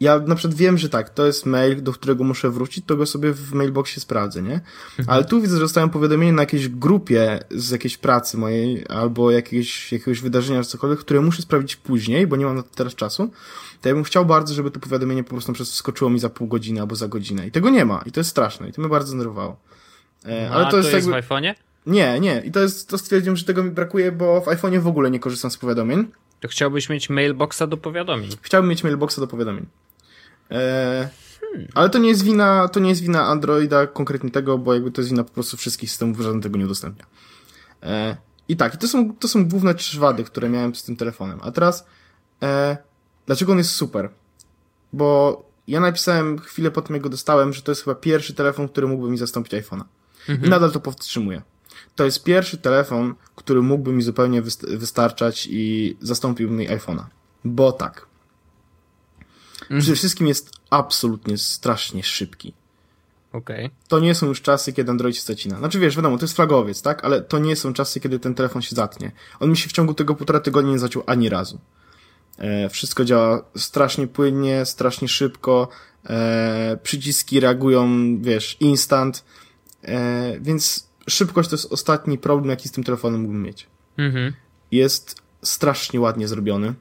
ja 0.00 0.18
na 0.18 0.34
przykład 0.34 0.56
wiem, 0.56 0.78
że 0.78 0.88
tak, 0.88 1.10
to 1.10 1.26
jest 1.26 1.46
mail, 1.46 1.82
do 1.82 1.92
którego 1.92 2.24
muszę 2.24 2.50
wrócić, 2.50 2.84
to 2.86 2.96
go 2.96 3.06
sobie 3.06 3.32
w 3.32 3.52
mailboxie 3.52 4.00
sprawdzę, 4.00 4.42
nie? 4.42 4.54
Mhm. 4.54 5.08
Ale 5.08 5.24
tu 5.24 5.40
widzę, 5.40 5.54
że 5.54 5.60
dostałem 5.60 5.90
powiadomienie 5.90 6.32
na 6.32 6.42
jakiejś 6.42 6.68
grupie 6.68 7.40
z 7.50 7.70
jakiejś 7.70 7.96
pracy 7.96 8.36
mojej, 8.36 8.84
albo 8.88 9.30
jakiegoś, 9.30 9.92
jakiegoś 9.92 10.20
wydarzenia, 10.20 10.62
czy 10.62 10.68
cokolwiek, 10.68 10.98
które 10.98 11.20
muszę 11.20 11.42
sprawdzić 11.42 11.76
później, 11.76 12.26
bo 12.26 12.36
nie 12.36 12.44
mam 12.44 12.56
na 12.56 12.62
to 12.62 12.68
teraz 12.74 12.94
czasu, 12.94 13.30
to 13.80 13.88
ja 13.88 13.94
bym 13.94 14.04
chciał 14.04 14.26
bardzo, 14.26 14.54
żeby 14.54 14.70
to 14.70 14.80
powiadomienie 14.80 15.24
po 15.24 15.30
prostu 15.30 15.52
przez 15.52 15.70
wskoczyło 15.72 16.10
mi 16.10 16.18
za 16.18 16.30
pół 16.30 16.48
godziny 16.48 16.80
albo 16.80 16.96
za 16.96 17.08
godzinę. 17.08 17.46
I 17.46 17.50
tego 17.50 17.70
nie 17.70 17.84
ma. 17.84 18.02
I 18.06 18.12
to 18.12 18.20
jest 18.20 18.30
straszne. 18.30 18.68
I 18.68 18.72
to 18.72 18.82
mnie 18.82 18.90
bardzo 18.90 19.08
zdenerwowało. 19.08 19.56
E, 20.26 20.50
ale 20.50 20.64
to, 20.64 20.70
to 20.70 20.76
jest, 20.76 20.92
jest 20.92 21.06
jakby... 21.06 21.22
w 21.22 21.28
iPhone'ie? 21.28 21.54
Nie, 21.86 22.20
nie. 22.20 22.42
I 22.44 22.50
to 22.50 22.60
jest, 22.60 22.88
to 22.88 22.98
stwierdziłem, 22.98 23.36
że 23.36 23.44
tego 23.44 23.62
mi 23.62 23.70
brakuje, 23.70 24.12
bo 24.12 24.40
w 24.40 24.46
iPhone'ie 24.46 24.80
w 24.80 24.86
ogóle 24.86 25.10
nie 25.10 25.20
korzystam 25.20 25.50
z 25.50 25.56
powiadomień. 25.56 26.06
To 26.40 26.48
chciałbyś 26.48 26.88
mieć 26.88 27.10
mailboxa 27.10 27.62
do 27.68 27.76
powiadomień. 27.76 28.30
Chciałbym 28.42 28.70
mieć 28.70 28.84
mailboxa 28.84 29.18
do 29.20 29.26
powiadomień. 29.26 29.66
Eee, 30.50 31.08
hmm. 31.40 31.68
Ale 31.74 31.90
to 31.90 31.98
nie 31.98 32.08
jest 32.08 32.24
wina, 32.24 32.68
to 32.68 32.80
nie 32.80 32.88
jest 32.88 33.02
wina 33.02 33.26
Androida 33.26 33.86
konkretnie 33.86 34.30
tego, 34.30 34.58
bo 34.58 34.74
jakby 34.74 34.90
to 34.90 35.00
jest 35.00 35.10
wina 35.10 35.24
po 35.24 35.30
prostu 35.30 35.56
wszystkich 35.56 35.90
systemów, 35.90 36.20
żaden 36.20 36.40
tego 36.40 36.58
nie 36.58 36.64
udostępnia. 36.64 37.06
Eee, 37.82 38.16
I 38.48 38.56
tak, 38.56 38.74
i 38.74 38.78
to 38.78 38.88
są, 38.88 39.14
to 39.16 39.28
są 39.28 39.48
główne 39.48 39.74
trzy 39.74 39.98
wady, 39.98 40.24
które 40.24 40.48
miałem 40.48 40.74
z 40.74 40.82
tym 40.82 40.96
telefonem. 40.96 41.38
A 41.42 41.52
teraz, 41.52 41.86
e, 42.42 42.76
dlaczego 43.26 43.52
on 43.52 43.58
jest 43.58 43.70
super? 43.70 44.10
Bo 44.92 45.42
ja 45.68 45.80
napisałem 45.80 46.38
chwilę 46.38 46.70
po 46.70 46.82
tym, 46.82 46.94
jak 46.94 47.02
go 47.02 47.08
dostałem, 47.08 47.52
że 47.52 47.62
to 47.62 47.70
jest 47.70 47.84
chyba 47.84 47.94
pierwszy 47.94 48.34
telefon, 48.34 48.68
który 48.68 48.86
mógłby 48.86 49.10
mi 49.10 49.18
zastąpić 49.18 49.52
iPhone'a. 49.52 49.84
Mhm. 50.28 50.46
I 50.46 50.48
nadal 50.48 50.72
to 50.72 50.80
powstrzymuję 50.80 51.42
to 51.94 52.04
jest 52.04 52.24
pierwszy 52.24 52.58
telefon, 52.58 53.14
który 53.36 53.62
mógłby 53.62 53.92
mi 53.92 54.02
zupełnie 54.02 54.42
wystarczać 54.62 55.48
i 55.50 55.96
zastąpił 56.00 56.50
mi 56.50 56.68
iPhone'a. 56.68 57.04
Bo 57.44 57.72
tak. 57.72 58.06
Mm. 59.70 59.82
Przede 59.82 59.96
wszystkim 59.96 60.26
jest 60.26 60.50
absolutnie 60.70 61.38
strasznie 61.38 62.02
szybki. 62.02 62.54
Okay. 63.32 63.70
To 63.88 64.00
nie 64.00 64.14
są 64.14 64.26
już 64.26 64.42
czasy, 64.42 64.72
kiedy 64.72 64.90
Android 64.90 65.16
się 65.16 65.22
zacina. 65.22 65.58
Znaczy 65.58 65.78
wiesz, 65.78 65.96
wiadomo, 65.96 66.18
to 66.18 66.24
jest 66.24 66.36
flagowiec, 66.36 66.82
tak? 66.82 67.04
Ale 67.04 67.22
to 67.22 67.38
nie 67.38 67.56
są 67.56 67.72
czasy, 67.72 68.00
kiedy 68.00 68.18
ten 68.18 68.34
telefon 68.34 68.62
się 68.62 68.76
zatnie. 68.76 69.12
On 69.40 69.50
mi 69.50 69.56
się 69.56 69.68
w 69.68 69.72
ciągu 69.72 69.94
tego 69.94 70.14
półtora 70.14 70.40
tygodnia 70.40 70.72
nie 70.72 70.78
zaciął 70.78 71.02
ani 71.06 71.28
razu. 71.28 71.58
E, 72.38 72.68
wszystko 72.68 73.04
działa 73.04 73.44
strasznie 73.56 74.06
płynnie, 74.06 74.66
strasznie 74.66 75.08
szybko. 75.08 75.68
E, 76.06 76.78
przyciski 76.82 77.40
reagują, 77.40 77.88
wiesz, 78.20 78.56
instant. 78.60 79.24
E, 79.82 80.40
więc 80.40 80.88
szybkość 81.08 81.48
to 81.48 81.56
jest 81.56 81.72
ostatni 81.72 82.18
problem, 82.18 82.50
jaki 82.50 82.68
z 82.68 82.72
tym 82.72 82.84
telefonem 82.84 83.20
mógłbym 83.20 83.42
mieć. 83.42 83.66
Mhm. 83.98 84.32
Jest 84.70 85.22
strasznie 85.42 86.00
ładnie 86.00 86.28
zrobiony. 86.28 86.74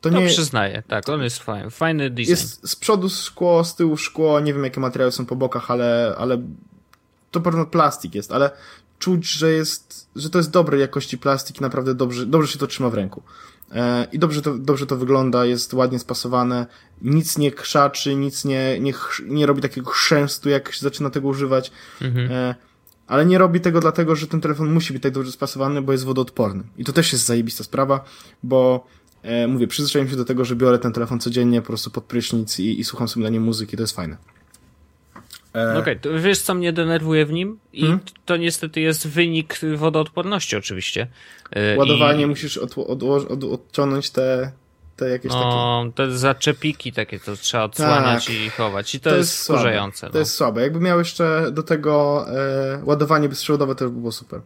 To, 0.00 0.10
to 0.10 0.18
nie 0.18 0.26
przyznaję, 0.26 0.82
tak, 0.88 1.08
on 1.08 1.22
jest 1.22 1.38
fajny, 1.38 1.70
fajny 1.70 2.10
design. 2.10 2.30
Jest 2.30 2.68
z 2.68 2.76
przodu 2.76 3.08
szkło, 3.08 3.64
z 3.64 3.76
tyłu 3.76 3.96
szkło, 3.96 4.40
nie 4.40 4.54
wiem 4.54 4.64
jakie 4.64 4.80
materiały 4.80 5.12
są 5.12 5.26
po 5.26 5.36
bokach, 5.36 5.70
ale, 5.70 6.14
ale 6.18 6.42
to 7.30 7.40
pewno 7.40 7.66
plastik 7.66 8.14
jest, 8.14 8.32
ale 8.32 8.50
czuć, 8.98 9.30
że 9.30 9.52
jest, 9.52 10.08
że 10.16 10.30
to 10.30 10.38
jest 10.38 10.50
dobrej 10.50 10.80
jakości 10.80 11.18
plastik 11.18 11.58
i 11.58 11.62
naprawdę 11.62 11.94
dobrze, 11.94 12.26
dobrze 12.26 12.52
się 12.52 12.58
to 12.58 12.66
trzyma 12.66 12.90
w 12.90 12.94
ręku. 12.94 13.22
E, 13.72 14.06
I 14.12 14.18
dobrze 14.18 14.42
to, 14.42 14.58
dobrze 14.58 14.86
to 14.86 14.96
wygląda, 14.96 15.44
jest 15.44 15.74
ładnie 15.74 15.98
spasowane, 15.98 16.66
nic 17.02 17.38
nie 17.38 17.52
krzaczy, 17.52 18.14
nic 18.14 18.44
nie, 18.44 18.80
nie, 18.80 18.92
nie 19.24 19.46
robi 19.46 19.62
takiego 19.62 19.90
chrzęstu, 19.90 20.48
jak 20.48 20.72
się 20.72 20.80
zaczyna 20.80 21.10
tego 21.10 21.28
używać. 21.28 21.70
Mhm. 22.00 22.32
E, 22.32 22.54
ale 23.06 23.26
nie 23.26 23.38
robi 23.38 23.60
tego 23.60 23.80
dlatego, 23.80 24.16
że 24.16 24.26
ten 24.26 24.40
telefon 24.40 24.72
musi 24.72 24.92
być 24.92 25.02
tak 25.02 25.12
dobrze 25.12 25.32
spasowany, 25.32 25.82
bo 25.82 25.92
jest 25.92 26.04
wodoodporny. 26.04 26.62
I 26.78 26.84
to 26.84 26.92
też 26.92 27.12
jest 27.12 27.24
zajebista 27.24 27.64
sprawa, 27.64 28.04
bo 28.42 28.86
e, 29.22 29.46
mówię, 29.46 29.66
przyzwyczaiłem 29.66 30.10
się 30.10 30.16
do 30.16 30.24
tego, 30.24 30.44
że 30.44 30.56
biorę 30.56 30.78
ten 30.78 30.92
telefon 30.92 31.20
codziennie 31.20 31.60
po 31.60 31.66
prostu 31.66 31.90
pod 31.90 32.04
prysznic 32.04 32.58
i, 32.58 32.80
i 32.80 32.84
słucham 32.84 33.08
sobie 33.08 33.22
dla 33.22 33.30
niej 33.30 33.40
muzyki, 33.40 33.76
to 33.76 33.82
jest 33.82 33.96
fajne. 33.96 34.16
E... 35.54 35.78
Okej, 35.78 35.96
okay, 35.96 36.20
wiesz 36.20 36.38
co 36.38 36.54
mnie 36.54 36.72
denerwuje 36.72 37.26
w 37.26 37.32
nim? 37.32 37.58
I 37.72 37.80
hmm? 37.80 38.00
to 38.24 38.36
niestety 38.36 38.80
jest 38.80 39.08
wynik 39.08 39.60
wodoodporności 39.76 40.56
oczywiście. 40.56 41.06
E, 41.50 41.78
Ładowanie 41.78 42.22
I... 42.22 42.26
musisz 42.26 42.56
od, 42.56 42.78
od, 42.78 43.02
od, 43.02 43.44
odciągnąć 43.44 44.10
te, 44.10 44.52
te 44.96 45.08
jakieś 45.08 45.32
no, 45.32 45.84
takie... 45.84 45.92
te 45.96 46.18
zaczepiki 46.18 46.92
takie, 46.92 47.20
to 47.20 47.36
trzeba 47.36 47.64
odsłaniać 47.64 48.26
tak. 48.26 48.34
i 48.34 48.50
chować. 48.50 48.94
I 48.94 49.00
to, 49.00 49.10
to 49.10 49.16
jest, 49.16 49.32
jest 49.32 49.44
skurzające. 49.44 50.06
No. 50.06 50.12
To 50.12 50.18
jest 50.18 50.34
słabe. 50.34 50.62
Jakby 50.62 50.80
miał 50.80 50.98
jeszcze 50.98 51.52
do 51.52 51.62
tego 51.62 52.24
e, 52.28 52.80
ładowanie 52.84 53.28
bezprzewodowe, 53.28 53.74
to 53.74 53.84
by 53.84 53.90
było 53.90 54.12
super. 54.12 54.40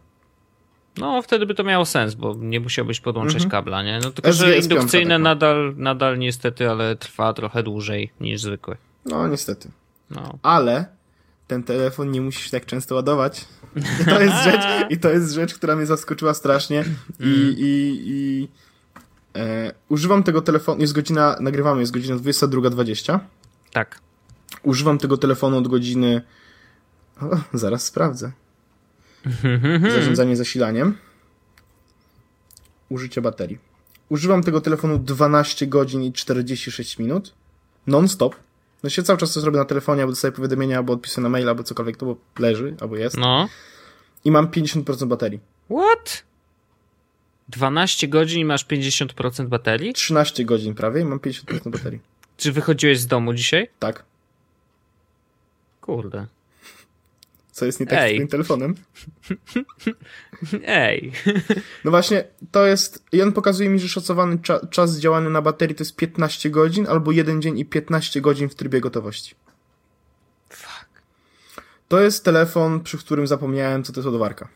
No, 0.97 1.21
wtedy 1.21 1.45
by 1.45 1.55
to 1.55 1.63
miało 1.63 1.85
sens, 1.85 2.13
bo 2.13 2.35
nie 2.39 2.59
musiałbyś 2.59 2.99
podłączać 2.99 3.43
mhm. 3.43 3.51
kabla, 3.51 3.83
nie? 3.83 3.99
No 4.03 4.11
tylko, 4.11 4.33
że 4.33 4.57
indukcyjne 4.57 5.15
tak 5.15 5.23
nadal, 5.23 5.73
nadal 5.77 6.17
niestety, 6.17 6.69
ale 6.69 6.95
trwa 6.95 7.33
trochę 7.33 7.63
dłużej 7.63 8.11
niż 8.19 8.41
zwykły. 8.41 8.77
No, 9.05 9.27
niestety. 9.27 9.69
No. 10.09 10.37
Ale 10.41 10.85
ten 11.47 11.63
telefon 11.63 12.11
nie 12.11 12.21
musisz 12.21 12.49
tak 12.49 12.65
często 12.65 12.95
ładować. 12.95 13.45
I 14.01 14.05
to 14.05 14.21
jest 14.21 14.43
rzecz, 14.43 14.63
i 14.93 14.97
to 14.97 15.09
jest 15.09 15.33
rzecz 15.33 15.53
która 15.53 15.75
mnie 15.75 15.85
zaskoczyła 15.85 16.33
strasznie. 16.33 16.85
I, 17.19 17.23
mm. 17.23 17.55
i, 17.57 18.01
i 18.05 18.47
e, 19.35 19.73
używam 19.89 20.23
tego 20.23 20.41
telefonu, 20.41 20.81
jest 20.81 20.93
godzina, 20.93 21.35
nagrywamy, 21.39 21.79
jest 21.79 21.91
godzina 21.91 22.15
22.20. 22.15 23.19
Tak. 23.71 23.99
Używam 24.63 24.97
tego 24.97 25.17
telefonu 25.17 25.57
od 25.57 25.67
godziny. 25.67 26.21
O, 27.21 27.37
zaraz 27.53 27.85
sprawdzę. 27.85 28.31
Zarządzanie 29.93 30.35
zasilaniem. 30.35 30.97
Użycie 32.89 33.21
baterii. 33.21 33.57
Używam 34.09 34.43
tego 34.43 34.61
telefonu 34.61 34.99
12 34.99 35.67
godzin 35.67 36.03
i 36.03 36.13
46 36.13 36.99
minut. 36.99 37.33
Non-stop. 37.87 38.35
No 38.83 38.89
się 38.89 39.03
cały 39.03 39.19
czas 39.19 39.33
to 39.33 39.41
zrobię 39.41 39.57
na 39.57 39.65
telefonie, 39.65 40.01
albo 40.01 40.11
dostaję 40.11 40.31
powiadomienia, 40.31 40.77
albo 40.77 40.93
odpisuję 40.93 41.23
na 41.23 41.29
maila, 41.29 41.51
albo 41.51 41.63
cokolwiek, 41.63 41.97
to 41.97 42.05
bo 42.05 42.17
leży, 42.39 42.75
albo 42.81 42.95
jest. 42.95 43.17
No. 43.17 43.49
I 44.25 44.31
mam 44.31 44.47
50% 44.47 45.05
baterii. 45.05 45.39
What? 45.69 46.23
12 47.49 48.07
godzin 48.07 48.39
i 48.39 48.45
masz 48.45 48.65
50% 48.65 49.47
baterii? 49.47 49.93
13 49.93 50.45
godzin 50.45 50.75
prawie 50.75 51.01
i 51.01 51.05
mam 51.05 51.19
50% 51.19 51.69
baterii. 51.69 51.99
Czy 52.37 52.51
wychodziłeś 52.51 52.99
z 52.99 53.07
domu 53.07 53.33
dzisiaj? 53.33 53.69
Tak. 53.79 54.03
Kurde. 55.81 56.27
Co 57.51 57.65
jest 57.65 57.79
nie 57.79 57.85
tak 57.85 57.99
Ej. 57.99 58.11
z 58.11 58.15
twoim 58.15 58.27
telefonem? 58.27 58.75
Ej. 60.65 61.11
No 61.85 61.91
właśnie, 61.91 62.23
to 62.51 62.65
jest. 62.65 63.03
I 63.11 63.21
on 63.21 63.33
pokazuje 63.33 63.69
mi, 63.69 63.79
że 63.79 63.87
szacowany 63.87 64.39
cza 64.39 64.67
czas 64.67 64.99
działania 64.99 65.29
na 65.29 65.41
baterii 65.41 65.75
to 65.75 65.81
jest 65.81 65.95
15 65.95 66.49
godzin, 66.49 66.87
albo 66.87 67.11
1 67.11 67.41
dzień 67.41 67.59
i 67.59 67.65
15 67.65 68.21
godzin 68.21 68.49
w 68.49 68.55
trybie 68.55 68.81
gotowości. 68.81 69.35
Fuck. 70.49 70.89
To 71.87 71.99
jest 71.99 72.25
telefon, 72.25 72.79
przy 72.79 72.97
którym 72.97 73.27
zapomniałem, 73.27 73.83
co 73.83 73.93
to 73.93 73.99
jest 73.99 74.05
ładowarka. 74.05 74.49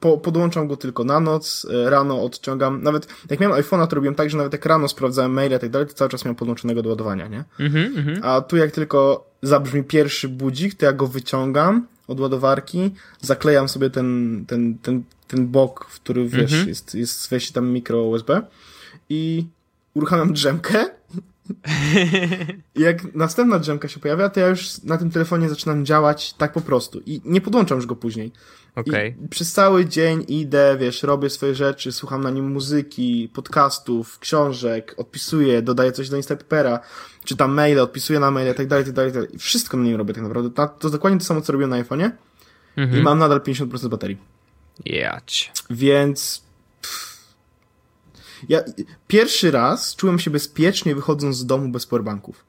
Po, 0.00 0.18
podłączam 0.18 0.68
go 0.68 0.76
tylko 0.76 1.04
na 1.04 1.20
noc, 1.20 1.66
e, 1.70 1.90
rano 1.90 2.22
odciągam. 2.22 2.82
Nawet 2.82 3.08
jak 3.30 3.40
miałem 3.40 3.62
iPhone'a, 3.62 3.86
to 3.86 3.96
robiłem 3.96 4.14
tak, 4.14 4.30
że 4.30 4.36
nawet 4.36 4.52
jak 4.52 4.66
rano 4.66 4.88
sprawdzałem 4.88 5.32
maile 5.32 5.56
i 5.56 5.58
tak 5.58 5.70
dalej, 5.70 5.88
to 5.88 5.94
cały 5.94 6.10
czas 6.10 6.24
miałem 6.24 6.36
podłączonego 6.36 6.82
do 6.82 6.88
ładowania, 6.88 7.28
nie? 7.28 7.44
Mm 7.60 7.72
-hmm. 7.72 8.18
A 8.22 8.40
tu 8.40 8.56
jak 8.56 8.70
tylko 8.70 9.30
zabrzmi 9.42 9.84
pierwszy 9.84 10.28
budzik, 10.28 10.74
to 10.74 10.86
ja 10.86 10.92
go 10.92 11.06
wyciągam, 11.06 11.86
od 12.08 12.20
ładowarki, 12.20 12.90
zaklejam 13.20 13.68
sobie 13.68 13.90
ten, 13.90 14.44
ten, 14.46 14.78
ten, 14.78 15.02
ten 15.28 15.46
bok, 15.46 15.86
w 15.90 16.00
który 16.00 16.28
wiesz, 16.28 16.52
mhm. 16.52 16.68
jest, 16.68 16.94
jest 16.94 17.28
wejście 17.28 17.52
tam 17.52 17.68
mikro 17.68 18.02
USB 18.02 18.42
i 19.08 19.46
uruchamiam 19.94 20.32
drzemkę. 20.32 20.84
Jak 22.74 23.14
następna 23.14 23.58
drzemka 23.58 23.88
się 23.88 24.00
pojawia, 24.00 24.28
to 24.28 24.40
ja 24.40 24.48
już 24.48 24.82
na 24.82 24.98
tym 24.98 25.10
telefonie 25.10 25.48
zaczynam 25.48 25.86
działać 25.86 26.32
tak 26.32 26.52
po 26.52 26.60
prostu 26.60 27.00
i 27.06 27.20
nie 27.24 27.40
podłączam 27.40 27.78
już 27.78 27.86
go 27.86 27.96
później. 27.96 28.32
Okay. 28.74 29.14
I 29.24 29.28
przez 29.28 29.52
cały 29.52 29.86
dzień 29.86 30.24
idę, 30.28 30.76
wiesz, 30.80 31.02
robię 31.02 31.30
swoje 31.30 31.54
rzeczy, 31.54 31.92
słucham 31.92 32.22
na 32.22 32.30
nim 32.30 32.52
muzyki, 32.52 33.30
podcastów, 33.34 34.18
książek, 34.18 34.94
odpisuję, 34.96 35.62
dodaję 35.62 35.92
coś 35.92 36.08
do 36.08 36.16
Instapera, 36.16 36.80
czytam 37.24 37.54
maile, 37.54 37.80
odpisuję 37.80 38.20
na 38.20 38.30
maile, 38.30 38.54
tak 38.54 38.66
dalej, 38.66 38.84
tak 38.84 38.94
dalej, 38.94 39.12
tak 39.12 39.22
dalej. 39.22 39.38
Wszystko 39.38 39.76
na 39.76 39.84
nim 39.84 39.96
robię 39.96 40.14
tak 40.14 40.22
naprawdę. 40.22 40.50
To, 40.50 40.68
to 40.68 40.90
dokładnie 40.90 41.18
to 41.18 41.24
samo, 41.24 41.40
co 41.40 41.52
robiłem 41.52 41.70
na 41.70 41.82
iPhone'ie 41.82 42.10
mhm. 42.76 43.00
i 43.00 43.02
mam 43.02 43.18
nadal 43.18 43.40
50% 43.40 43.88
baterii. 43.88 44.18
Jać. 44.84 45.52
Więc... 45.70 46.42
Pff. 46.82 47.15
Ja 48.48 48.60
pierwszy 49.08 49.50
raz 49.50 49.96
czułem 49.96 50.18
się 50.18 50.30
bezpiecznie 50.30 50.94
wychodząc 50.94 51.36
z 51.36 51.46
domu 51.46 51.68
bez 51.68 51.86
powerbanków. 51.86 52.44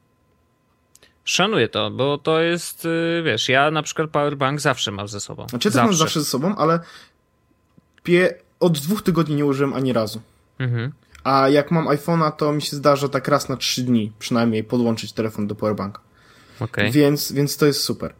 Szanuję 1.23 1.69
to, 1.69 1.91
bo 1.91 2.17
to 2.17 2.41
jest, 2.41 2.85
y, 2.85 3.21
wiesz, 3.25 3.49
ja 3.49 3.71
na 3.71 3.83
przykład 3.83 4.09
powerbank 4.09 4.61
zawsze 4.61 4.91
mam 4.91 5.07
ze 5.07 5.19
sobą. 5.19 5.47
Znaczy 5.49 5.67
ja 5.67 5.71
też 5.71 5.81
mam 5.81 5.93
zawsze 5.93 6.19
ze 6.19 6.25
sobą, 6.25 6.55
ale 6.55 6.79
pie... 8.03 8.33
od 8.59 8.77
dwóch 8.79 9.01
tygodni 9.01 9.35
nie 9.35 9.45
użyłem 9.45 9.73
ani 9.73 9.93
razu. 9.93 10.21
Mhm. 10.59 10.91
A 11.23 11.49
jak 11.49 11.71
mam 11.71 11.85
iPhone'a, 11.85 12.31
to 12.31 12.53
mi 12.53 12.61
się 12.61 12.77
zdarza 12.77 13.09
tak 13.09 13.27
raz 13.27 13.49
na 13.49 13.57
trzy 13.57 13.83
dni 13.83 14.11
przynajmniej 14.19 14.63
podłączyć 14.63 15.13
telefon 15.13 15.47
do 15.47 15.55
powerbanka. 15.55 16.01
Okay. 16.59 16.91
Więc, 16.91 17.31
więc 17.31 17.57
to 17.57 17.65
jest 17.65 17.83
super. 17.83 18.13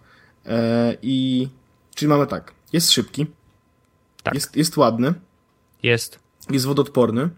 E, 0.45 0.97
I 1.01 1.49
czyli 1.95 2.09
mamy 2.09 2.27
tak, 2.27 2.53
jest 2.73 2.91
szybki, 2.91 3.25
tak. 4.23 4.33
jest, 4.33 4.55
jest 4.55 4.77
ładny, 4.77 5.13
jest, 5.83 6.19
jest 6.49 6.65
wodoodporny, 6.65 7.29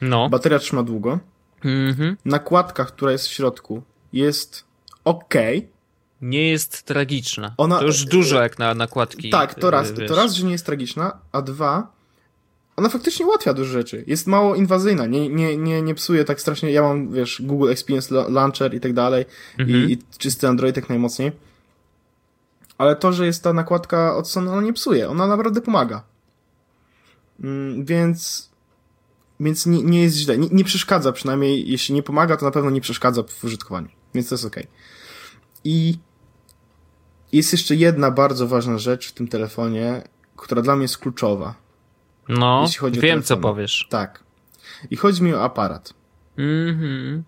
no. 0.00 0.28
bateria 0.28 0.58
trzyma 0.58 0.82
długo, 0.82 1.18
mhm. 1.64 2.16
nakładka, 2.24 2.84
która 2.84 3.12
jest 3.12 3.28
w 3.28 3.32
środku, 3.32 3.82
jest 4.12 4.64
ok. 5.04 5.34
Nie 6.22 6.50
jest 6.50 6.82
tragiczna. 6.82 7.54
Ona, 7.56 7.78
to 7.78 7.84
już 7.84 8.04
dużo 8.04 8.42
jak 8.42 8.58
na 8.58 8.74
nakładki. 8.74 9.30
Tak, 9.30 9.54
to 9.54 9.70
raz, 9.70 9.92
wiesz. 9.92 10.08
to 10.08 10.16
raz, 10.16 10.32
że 10.32 10.46
nie 10.46 10.52
jest 10.52 10.66
tragiczna, 10.66 11.18
a 11.32 11.42
dwa, 11.42 11.98
ona 12.78 12.88
faktycznie 12.88 13.26
ułatwia 13.26 13.54
dużo 13.54 13.72
rzeczy. 13.72 14.04
Jest 14.06 14.26
mało 14.26 14.54
inwazyjna, 14.54 15.06
nie, 15.06 15.28
nie, 15.28 15.56
nie, 15.56 15.82
nie 15.82 15.94
psuje 15.94 16.24
tak 16.24 16.40
strasznie. 16.40 16.72
Ja 16.72 16.82
mam, 16.82 17.12
wiesz, 17.12 17.42
Google 17.42 17.70
Experience 17.70 18.14
Launcher 18.28 18.74
i 18.74 18.80
tak 18.80 18.92
dalej 18.92 19.24
mhm. 19.58 19.78
i, 19.78 19.92
i 19.92 19.98
czysty 20.18 20.48
Android 20.48 20.76
jak 20.76 20.88
najmocniej. 20.88 21.32
Ale 22.78 22.96
to, 22.96 23.12
że 23.12 23.26
jest 23.26 23.42
ta 23.42 23.52
nakładka 23.52 24.16
od 24.16 24.28
Sony, 24.28 24.52
ona 24.52 24.62
nie 24.62 24.72
psuje. 24.72 25.08
Ona 25.08 25.26
naprawdę 25.26 25.60
pomaga. 25.60 26.02
Mm, 27.40 27.84
więc 27.84 28.47
więc 29.40 29.66
nie, 29.66 29.82
nie 29.82 30.02
jest 30.02 30.16
źle. 30.16 30.38
Nie, 30.38 30.48
nie, 30.52 30.64
przeszkadza 30.64 31.12
przynajmniej. 31.12 31.70
Jeśli 31.70 31.94
nie 31.94 32.02
pomaga, 32.02 32.36
to 32.36 32.44
na 32.44 32.50
pewno 32.50 32.70
nie 32.70 32.80
przeszkadza 32.80 33.22
w 33.22 33.44
użytkowaniu. 33.44 33.88
Więc 34.14 34.28
to 34.28 34.34
jest 34.34 34.44
ok. 34.44 34.56
I 35.64 35.98
jest 37.32 37.52
jeszcze 37.52 37.76
jedna 37.76 38.10
bardzo 38.10 38.48
ważna 38.48 38.78
rzecz 38.78 39.08
w 39.08 39.12
tym 39.12 39.28
telefonie, 39.28 40.02
która 40.36 40.62
dla 40.62 40.76
mnie 40.76 40.84
jest 40.84 40.98
kluczowa. 40.98 41.54
No, 42.28 42.66
wiem 42.90 43.22
co 43.22 43.36
powiesz. 43.36 43.86
Tak. 43.90 44.24
I 44.90 44.96
chodzi 44.96 45.22
mi 45.22 45.34
o 45.34 45.42
aparat. 45.42 45.94
Mhm. 46.38 47.24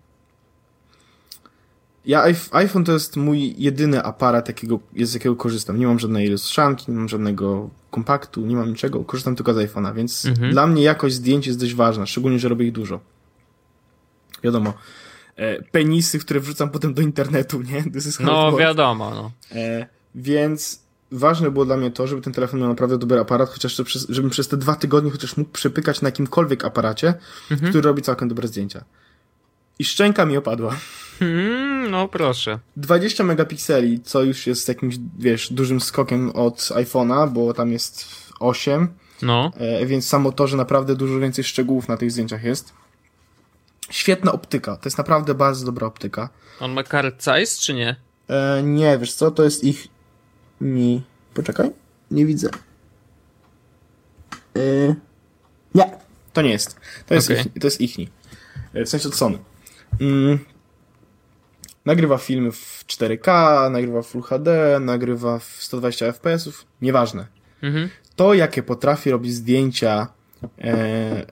Ja, 2.05 2.23
iPhone 2.51 2.83
to 2.83 2.91
jest 2.91 3.17
mój 3.17 3.55
jedyny 3.57 4.03
aparat, 4.03 4.47
jakiego, 4.47 4.79
z 5.01 5.13
jakiego 5.13 5.35
korzystam. 5.35 5.79
Nie 5.79 5.87
mam 5.87 5.99
żadnej 5.99 6.27
lustrzanki, 6.27 6.91
nie 6.91 6.97
mam 6.97 7.09
żadnego 7.09 7.69
kompaktu, 7.91 8.45
nie 8.45 8.55
mam 8.55 8.69
niczego, 8.69 9.03
korzystam 9.03 9.35
tylko 9.35 9.53
z 9.53 9.57
iPhone'a, 9.57 9.95
więc 9.95 10.25
mhm. 10.25 10.51
dla 10.51 10.67
mnie 10.67 10.83
jakość 10.83 11.15
zdjęć 11.15 11.47
jest 11.47 11.59
dość 11.59 11.75
ważna, 11.75 12.05
szczególnie, 12.05 12.39
że 12.39 12.49
robię 12.49 12.65
ich 12.65 12.71
dużo. 12.71 12.99
Wiadomo, 14.43 14.73
e, 15.35 15.61
penisy, 15.63 16.19
które 16.19 16.39
wrzucam 16.39 16.69
potem 16.69 16.93
do 16.93 17.01
internetu, 17.01 17.61
nie? 17.61 17.83
no, 18.19 18.57
wiadomo, 18.57 19.11
no. 19.15 19.31
E, 19.51 19.87
więc 20.15 20.81
ważne 21.11 21.51
było 21.51 21.65
dla 21.65 21.77
mnie 21.77 21.91
to, 21.91 22.07
żeby 22.07 22.21
ten 22.21 22.33
telefon 22.33 22.59
miał 22.59 22.69
naprawdę 22.69 22.97
dobry 22.97 23.19
aparat, 23.19 23.49
chociaż 23.49 23.81
przez, 23.85 24.07
żebym 24.09 24.31
przez 24.31 24.47
te 24.47 24.57
dwa 24.57 24.75
tygodnie 24.75 25.11
chociaż 25.11 25.37
mógł 25.37 25.51
przepykać 25.51 26.01
na 26.01 26.07
jakimkolwiek 26.07 26.65
aparacie, 26.65 27.13
mhm. 27.51 27.71
który 27.71 27.81
robi 27.81 28.01
całkiem 28.01 28.27
dobre 28.27 28.47
zdjęcia. 28.47 28.83
I 29.79 29.83
szczęka 29.83 30.25
mi 30.25 30.37
opadła. 30.37 30.75
Hmm, 31.21 31.91
no 31.91 32.07
proszę. 32.07 32.59
20 32.77 33.23
megapikseli, 33.23 34.01
co 34.01 34.23
już 34.23 34.47
jest 34.47 34.67
jakimś, 34.67 34.95
wiesz, 35.19 35.53
dużym 35.53 35.81
skokiem 35.81 36.29
od 36.29 36.57
iPhone'a, 36.57 37.29
bo 37.29 37.53
tam 37.53 37.71
jest 37.71 38.05
8. 38.39 38.87
No. 39.21 39.51
E, 39.57 39.85
więc 39.85 40.07
samo 40.07 40.31
to, 40.31 40.47
że 40.47 40.57
naprawdę 40.57 40.95
dużo 40.95 41.19
więcej 41.19 41.43
szczegółów 41.43 41.87
na 41.87 41.97
tych 41.97 42.11
zdjęciach 42.11 42.43
jest. 42.43 42.73
Świetna 43.89 44.31
optyka. 44.31 44.75
To 44.75 44.81
jest 44.85 44.97
naprawdę 44.97 45.33
bardzo 45.33 45.65
dobra 45.65 45.87
optyka. 45.87 46.29
On 46.59 46.71
ma 46.71 46.83
card 46.83 47.23
size, 47.23 47.61
czy 47.61 47.73
nie? 47.73 47.95
E, 48.29 48.63
nie, 48.63 48.97
wiesz 48.97 49.13
co, 49.13 49.31
to 49.31 49.43
jest 49.43 49.63
ich 49.63 49.87
mi... 50.61 51.03
Poczekaj. 51.33 51.71
Nie 52.11 52.25
widzę. 52.25 52.49
Yy... 54.55 54.95
Nie. 55.75 55.83
To 55.83 55.97
To 56.33 56.41
nie 56.41 56.49
jest. 56.49 56.79
To 57.05 57.13
jest, 57.13 57.31
okay. 57.31 57.41
ich, 57.41 57.61
to 57.61 57.67
jest 57.67 57.81
ichni. 57.81 58.09
W 58.73 58.89
sensie 58.89 59.07
od 59.07 59.15
Sony. 59.15 59.37
Mm. 60.01 60.39
Nagrywa 61.85 62.17
filmy 62.17 62.51
w 62.51 62.85
4K, 62.87 63.71
nagrywa 63.71 64.01
w 64.01 64.07
Full 64.07 64.21
HD, 64.21 64.79
nagrywa 64.79 65.39
w 65.39 65.43
120 65.43 66.11
fps, 66.11 66.65
nieważne. 66.81 67.27
Mhm. 67.63 67.89
To, 68.15 68.33
jakie 68.33 68.63
potrafi 68.63 69.11
robić 69.11 69.33
zdjęcia, 69.33 70.07
e, 70.61 71.25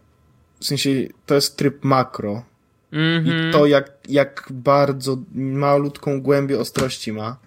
w 0.59 0.65
sensie 0.65 0.89
to 1.25 1.35
jest 1.35 1.57
tryb 1.57 1.83
makro. 1.83 2.43
Mhm. 2.91 3.49
I 3.49 3.53
to, 3.53 3.65
jak, 3.65 3.91
jak 4.09 4.47
bardzo 4.51 5.17
malutką 5.35 6.21
głębię 6.21 6.59
ostrości 6.59 7.13
ma, 7.13 7.37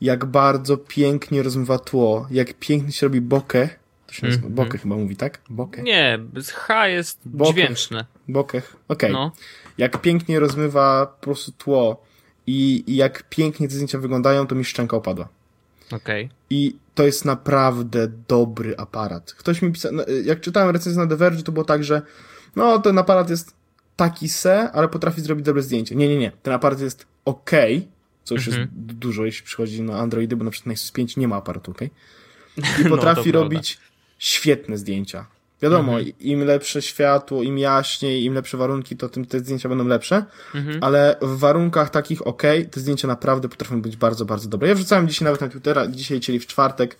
jak 0.00 0.24
bardzo 0.24 0.76
pięknie 0.76 1.42
rozmywa 1.42 1.78
tło, 1.78 2.26
jak 2.30 2.54
pięknie 2.54 2.92
się 2.92 3.06
robi 3.06 3.20
bokeh, 3.20 3.78
to 4.06 4.12
się 4.12 4.26
nazywa, 4.26 4.46
mm 4.46 4.52
-hmm. 4.52 4.64
bokeh 4.64 4.82
chyba 4.82 4.96
mówi, 4.96 5.16
tak? 5.16 5.40
Bokeh? 5.50 5.84
Nie, 5.84 6.18
H 6.54 6.88
jest 6.88 7.20
bokeh. 7.24 7.54
dźwięczne. 7.54 8.04
Bokeh, 8.28 8.76
okej. 8.88 9.10
Okay. 9.10 9.12
No. 9.12 9.32
Jak 9.78 10.00
pięknie 10.00 10.40
rozmywa 10.40 11.06
po 11.06 11.24
prostu 11.24 11.52
tło 11.52 12.09
i, 12.46 12.84
i 12.86 12.96
jak 12.96 13.28
pięknie 13.28 13.68
te 13.68 13.74
zdjęcia 13.74 13.98
wyglądają, 13.98 14.46
to 14.46 14.54
mi 14.54 14.64
szczęka 14.64 14.96
opadła. 14.96 15.28
Okej. 15.92 16.24
Okay. 16.24 16.36
I 16.50 16.76
to 16.94 17.06
jest 17.06 17.24
naprawdę 17.24 18.08
dobry 18.28 18.76
aparat. 18.76 19.32
Ktoś 19.32 19.62
mi 19.62 19.72
pisał, 19.72 19.92
no, 19.92 20.04
jak 20.24 20.40
czytałem 20.40 20.70
recenzję 20.70 21.02
na 21.02 21.08
The 21.08 21.16
Verge, 21.16 21.42
to 21.42 21.52
było 21.52 21.64
tak, 21.64 21.84
że 21.84 22.02
no, 22.56 22.78
ten 22.78 22.98
aparat 22.98 23.30
jest 23.30 23.54
taki 23.96 24.28
se, 24.28 24.70
ale 24.72 24.88
potrafi 24.88 25.20
zrobić 25.20 25.46
dobre 25.46 25.62
zdjęcie. 25.62 25.94
Nie, 25.94 26.08
nie, 26.08 26.18
nie. 26.18 26.32
Ten 26.42 26.54
aparat 26.54 26.80
jest 26.80 27.06
ok, 27.24 27.50
co 28.24 28.34
już 28.34 28.48
mhm. 28.48 28.62
jest 28.62 28.98
dużo, 28.98 29.24
jeśli 29.24 29.44
przychodzi 29.44 29.82
na 29.82 29.98
Androidy, 29.98 30.36
bo 30.36 30.44
na 30.44 30.50
przykład 30.50 30.66
Nexus 30.66 30.92
5 30.92 31.16
nie 31.16 31.28
ma 31.28 31.36
aparatu, 31.36 31.70
ok? 31.70 31.82
I 32.80 32.84
no, 32.84 32.90
potrafi 32.90 33.32
no, 33.32 33.42
robić 33.42 33.78
świetne 34.18 34.78
zdjęcia. 34.78 35.26
Wiadomo, 35.62 35.98
mhm. 35.98 36.18
im 36.20 36.44
lepsze 36.44 36.82
światło, 36.82 37.42
im 37.42 37.58
jaśniej, 37.58 38.24
im 38.24 38.34
lepsze 38.34 38.56
warunki, 38.56 38.96
to 38.96 39.08
tym 39.08 39.26
te 39.26 39.40
zdjęcia 39.40 39.68
będą 39.68 39.86
lepsze, 39.86 40.24
mhm. 40.54 40.78
ale 40.80 41.16
w 41.22 41.38
warunkach 41.38 41.90
takich 41.90 42.26
ok, 42.26 42.42
te 42.70 42.80
zdjęcia 42.80 43.08
naprawdę 43.08 43.48
potrafią 43.48 43.82
być 43.82 43.96
bardzo, 43.96 44.24
bardzo 44.24 44.48
dobre. 44.48 44.68
Ja 44.68 44.74
wrzucałem 44.74 45.08
dzisiaj 45.08 45.24
nawet 45.24 45.40
na 45.40 45.48
Twittera, 45.48 45.86
dzisiaj, 45.86 46.20
czyli 46.20 46.40
w 46.40 46.46
czwartek, 46.46 46.96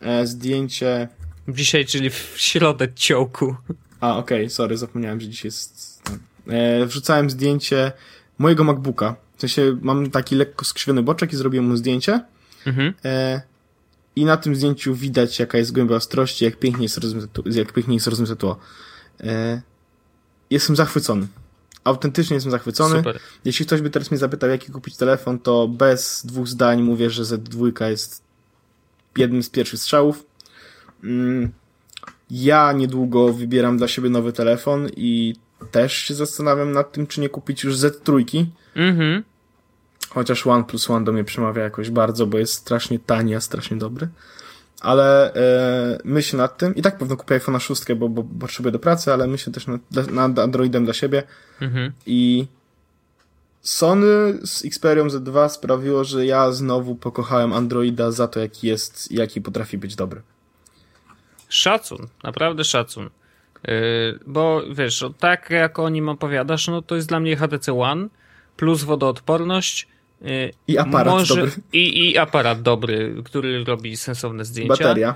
e, 0.00 0.26
zdjęcie... 0.26 1.08
Dzisiaj, 1.48 1.86
czyli 1.86 2.10
w 2.10 2.34
środę 2.36 2.88
ciołku. 2.94 3.56
A, 4.00 4.16
okej, 4.16 4.38
okay, 4.38 4.50
sorry, 4.50 4.76
zapomniałem, 4.76 5.20
że 5.20 5.28
dzisiaj 5.28 5.46
jest... 5.46 6.02
E, 6.48 6.86
wrzucałem 6.86 7.30
zdjęcie 7.30 7.92
mojego 8.38 8.64
MacBooka. 8.64 9.16
W 9.36 9.40
sensie 9.40 9.78
mam 9.82 10.10
taki 10.10 10.34
lekko 10.34 10.64
skrzywiony 10.64 11.02
boczek 11.02 11.32
i 11.32 11.36
zrobiłem 11.36 11.66
mu 11.66 11.76
zdjęcie. 11.76 12.20
Mhm. 12.66 12.94
E, 13.04 13.42
i 14.16 14.24
na 14.24 14.36
tym 14.36 14.56
zdjęciu 14.56 14.94
widać, 14.94 15.38
jaka 15.38 15.58
jest 15.58 15.72
głębia 15.72 15.96
ostrości, 15.96 16.44
jak 16.44 16.56
pięknie 16.56 16.82
jest 16.82 16.98
rozmyte, 16.98 17.42
jak 17.50 17.72
pięknie 17.72 17.94
jest 17.94 18.06
rozmyte 18.06 18.36
tło. 18.36 18.58
E, 19.20 19.62
jestem 20.50 20.76
zachwycony. 20.76 21.26
Autentycznie 21.84 22.34
jestem 22.34 22.50
zachwycony. 22.50 22.96
Super. 22.96 23.18
Jeśli 23.44 23.66
ktoś 23.66 23.80
by 23.80 23.90
teraz 23.90 24.10
mnie 24.10 24.18
zapytał, 24.18 24.50
jaki 24.50 24.72
kupić 24.72 24.96
telefon, 24.96 25.38
to 25.38 25.68
bez 25.68 26.26
dwóch 26.26 26.48
zdań 26.48 26.82
mówię, 26.82 27.10
że 27.10 27.22
Z2 27.22 27.88
jest 27.88 28.22
jednym 29.16 29.42
z 29.42 29.50
pierwszych 29.50 29.80
strzałów. 29.80 30.26
Mm, 31.04 31.52
ja 32.30 32.72
niedługo 32.72 33.32
wybieram 33.32 33.78
dla 33.78 33.88
siebie 33.88 34.10
nowy 34.10 34.32
telefon 34.32 34.88
i 34.96 35.34
też 35.70 35.92
się 35.92 36.14
zastanawiam 36.14 36.72
nad 36.72 36.92
tym, 36.92 37.06
czy 37.06 37.20
nie 37.20 37.28
kupić 37.28 37.64
już 37.64 37.76
Z3. 37.76 38.44
Mhm. 38.74 39.22
Chociaż 40.14 40.46
One 40.46 40.64
plus 40.64 40.90
One 40.90 41.04
do 41.04 41.12
mnie 41.12 41.24
przemawia 41.24 41.62
jakoś 41.62 41.90
bardzo, 41.90 42.26
bo 42.26 42.38
jest 42.38 42.54
strasznie 42.54 42.98
tani, 42.98 43.34
a 43.34 43.40
strasznie 43.40 43.76
dobry. 43.76 44.08
Ale 44.80 45.34
e, 45.34 45.98
myślę 46.04 46.36
nad 46.36 46.58
tym. 46.58 46.74
I 46.74 46.82
tak 46.82 46.98
pewno 46.98 47.16
kupię 47.16 47.38
iPhone'a 47.38 47.60
6, 47.60 47.92
bo, 47.96 48.08
bo, 48.08 48.24
potrzebuję 48.40 48.72
do 48.72 48.78
pracy, 48.78 49.12
ale 49.12 49.26
myślę 49.26 49.52
też 49.52 49.66
nad, 49.66 49.80
nad 50.10 50.38
Androidem 50.38 50.84
dla 50.84 50.94
siebie. 50.94 51.22
Mhm. 51.60 51.92
I 52.06 52.46
Sony 53.62 54.38
z 54.44 54.64
Xperium 54.64 55.08
Z2 55.08 55.48
sprawiło, 55.48 56.04
że 56.04 56.26
ja 56.26 56.52
znowu 56.52 56.94
pokochałem 56.94 57.52
Androida 57.52 58.10
za 58.10 58.28
to, 58.28 58.40
jaki 58.40 58.66
jest, 58.66 59.12
jaki 59.12 59.40
potrafi 59.40 59.78
być 59.78 59.96
dobry. 59.96 60.22
Szacun, 61.48 62.08
naprawdę 62.22 62.64
szacun. 62.64 63.10
Yy, 63.68 63.72
bo 64.26 64.62
wiesz, 64.72 65.04
tak 65.18 65.50
jak 65.50 65.78
o 65.78 65.88
nim 65.88 66.08
opowiadasz, 66.08 66.68
no 66.68 66.82
to 66.82 66.96
jest 66.96 67.08
dla 67.08 67.20
mnie 67.20 67.36
HTC 67.36 67.72
One 67.72 68.08
plus 68.56 68.84
wodoodporność. 68.84 69.91
Yy, 70.22 70.50
I 70.68 70.78
aparat 70.78 71.14
może, 71.14 71.34
dobry. 71.34 71.52
I, 71.72 72.10
I 72.10 72.18
aparat 72.18 72.62
dobry, 72.62 73.14
który 73.24 73.64
robi 73.64 73.96
sensowne 73.96 74.44
zdjęcia. 74.44 74.68
Bateria. 74.68 75.14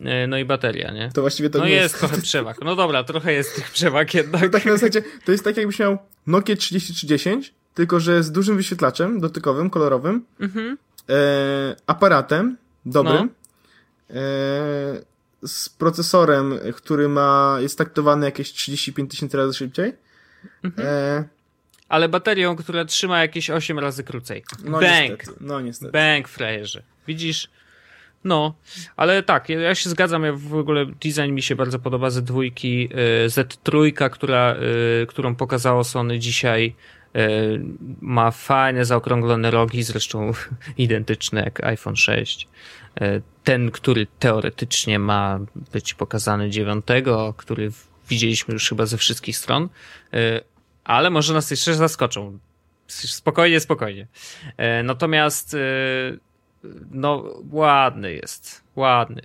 Yy, 0.00 0.26
no 0.28 0.38
i 0.38 0.44
bateria, 0.44 0.92
nie? 0.92 1.10
To 1.14 1.20
właściwie 1.20 1.50
to 1.50 1.58
no 1.58 1.64
nie 1.64 1.70
jest. 1.70 1.82
jest 1.82 1.98
trochę 1.98 2.22
przewag. 2.28 2.56
No 2.64 2.76
dobra, 2.76 3.04
trochę 3.04 3.32
jest 3.32 3.56
tych 3.56 3.70
przewag 3.70 4.14
jednak. 4.14 4.42
No 4.42 4.48
tak 4.48 4.64
na 4.64 4.72
zasadzie, 4.72 5.02
to 5.24 5.32
jest 5.32 5.44
tak 5.44 5.56
jakbyś 5.56 5.78
miał 5.78 5.98
Nokia 6.26 6.56
3310, 6.56 7.54
tylko 7.74 8.00
że 8.00 8.22
z 8.22 8.32
dużym 8.32 8.56
wyświetlaczem 8.56 9.20
dotykowym, 9.20 9.70
kolorowym, 9.70 10.24
mhm. 10.40 10.78
e, 11.08 11.76
aparatem 11.86 12.56
dobrym, 12.86 13.30
no. 14.10 14.16
e, 14.16 14.22
z 15.46 15.68
procesorem, 15.68 16.58
który 16.76 17.08
ma, 17.08 17.56
jest 17.60 17.78
taktowany 17.78 18.26
jakieś 18.26 18.52
35 18.52 19.10
tysięcy 19.10 19.36
razy 19.36 19.54
szybciej. 19.54 19.92
Mhm. 20.62 20.88
E, 20.88 21.24
ale 21.88 22.08
baterią, 22.08 22.56
która 22.56 22.84
trzyma 22.84 23.20
jakieś 23.20 23.50
8 23.50 23.78
razy 23.78 24.04
krócej. 24.04 24.44
No 24.64 24.80
Bang! 24.80 25.10
Niestety. 25.10 25.38
No 25.40 25.60
niestety. 25.60 25.92
Bang, 25.92 26.28
frajerze. 26.28 26.82
Widzisz? 27.06 27.48
No, 28.24 28.54
ale 28.96 29.22
tak, 29.22 29.48
ja 29.48 29.74
się 29.74 29.90
zgadzam, 29.90 30.24
ja 30.24 30.32
w 30.32 30.54
ogóle 30.54 30.86
design 30.86 31.32
mi 31.32 31.42
się 31.42 31.56
bardzo 31.56 31.78
podoba 31.78 32.10
z 32.10 32.24
dwójki 32.24 32.88
y, 33.24 33.28
Z3, 33.28 34.10
która, 34.10 34.56
y, 35.02 35.06
którą 35.06 35.34
pokazało 35.34 35.84
Sony 35.84 36.18
dzisiaj 36.18 36.74
y, 37.16 37.20
ma 38.00 38.30
fajne 38.30 38.84
zaokrąglone 38.84 39.50
rogi, 39.50 39.82
zresztą 39.82 40.32
identyczne 40.78 41.40
jak 41.40 41.64
iPhone 41.64 41.96
6. 41.96 42.48
Ten, 43.44 43.70
który 43.70 44.06
teoretycznie 44.18 44.98
ma 44.98 45.40
być 45.72 45.94
pokazany 45.94 46.50
9, 46.50 46.84
który 47.36 47.70
widzieliśmy 48.08 48.54
już 48.54 48.68
chyba 48.68 48.86
ze 48.86 48.96
wszystkich 48.96 49.36
stron, 49.36 49.68
ale 50.88 51.10
może 51.10 51.34
nas 51.34 51.50
jeszcze 51.50 51.74
zaskoczą. 51.74 52.38
Spokojnie, 52.86 53.60
spokojnie. 53.60 54.06
E, 54.56 54.82
natomiast 54.82 55.54
e, 55.54 55.58
no 56.90 57.24
ładny 57.50 58.12
jest, 58.12 58.64
ładny. 58.76 59.22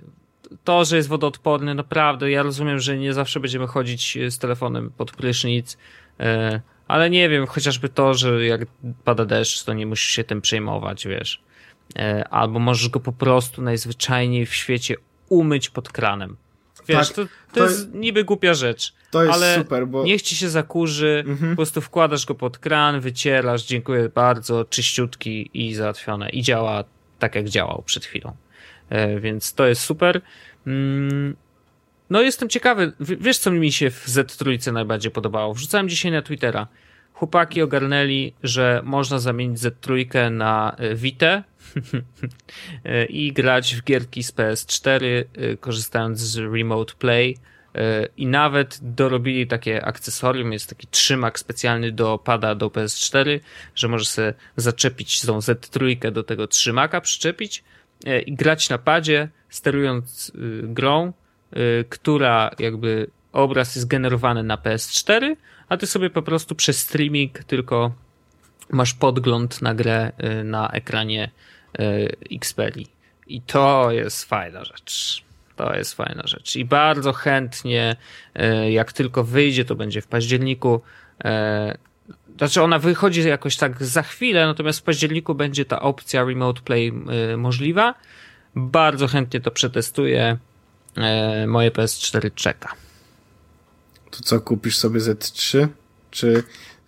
To, 0.64 0.84
że 0.84 0.96
jest 0.96 1.08
wodoodporny, 1.08 1.74
naprawdę, 1.74 2.30
ja 2.30 2.42
rozumiem, 2.42 2.78
że 2.80 2.98
nie 2.98 3.14
zawsze 3.14 3.40
będziemy 3.40 3.66
chodzić 3.66 4.18
z 4.28 4.38
telefonem 4.38 4.90
pod 4.96 5.12
prysznic, 5.12 5.78
e, 6.20 6.60
ale 6.88 7.10
nie 7.10 7.28
wiem, 7.28 7.46
chociażby 7.46 7.88
to, 7.88 8.14
że 8.14 8.46
jak 8.46 8.60
pada 9.04 9.24
deszcz, 9.24 9.64
to 9.64 9.72
nie 9.72 9.86
musisz 9.86 10.10
się 10.10 10.24
tym 10.24 10.40
przejmować, 10.40 11.06
wiesz. 11.06 11.42
Albo 12.30 12.58
możesz 12.58 12.88
go 12.88 13.00
po 13.00 13.12
prostu 13.12 13.62
najzwyczajniej 13.62 14.46
w 14.46 14.54
świecie 14.54 14.94
umyć 15.28 15.70
pod 15.70 15.88
kranem. 15.92 16.36
Wiesz, 16.88 17.08
tak, 17.08 17.16
to, 17.16 17.24
to, 17.24 17.30
to, 17.54 17.64
jest 17.64 17.94
niby 17.94 18.24
głupia 18.24 18.54
rzecz. 18.54 18.94
To 19.14 19.24
jest 19.24 19.34
ale 19.34 19.54
super, 19.54 19.86
bo. 19.86 20.04
Niech 20.04 20.22
ci 20.22 20.36
się 20.36 20.48
zakurzy, 20.48 21.24
mhm. 21.26 21.50
po 21.50 21.56
prostu 21.56 21.80
wkładasz 21.80 22.26
go 22.26 22.34
pod 22.34 22.58
kran, 22.58 23.00
wycierasz, 23.00 23.64
dziękuję 23.64 24.08
bardzo, 24.08 24.64
czyściutki 24.64 25.50
i 25.54 25.74
załatwione. 25.74 26.30
I 26.30 26.42
działa 26.42 26.84
tak, 27.18 27.34
jak 27.34 27.48
działał 27.48 27.82
przed 27.86 28.04
chwilą. 28.04 28.36
E, 28.88 29.20
więc 29.20 29.54
to 29.54 29.66
jest 29.66 29.82
super. 29.82 30.20
Mm, 30.66 31.36
no, 32.10 32.22
jestem 32.22 32.48
ciekawy. 32.48 32.92
Wiesz, 33.00 33.38
co 33.38 33.50
mi 33.50 33.72
się 33.72 33.90
w 33.90 34.06
Z3 34.06 34.72
najbardziej 34.72 35.12
podobało? 35.12 35.54
Wrzucałem 35.54 35.88
dzisiaj 35.88 36.12
na 36.12 36.22
Twittera. 36.22 36.66
Chłopaki 37.12 37.62
ogarnęli, 37.62 38.32
że 38.42 38.80
można 38.84 39.18
zamienić 39.18 39.58
Z3 39.58 40.30
na 40.30 40.76
e, 40.78 40.94
Vita 40.94 41.42
i 43.08 43.32
grać 43.32 43.74
w 43.74 43.84
gierki 43.84 44.22
z 44.22 44.32
PS4, 44.32 45.04
e, 45.04 45.56
korzystając 45.56 46.18
z 46.18 46.38
Remote 46.38 46.94
Play. 46.98 47.36
E, 47.74 48.08
I 48.16 48.26
nawet 48.26 48.78
dorobili 48.82 49.46
takie 49.46 49.84
akcesorium, 49.84 50.52
jest 50.52 50.68
taki 50.68 50.86
trzymak 50.86 51.38
specjalny 51.38 51.92
do 51.92 52.18
pada 52.18 52.54
do 52.54 52.68
PS4, 52.68 53.40
że 53.74 53.88
możesz 53.88 54.08
sobie 54.08 54.34
zaczepić 54.56 55.20
tą 55.20 55.38
Z3 55.38 56.10
do 56.10 56.22
tego 56.22 56.46
trzymaka, 56.46 57.00
przyczepić 57.00 57.64
i 58.26 58.34
grać 58.34 58.68
na 58.68 58.78
padzie, 58.78 59.28
sterując 59.48 60.32
grą, 60.62 61.12
która 61.88 62.50
jakby 62.58 63.10
obraz 63.32 63.74
jest 63.74 63.88
generowany 63.88 64.42
na 64.42 64.56
PS4, 64.56 65.36
a 65.68 65.76
ty 65.76 65.86
sobie 65.86 66.10
po 66.10 66.22
prostu 66.22 66.54
przez 66.54 66.78
streaming 66.78 67.38
tylko 67.44 67.94
masz 68.70 68.94
podgląd 68.94 69.62
na 69.62 69.74
grę 69.74 70.12
na 70.44 70.68
ekranie 70.68 71.30
Xperia. 72.32 72.86
I 73.26 73.40
to 73.42 73.90
jest 73.90 74.24
fajna 74.24 74.64
rzecz. 74.64 75.24
To 75.56 75.74
jest 75.74 75.94
fajna 75.94 76.22
rzecz. 76.26 76.56
I 76.56 76.64
bardzo 76.64 77.12
chętnie, 77.12 77.96
y, 78.36 78.70
jak 78.70 78.92
tylko 78.92 79.24
wyjdzie, 79.24 79.64
to 79.64 79.74
będzie 79.74 80.02
w 80.02 80.06
październiku. 80.06 80.80
Znaczy, 82.38 82.62
ona 82.62 82.78
wychodzi 82.78 83.28
jakoś 83.28 83.56
tak 83.56 83.84
za 83.84 84.02
chwilę, 84.02 84.46
natomiast 84.46 84.80
w 84.80 84.82
październiku 84.82 85.34
będzie 85.34 85.64
ta 85.64 85.80
opcja 85.80 86.24
Remote 86.24 86.60
Play 86.60 86.92
możliwa. 87.36 87.94
Bardzo 88.56 89.06
chętnie 89.06 89.40
to 89.40 89.50
przetestuję. 89.50 90.38
Moje 91.46 91.70
PS4 91.70 92.30
czeka 92.34 92.74
To 94.10 94.22
co, 94.22 94.40
kupisz 94.40 94.76
sobie 94.76 95.00
Z3? 95.00 95.68
Czy... 96.10 96.42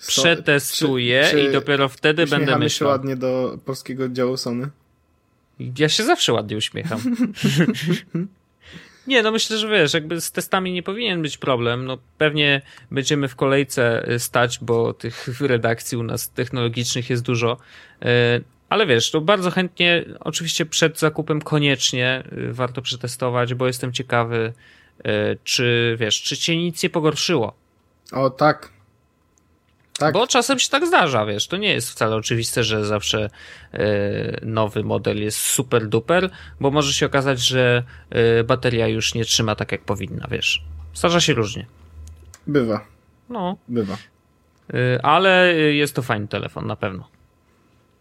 Przetestuję 0.06 1.24
czy, 1.24 1.30
czy 1.30 1.40
i 1.40 1.52
dopiero 1.52 1.88
wtedy 1.88 2.26
będę 2.26 2.58
myślał. 2.58 2.88
się 2.88 2.92
ładnie 2.92 3.16
do 3.16 3.58
polskiego 3.64 4.08
działu 4.08 4.36
Sony? 4.36 4.70
Ja 5.78 5.88
się 5.88 6.04
zawsze 6.04 6.32
ładnie 6.32 6.56
uśmiecham. 6.56 7.00
Nie, 9.06 9.22
no 9.22 9.30
myślę, 9.30 9.58
że 9.58 9.68
wiesz, 9.68 9.94
jakby 9.94 10.20
z 10.20 10.32
testami 10.32 10.72
nie 10.72 10.82
powinien 10.82 11.22
być 11.22 11.38
problem. 11.38 11.84
No 11.84 11.98
pewnie 12.18 12.62
będziemy 12.90 13.28
w 13.28 13.36
kolejce 13.36 14.10
y, 14.12 14.18
stać, 14.18 14.58
bo 14.62 14.94
tych 14.94 15.28
redakcji 15.40 15.98
u 15.98 16.02
nas 16.02 16.30
technologicznych 16.30 17.10
jest 17.10 17.22
dużo. 17.22 17.56
Y, 18.02 18.06
ale 18.68 18.86
wiesz, 18.86 19.10
to 19.10 19.20
bardzo 19.20 19.50
chętnie, 19.50 20.04
oczywiście 20.20 20.66
przed 20.66 20.98
zakupem 20.98 21.42
koniecznie 21.42 22.22
y, 22.32 22.52
warto 22.52 22.82
przetestować, 22.82 23.54
bo 23.54 23.66
jestem 23.66 23.92
ciekawy, 23.92 24.52
czy 25.44 25.96
wiesz, 26.00 26.22
czy 26.22 26.36
cię 26.36 26.56
nic 26.56 26.82
nie 26.82 26.90
pogorszyło. 26.90 27.54
O 28.12 28.30
tak, 28.30 28.72
tak. 29.98 30.14
Bo 30.14 30.26
czasem 30.26 30.58
się 30.58 30.70
tak 30.70 30.86
zdarza, 30.86 31.26
wiesz, 31.26 31.46
to 31.46 31.56
nie 31.56 31.72
jest 31.72 31.90
wcale 31.90 32.16
oczywiste, 32.16 32.64
że 32.64 32.84
zawsze 32.84 33.30
y, 33.74 33.78
nowy 34.42 34.84
model 34.84 35.22
jest 35.22 35.38
super 35.38 35.88
duper, 35.88 36.30
bo 36.60 36.70
może 36.70 36.92
się 36.92 37.06
okazać, 37.06 37.40
że 37.40 37.82
y, 38.40 38.44
bateria 38.44 38.88
już 38.88 39.14
nie 39.14 39.24
trzyma 39.24 39.54
tak 39.54 39.72
jak 39.72 39.84
powinna, 39.84 40.26
wiesz. 40.30 40.64
Zdarza 40.94 41.20
się 41.20 41.34
różnie. 41.34 41.66
Bywa. 42.46 42.86
No. 43.28 43.56
Bywa. 43.68 43.96
Y, 44.74 45.02
ale 45.02 45.54
jest 45.54 45.94
to 45.94 46.02
fajny 46.02 46.28
telefon, 46.28 46.66
na 46.66 46.76
pewno. 46.76 47.08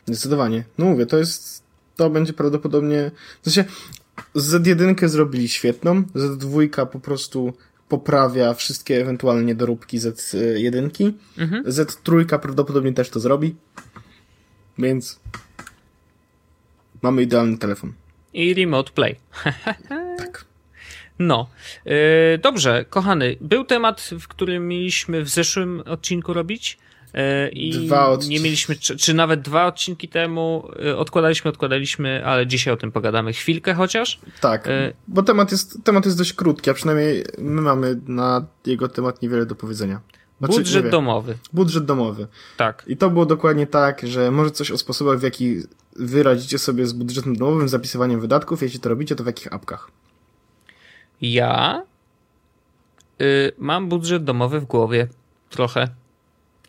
Zdecydowanie. 0.05 0.63
No 0.77 0.85
mówię, 0.85 1.05
to 1.05 1.17
jest, 1.17 1.63
to 1.95 2.09
będzie 2.09 2.33
prawdopodobnie, 2.33 3.11
w 3.41 3.51
sensie 3.51 3.71
Z1 4.35 5.07
zrobili 5.07 5.49
świetną, 5.49 6.01
Z2 6.01 6.85
po 6.85 6.99
prostu 6.99 7.53
poprawia 7.89 8.53
wszystkie 8.53 9.01
ewentualne 9.01 9.43
niedoróbki 9.43 9.99
Z1. 9.99 11.11
Mhm. 11.37 11.63
Z3 11.63 12.39
prawdopodobnie 12.39 12.93
też 12.93 13.09
to 13.09 13.19
zrobi. 13.19 13.55
Więc 14.77 15.19
mamy 17.01 17.21
idealny 17.21 17.57
telefon. 17.57 17.93
I 18.33 18.53
remote 18.53 18.91
play. 18.91 19.15
tak. 20.17 20.45
No. 21.19 21.47
Yy, 21.85 21.93
dobrze, 22.41 22.85
kochany. 22.89 23.37
Był 23.41 23.65
temat, 23.65 24.09
w 24.19 24.27
którym 24.27 24.67
mieliśmy 24.67 25.23
w 25.23 25.29
zeszłym 25.29 25.83
odcinku 25.85 26.33
robić. 26.33 26.77
E, 27.15 27.49
I 27.49 27.71
dwa 27.71 28.07
odcinki. 28.07 28.35
nie 28.35 28.43
mieliśmy, 28.43 28.75
czy, 28.75 28.97
czy, 28.97 29.13
nawet 29.13 29.41
dwa 29.41 29.65
odcinki 29.65 30.07
temu 30.07 30.69
e, 30.85 30.97
odkładaliśmy, 30.97 31.49
odkładaliśmy, 31.49 32.25
ale 32.25 32.47
dzisiaj 32.47 32.73
o 32.73 32.77
tym 32.77 32.91
pogadamy 32.91 33.33
chwilkę 33.33 33.73
chociaż. 33.73 34.19
Tak, 34.41 34.67
e... 34.67 34.93
bo 35.07 35.23
temat 35.23 35.51
jest, 35.51 35.83
temat 35.83 36.05
jest 36.05 36.17
dość 36.17 36.33
krótki, 36.33 36.69
a 36.69 36.73
przynajmniej 36.73 37.25
my 37.37 37.61
mamy 37.61 37.99
na 38.07 38.45
jego 38.65 38.87
temat 38.87 39.21
niewiele 39.21 39.45
do 39.45 39.55
powiedzenia. 39.55 40.01
Znaczy, 40.39 40.53
budżet 40.53 40.89
domowy. 40.89 41.37
Budżet 41.53 41.85
domowy. 41.85 42.27
Tak. 42.57 42.83
I 42.87 42.97
to 42.97 43.09
było 43.09 43.25
dokładnie 43.25 43.67
tak, 43.67 44.07
że 44.07 44.31
może 44.31 44.51
coś 44.51 44.71
o 44.71 44.77
sposobach, 44.77 45.19
w 45.19 45.23
jaki 45.23 45.61
wy 45.95 46.23
radzicie 46.23 46.59
sobie 46.59 46.87
z 46.87 46.93
budżetem 46.93 47.35
domowym, 47.35 47.69
zapisywaniem 47.69 48.19
wydatków, 48.19 48.61
jeśli 48.61 48.79
to 48.79 48.89
robicie, 48.89 49.15
to 49.15 49.23
w 49.23 49.27
jakich 49.27 49.53
apkach? 49.53 49.91
Ja 51.21 51.83
y, 53.21 53.51
mam 53.57 53.89
budżet 53.89 54.23
domowy 54.23 54.59
w 54.59 54.65
głowie. 54.65 55.07
Trochę 55.49 55.87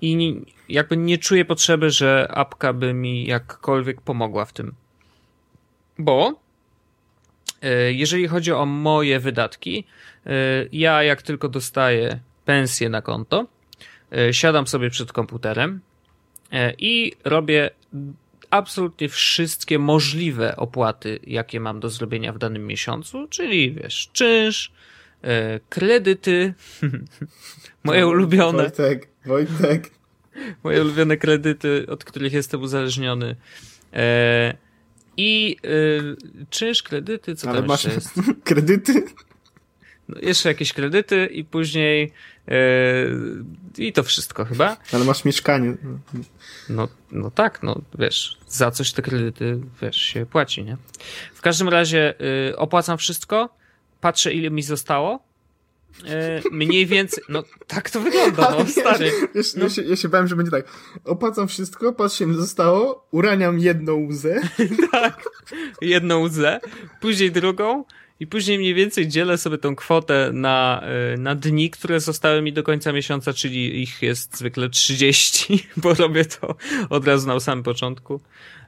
i 0.01 0.41
jakby 0.69 0.97
nie 0.97 1.19
czuję 1.19 1.45
potrzeby, 1.45 1.91
że 1.91 2.29
apka 2.31 2.73
by 2.73 2.95
mi 2.95 3.27
jakkolwiek 3.27 4.01
pomogła 4.01 4.45
w 4.45 4.53
tym. 4.53 4.75
Bo 5.99 6.41
e, 7.63 7.93
jeżeli 7.93 8.29
chodzi 8.29 8.53
o 8.53 8.67
moje 8.67 9.21
wydatki, 9.21 9.85
e, 10.27 10.31
ja 10.73 11.03
jak 11.03 11.23
tylko 11.23 11.49
dostaję 11.49 12.21
pensję 12.45 12.89
na 12.89 13.03
konto, 13.03 13.47
e, 14.13 14.35
siadam 14.35 14.67
sobie 14.67 14.91
przed 14.91 15.13
komputerem 15.13 15.81
i 16.79 17.13
robię 17.25 17.71
absolutnie 18.51 19.09
wszystkie 19.09 19.79
możliwe 19.79 20.57
opłaty, 20.57 21.21
jakie 21.27 21.61
mam 21.61 21.81
do 21.81 21.89
zrobienia 21.89 22.33
w 22.33 22.39
danym 22.39 22.67
miesiącu, 22.67 23.29
czyli 23.29 23.73
wiesz, 23.73 24.11
czynsz, 24.13 24.73
kredyty, 25.69 26.55
moje 27.85 28.07
ulubione. 28.07 28.71
Wojtek. 29.27 29.91
Moje 30.65 30.83
ulubione 30.83 31.17
kredyty, 31.17 31.87
od 31.89 32.05
których 32.05 32.33
jestem 32.33 32.63
uzależniony. 32.63 33.37
E, 33.93 34.57
I 35.17 35.57
e, 35.65 36.47
czynsz, 36.51 36.83
kredyty, 36.83 37.37
co 37.37 37.49
Ale 37.49 37.59
tam 37.59 37.69
masz 37.69 37.85
jest? 37.85 38.11
kredyty? 38.45 39.05
No, 40.09 40.17
jeszcze 40.23 40.49
jakieś 40.49 40.73
kredyty 40.73 41.27
i 41.27 41.45
później 41.45 42.13
e, 42.49 42.55
i 43.79 43.93
to 43.93 44.03
wszystko 44.03 44.45
chyba. 44.45 44.77
Ale 44.93 45.05
masz 45.05 45.25
mieszkanie. 45.25 45.77
No, 46.69 46.89
no 47.13 47.31
tak, 47.31 47.63
no 47.63 47.81
wiesz, 47.99 48.39
za 48.49 48.71
coś 48.71 48.93
te 48.93 49.03
kredyty, 49.03 49.61
wiesz, 49.83 49.97
się 49.97 50.27
płaci, 50.27 50.65
nie? 50.65 50.77
W 51.35 51.41
każdym 51.41 51.69
razie 51.69 52.15
y, 52.51 52.57
opłacam 52.57 52.99
wszystko, 52.99 53.57
patrzę 54.01 54.33
ile 54.33 54.51
mi 54.51 54.63
zostało 54.63 55.15
E, 55.15 55.36
mniej 56.53 56.87
więcej, 56.87 57.25
no 57.29 57.45
tak 57.67 57.91
to 57.91 58.01
wygląda, 58.01 58.51
no 58.59 58.67
stary. 58.81 59.13
Wiesz, 59.35 59.55
no. 59.55 59.65
Ja, 59.65 59.71
się, 59.71 59.83
ja 59.83 59.97
się 59.97 60.09
bałem, 60.09 60.29
że 60.29 60.37
będzie 60.37 60.51
tak, 60.51 60.67
opłacam 61.05 61.49
wszystko, 61.49 61.93
patrzę, 61.93 62.27
mi 62.27 62.35
zostało, 62.35 63.07
uraniam 63.11 63.59
jedną 63.59 64.07
łzę. 64.07 64.41
tak, 64.93 65.23
jedną 65.83 66.21
łzę, 66.21 66.61
później 67.01 67.33
drugą 67.33 67.85
i 68.21 68.27
później 68.27 68.59
mniej 68.59 68.75
więcej 68.75 69.09
dzielę 69.09 69.39
sobie 69.39 69.59
tą 69.59 69.77
kwotę 69.77 70.31
na, 70.33 70.83
e, 71.15 71.17
na 71.17 71.35
dni, 71.35 71.71
które 71.71 72.01
zostały 72.01 72.43
mi 72.43 72.53
do 72.53 72.63
końca 72.63 72.93
miesiąca, 72.93 73.33
czyli 73.33 73.83
ich 73.83 74.03
jest 74.03 74.37
zwykle 74.37 74.69
30, 74.69 75.67
bo 75.77 75.95
robię 75.95 76.25
to 76.25 76.55
od 76.91 77.07
razu 77.07 77.29
na 77.29 77.41
samym 77.41 77.65
początku. 77.65 78.21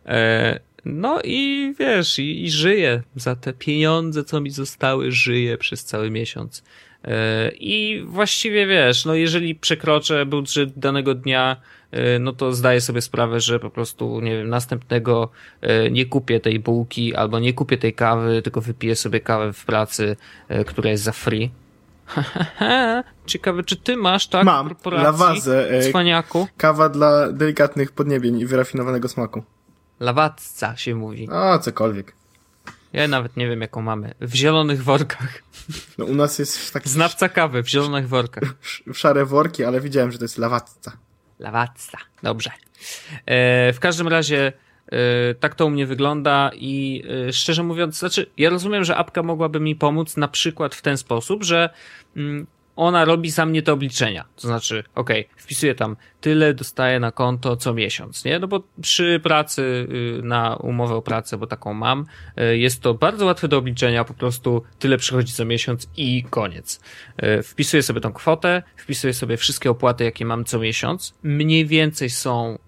E, 0.06 0.60
no 0.84 1.20
i 1.24 1.74
wiesz, 1.78 2.18
i, 2.18 2.44
i 2.44 2.50
żyję 2.50 3.02
za 3.16 3.36
te 3.36 3.52
pieniądze, 3.52 4.24
co 4.24 4.40
mi 4.40 4.50
zostały, 4.50 5.12
żyję 5.12 5.58
przez 5.58 5.84
cały 5.84 6.10
miesiąc. 6.10 6.62
E, 7.08 7.50
I 7.60 8.04
właściwie 8.06 8.66
wiesz, 8.66 9.04
no 9.04 9.14
jeżeli 9.14 9.54
przekroczę 9.54 10.26
budżet 10.26 10.78
danego 10.78 11.14
dnia, 11.14 11.56
e, 11.90 12.18
no 12.18 12.32
to 12.32 12.52
zdaję 12.52 12.80
sobie 12.80 13.00
sprawę, 13.00 13.40
że 13.40 13.60
po 13.60 13.70
prostu, 13.70 14.20
nie 14.20 14.36
wiem, 14.36 14.48
następnego 14.48 15.28
e, 15.60 15.90
nie 15.90 16.06
kupię 16.06 16.40
tej 16.40 16.60
bułki 16.60 17.14
albo 17.14 17.38
nie 17.38 17.52
kupię 17.52 17.78
tej 17.78 17.92
kawy, 17.94 18.42
tylko 18.42 18.60
wypiję 18.60 18.96
sobie 18.96 19.20
kawę 19.20 19.52
w 19.52 19.64
pracy, 19.64 20.16
która 20.66 20.90
jest 20.90 21.02
za 21.02 21.12
free. 21.12 21.50
Ciekawe, 23.26 23.62
czy 23.62 23.76
ty 23.76 23.96
masz, 23.96 24.26
tak? 24.26 24.44
Mam, 24.44 24.74
lawazę. 24.92 25.80
Cwaniaku. 25.90 26.48
Kawa 26.56 26.88
dla 26.88 27.32
delikatnych 27.32 27.92
podniebień 27.92 28.40
i 28.40 28.46
wyrafinowanego 28.46 29.08
smaku. 29.08 29.42
Lawatca 30.00 30.76
się 30.76 30.94
mówi. 30.94 31.28
A, 31.32 31.58
cokolwiek. 31.58 32.17
Ja 32.92 33.08
nawet 33.08 33.36
nie 33.36 33.48
wiem, 33.48 33.60
jaką 33.60 33.82
mamy. 33.82 34.14
W 34.20 34.34
zielonych 34.34 34.84
workach. 34.84 35.42
No 35.98 36.04
u 36.04 36.14
nas 36.14 36.38
jest 36.38 36.72
taki... 36.72 36.88
Znawca 36.88 37.28
kawy 37.28 37.62
w 37.62 37.68
zielonych 37.68 38.08
workach. 38.08 38.54
W 38.94 38.98
szare 38.98 39.26
worki, 39.26 39.64
ale 39.64 39.80
widziałem, 39.80 40.12
że 40.12 40.18
to 40.18 40.24
jest 40.24 40.38
lawatca. 40.38 40.92
Lawatca, 41.38 41.98
dobrze. 42.22 42.50
E, 43.26 43.72
w 43.72 43.80
każdym 43.80 44.08
razie 44.08 44.52
e, 44.92 45.34
tak 45.34 45.54
to 45.54 45.66
u 45.66 45.70
mnie 45.70 45.86
wygląda 45.86 46.50
i 46.54 47.04
e, 47.28 47.32
szczerze 47.32 47.62
mówiąc, 47.62 47.98
znaczy 47.98 48.30
ja 48.36 48.50
rozumiem, 48.50 48.84
że 48.84 48.96
apka 48.96 49.22
mogłaby 49.22 49.60
mi 49.60 49.76
pomóc 49.76 50.16
na 50.16 50.28
przykład 50.28 50.74
w 50.74 50.82
ten 50.82 50.96
sposób, 50.96 51.44
że 51.44 51.70
mm, 52.16 52.46
ona 52.78 53.04
robi 53.04 53.30
za 53.30 53.46
mnie 53.46 53.62
te 53.62 53.72
obliczenia. 53.72 54.24
To 54.36 54.48
znaczy, 54.48 54.84
ok, 54.94 55.10
wpisuję 55.36 55.74
tam 55.74 55.96
tyle, 56.20 56.54
dostaję 56.54 57.00
na 57.00 57.12
konto 57.12 57.56
co 57.56 57.74
miesiąc, 57.74 58.24
nie? 58.24 58.38
No 58.38 58.48
bo 58.48 58.62
przy 58.80 59.20
pracy 59.22 59.62
y, 60.18 60.22
na 60.22 60.56
umowę 60.56 60.94
o 60.94 61.02
pracę, 61.02 61.36
bo 61.36 61.46
taką 61.46 61.74
mam, 61.74 62.06
y, 62.40 62.58
jest 62.58 62.82
to 62.82 62.94
bardzo 62.94 63.26
łatwe 63.26 63.48
do 63.48 63.58
obliczenia, 63.58 64.04
po 64.04 64.14
prostu 64.14 64.62
tyle 64.78 64.96
przychodzi 64.96 65.32
co 65.32 65.44
miesiąc 65.44 65.88
i 65.96 66.24
koniec. 66.30 66.80
Y, 67.22 67.42
wpisuję 67.42 67.82
sobie 67.82 68.00
tą 68.00 68.12
kwotę, 68.12 68.62
wpisuję 68.76 69.14
sobie 69.14 69.36
wszystkie 69.36 69.70
opłaty, 69.70 70.04
jakie 70.04 70.24
mam 70.24 70.44
co 70.44 70.58
miesiąc. 70.58 71.14
Mniej 71.22 71.66
więcej 71.66 72.10
są 72.10 72.58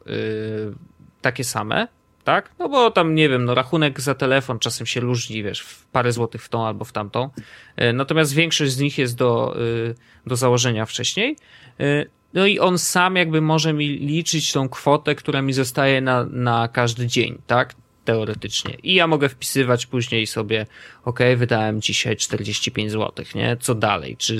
takie 1.20 1.44
same, 1.44 1.88
tak? 2.30 2.50
No 2.58 2.68
bo 2.68 2.90
tam, 2.90 3.14
nie 3.14 3.28
wiem, 3.28 3.44
no 3.44 3.54
rachunek 3.54 4.00
za 4.00 4.14
telefon 4.14 4.58
czasem 4.58 4.86
się 4.86 5.00
różni, 5.00 5.42
wiesz, 5.42 5.60
w 5.60 5.86
parę 5.86 6.12
złotych 6.12 6.42
w 6.42 6.48
tą 6.48 6.66
albo 6.66 6.84
w 6.84 6.92
tamtą. 6.92 7.30
E, 7.76 7.92
natomiast 7.92 8.34
większość 8.34 8.72
z 8.72 8.78
nich 8.78 8.98
jest 8.98 9.16
do, 9.16 9.56
e, 9.56 9.94
do 10.26 10.36
założenia 10.36 10.86
wcześniej. 10.86 11.36
E, 11.80 12.06
no 12.34 12.46
i 12.46 12.58
on 12.58 12.78
sam 12.78 13.16
jakby 13.16 13.40
może 13.40 13.72
mi 13.72 13.88
liczyć 13.88 14.52
tą 14.52 14.68
kwotę, 14.68 15.14
która 15.14 15.42
mi 15.42 15.52
zostaje 15.52 16.00
na, 16.00 16.24
na 16.24 16.68
każdy 16.68 17.06
dzień, 17.06 17.38
tak? 17.46 17.74
Teoretycznie. 18.04 18.74
I 18.82 18.94
ja 18.94 19.06
mogę 19.06 19.28
wpisywać 19.28 19.86
później 19.86 20.26
sobie, 20.26 20.66
ok, 21.04 21.18
wydałem 21.36 21.80
dzisiaj 21.80 22.16
45 22.16 22.92
zł, 22.92 23.24
nie? 23.34 23.56
Co 23.60 23.74
dalej? 23.74 24.16
Czy, 24.16 24.38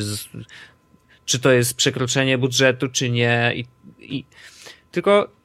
czy 1.24 1.38
to 1.38 1.53
jest 1.53 1.76
przekroczenie 1.76 2.38
budżetu, 2.38 2.88
czy 2.88 3.11
nie? 3.11 3.53
I, 3.57 3.64
i, 3.99 4.24
tylko 4.91 5.39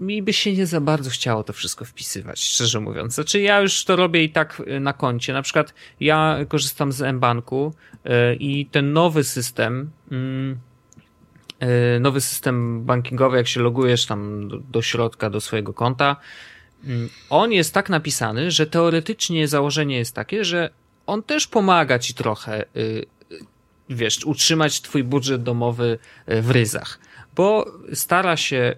mi 0.00 0.22
by 0.22 0.32
się 0.32 0.52
nie 0.52 0.66
za 0.66 0.80
bardzo 0.80 1.10
chciało 1.10 1.44
to 1.44 1.52
wszystko 1.52 1.84
wpisywać, 1.84 2.44
szczerze 2.44 2.80
mówiąc. 2.80 3.14
Znaczy 3.14 3.40
ja 3.40 3.60
już 3.60 3.84
to 3.84 3.96
robię 3.96 4.24
i 4.24 4.30
tak 4.30 4.62
y, 4.68 4.80
na 4.80 4.92
koncie. 4.92 5.32
Na 5.32 5.42
przykład 5.42 5.74
ja 6.00 6.38
korzystam 6.48 6.92
z 6.92 7.14
mBanku 7.14 7.74
y, 7.94 8.10
i 8.34 8.66
ten 8.66 8.92
nowy 8.92 9.24
system, 9.24 9.90
mm, 10.10 10.58
nowy 12.00 12.20
system 12.20 12.84
bankingowy, 12.84 13.36
jak 13.36 13.48
się 13.48 13.60
logujesz 13.60 14.06
tam 14.06 14.48
do, 14.70 14.82
środka, 14.82 15.30
do 15.30 15.40
swojego 15.40 15.74
konta, 15.74 16.16
mm, 16.84 17.08
on 17.30 17.52
jest 17.52 17.74
tak 17.74 17.90
napisany, 17.90 18.50
że 18.50 18.66
teoretycznie 18.66 19.48
założenie 19.48 19.98
jest 19.98 20.14
takie, 20.14 20.44
że 20.44 20.70
on 21.06 21.22
też 21.22 21.46
pomaga 21.46 21.98
ci 21.98 22.14
trochę, 22.14 22.64
y, 22.76 23.06
wiesz, 23.88 24.24
utrzymać 24.24 24.80
twój 24.80 25.04
budżet 25.04 25.42
domowy 25.42 25.98
w 26.26 26.50
ryzach, 26.50 26.98
bo 27.36 27.66
stara 27.92 28.36
się 28.36 28.74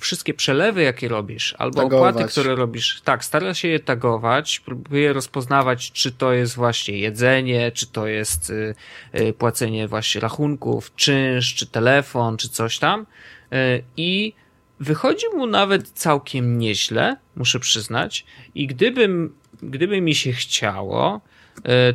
wszystkie 0.00 0.34
przelewy, 0.34 0.82
jakie 0.82 1.08
robisz, 1.08 1.54
albo 1.58 1.82
tagować. 1.82 2.14
opłaty, 2.14 2.32
które 2.32 2.54
robisz, 2.54 3.00
tak, 3.04 3.24
stara 3.24 3.54
się 3.54 3.68
je 3.68 3.80
tagować, 3.80 4.60
próbuje 4.60 5.12
rozpoznawać, 5.12 5.92
czy 5.92 6.12
to 6.12 6.32
jest 6.32 6.54
właśnie 6.54 6.98
jedzenie, 6.98 7.72
czy 7.72 7.86
to 7.86 8.06
jest 8.06 8.50
y, 8.50 8.74
y, 9.14 9.32
płacenie 9.32 9.88
właśnie 9.88 10.20
rachunków, 10.20 10.94
czynsz, 10.94 11.54
czy 11.54 11.66
telefon, 11.66 12.36
czy 12.36 12.48
coś 12.48 12.78
tam. 12.78 13.06
Y, 13.52 13.82
I 13.96 14.32
wychodzi 14.80 15.26
mu 15.34 15.46
nawet 15.46 15.90
całkiem 15.90 16.58
nieźle, 16.58 17.16
muszę 17.36 17.60
przyznać. 17.60 18.24
I 18.54 18.66
gdybym, 18.66 19.34
gdyby 19.62 20.00
mi 20.00 20.14
się 20.14 20.32
chciało, 20.32 21.20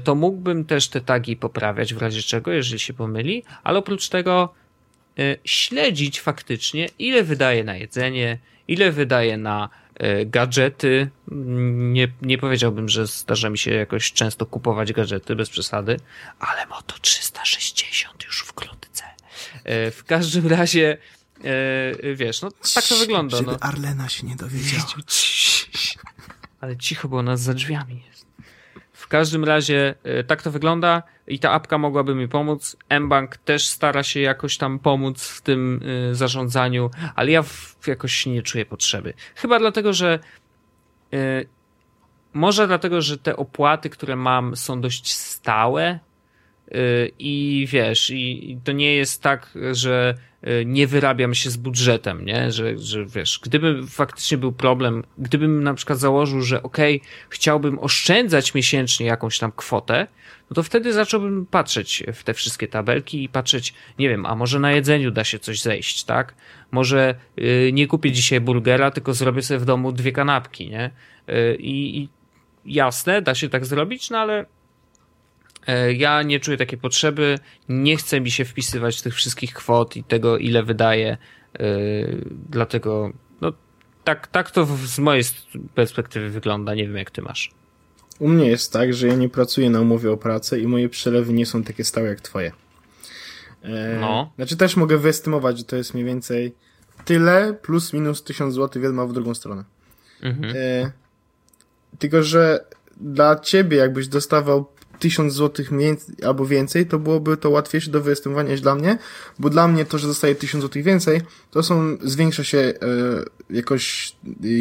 to 0.03 0.15
mógłbym 0.15 0.65
też 0.65 0.87
te 0.87 1.01
tagi 1.01 1.35
poprawiać 1.35 1.93
w 1.93 1.97
razie 1.97 2.21
czego, 2.21 2.51
jeżeli 2.51 2.79
się 2.79 2.93
pomyli, 2.93 3.43
ale 3.63 3.79
oprócz 3.79 4.09
tego 4.09 4.53
śledzić 5.45 6.21
faktycznie, 6.21 6.89
ile 6.99 7.23
wydaje 7.23 7.63
na 7.63 7.75
jedzenie, 7.75 8.37
ile 8.67 8.91
wydaje 8.91 9.37
na 9.37 9.69
e, 9.95 10.25
gadżety. 10.25 11.09
Nie, 11.31 12.07
nie 12.21 12.37
powiedziałbym, 12.37 12.89
że 12.89 13.07
zdarza 13.07 13.49
mi 13.49 13.57
się 13.57 13.71
jakoś 13.71 14.13
często 14.13 14.45
kupować 14.45 14.93
gadżety, 14.93 15.35
bez 15.35 15.49
przesady, 15.49 15.99
ale 16.39 16.65
Moto 16.65 16.95
360 17.01 18.23
już 18.23 18.41
wkrótce. 18.41 19.03
E, 19.63 19.91
w 19.91 20.03
każdym 20.03 20.47
razie, 20.47 20.97
wiesz, 22.15 22.41
no 22.41 22.51
tak 22.75 22.83
to 22.83 22.95
wygląda. 22.97 23.37
Żeby 23.37 23.51
no. 23.51 23.57
Arlena 23.59 24.09
się 24.09 24.27
nie 24.27 24.35
dowiedziała. 24.35 24.85
Ale 26.61 26.77
cicho, 26.77 27.07
bo 27.07 27.17
ona 27.17 27.37
za 27.37 27.53
drzwiami 27.53 28.03
jest. 28.09 28.16
W 29.07 29.09
każdym 29.09 29.43
razie 29.43 29.95
tak 30.27 30.41
to 30.41 30.51
wygląda 30.51 31.03
i 31.27 31.39
ta 31.39 31.51
apka 31.51 31.77
mogłaby 31.77 32.15
mi 32.15 32.27
pomóc. 32.27 32.77
mBank 32.99 33.37
też 33.37 33.67
stara 33.67 34.03
się 34.03 34.19
jakoś 34.19 34.57
tam 34.57 34.79
pomóc 34.79 35.27
w 35.27 35.41
tym 35.41 35.81
y, 36.11 36.15
zarządzaniu, 36.15 36.89
ale 37.15 37.31
ja 37.31 37.43
jakoś 37.87 38.25
nie 38.25 38.41
czuję 38.41 38.65
potrzeby. 38.65 39.13
Chyba 39.35 39.59
dlatego, 39.59 39.93
że 39.93 40.19
y, 41.13 41.47
może 42.33 42.67
dlatego, 42.67 43.01
że 43.01 43.17
te 43.17 43.37
opłaty, 43.37 43.89
które 43.89 44.15
mam, 44.15 44.55
są 44.55 44.81
dość 44.81 45.13
stałe 45.13 45.99
i 47.19 47.67
wiesz, 47.69 48.09
i, 48.09 48.57
to 48.63 48.71
nie 48.71 48.95
jest 48.95 49.23
tak, 49.23 49.57
że 49.71 50.15
nie 50.65 50.87
wyrabiam 50.87 51.33
się 51.33 51.49
z 51.49 51.57
budżetem, 51.57 52.25
nie? 52.25 52.51
Że, 52.51 52.77
że 52.77 53.05
wiesz, 53.05 53.39
gdyby 53.43 53.87
faktycznie 53.87 54.37
był 54.37 54.51
problem, 54.51 55.03
gdybym 55.17 55.63
na 55.63 55.73
przykład 55.73 55.99
założył, 55.99 56.41
że 56.41 56.63
okej, 56.63 56.97
okay, 56.97 57.09
chciałbym 57.29 57.79
oszczędzać 57.79 58.53
miesięcznie 58.53 59.05
jakąś 59.05 59.39
tam 59.39 59.51
kwotę, 59.51 60.07
no 60.49 60.55
to 60.55 60.63
wtedy 60.63 60.93
zacząłbym 60.93 61.45
patrzeć 61.45 62.03
w 62.13 62.23
te 62.23 62.33
wszystkie 62.33 62.67
tabelki 62.67 63.23
i 63.23 63.29
patrzeć, 63.29 63.73
nie 63.99 64.09
wiem, 64.09 64.25
a 64.25 64.35
może 64.35 64.59
na 64.59 64.71
jedzeniu 64.71 65.11
da 65.11 65.23
się 65.23 65.39
coś 65.39 65.61
zejść, 65.61 66.03
tak? 66.03 66.35
Może 66.71 67.15
yy, 67.37 67.71
nie 67.73 67.87
kupię 67.87 68.11
dzisiaj 68.11 68.41
burgera, 68.41 68.91
tylko 68.91 69.13
zrobię 69.13 69.41
sobie 69.41 69.59
w 69.59 69.65
domu 69.65 69.91
dwie 69.91 70.11
kanapki, 70.11 70.69
nie? 70.69 70.91
Yy, 71.27 71.57
I 71.59 72.09
jasne, 72.65 73.21
da 73.21 73.35
się 73.35 73.49
tak 73.49 73.65
zrobić, 73.65 74.09
no 74.09 74.17
ale 74.17 74.45
ja 75.97 76.23
nie 76.23 76.39
czuję 76.39 76.57
takiej 76.57 76.79
potrzeby, 76.79 77.39
nie 77.69 77.97
chcę 77.97 78.21
mi 78.21 78.31
się 78.31 78.45
wpisywać 78.45 79.01
tych 79.01 79.15
wszystkich 79.15 79.53
kwot 79.53 79.97
i 79.97 80.03
tego, 80.03 80.37
ile 80.37 80.63
wydaję, 80.63 81.17
e, 81.53 81.67
dlatego 82.49 83.11
no, 83.41 83.53
tak, 84.03 84.27
tak 84.27 84.51
to 84.51 84.67
z 84.85 84.99
mojej 84.99 85.23
perspektywy 85.75 86.29
wygląda. 86.29 86.75
Nie 86.75 86.87
wiem, 86.87 86.97
jak 86.97 87.11
ty 87.11 87.21
masz. 87.21 87.51
U 88.19 88.27
mnie 88.27 88.47
jest 88.47 88.73
tak, 88.73 88.93
że 88.93 89.07
ja 89.07 89.15
nie 89.15 89.29
pracuję 89.29 89.69
na 89.69 89.81
umowie 89.81 90.11
o 90.11 90.17
pracę 90.17 90.59
i 90.59 90.67
moje 90.67 90.89
przelewy 90.89 91.33
nie 91.33 91.45
są 91.45 91.63
takie 91.63 91.83
stałe 91.83 92.07
jak 92.07 92.21
twoje. 92.21 92.51
E, 93.63 93.97
no. 94.01 94.31
Znaczy 94.35 94.57
też 94.57 94.75
mogę 94.75 94.97
wyestymować, 94.97 95.57
że 95.57 95.63
to 95.63 95.75
jest 95.75 95.93
mniej 95.93 96.05
więcej 96.05 96.55
tyle 97.05 97.53
plus 97.61 97.93
minus 97.93 98.23
1000 98.23 98.55
zł 98.55 98.81
wiadomo 98.81 99.07
w 99.07 99.13
drugą 99.13 99.35
stronę. 99.35 99.63
Mhm. 100.21 100.53
E, 100.57 100.91
tylko, 101.99 102.23
że 102.23 102.65
dla 102.97 103.39
ciebie 103.39 103.77
jakbyś 103.77 104.07
dostawał 104.07 104.65
tysiąc 104.99 105.33
złotych 105.33 105.69
albo 106.25 106.45
więcej, 106.45 106.85
to 106.85 106.99
byłoby 106.99 107.37
to 107.37 107.49
łatwiejsze 107.49 107.91
do 107.91 108.01
wyestymowania 108.01 108.51
niż 108.51 108.61
dla 108.61 108.75
mnie, 108.75 108.97
bo 109.39 109.49
dla 109.49 109.67
mnie 109.67 109.85
to, 109.85 109.97
że 109.97 110.07
dostaję 110.07 110.35
tysiąc 110.35 110.61
złotych 110.61 110.83
więcej, 110.83 111.21
to 111.51 111.63
są, 111.63 111.97
zwiększa 112.01 112.43
się 112.43 112.57
e, 112.57 112.73
jakoś 113.49 114.15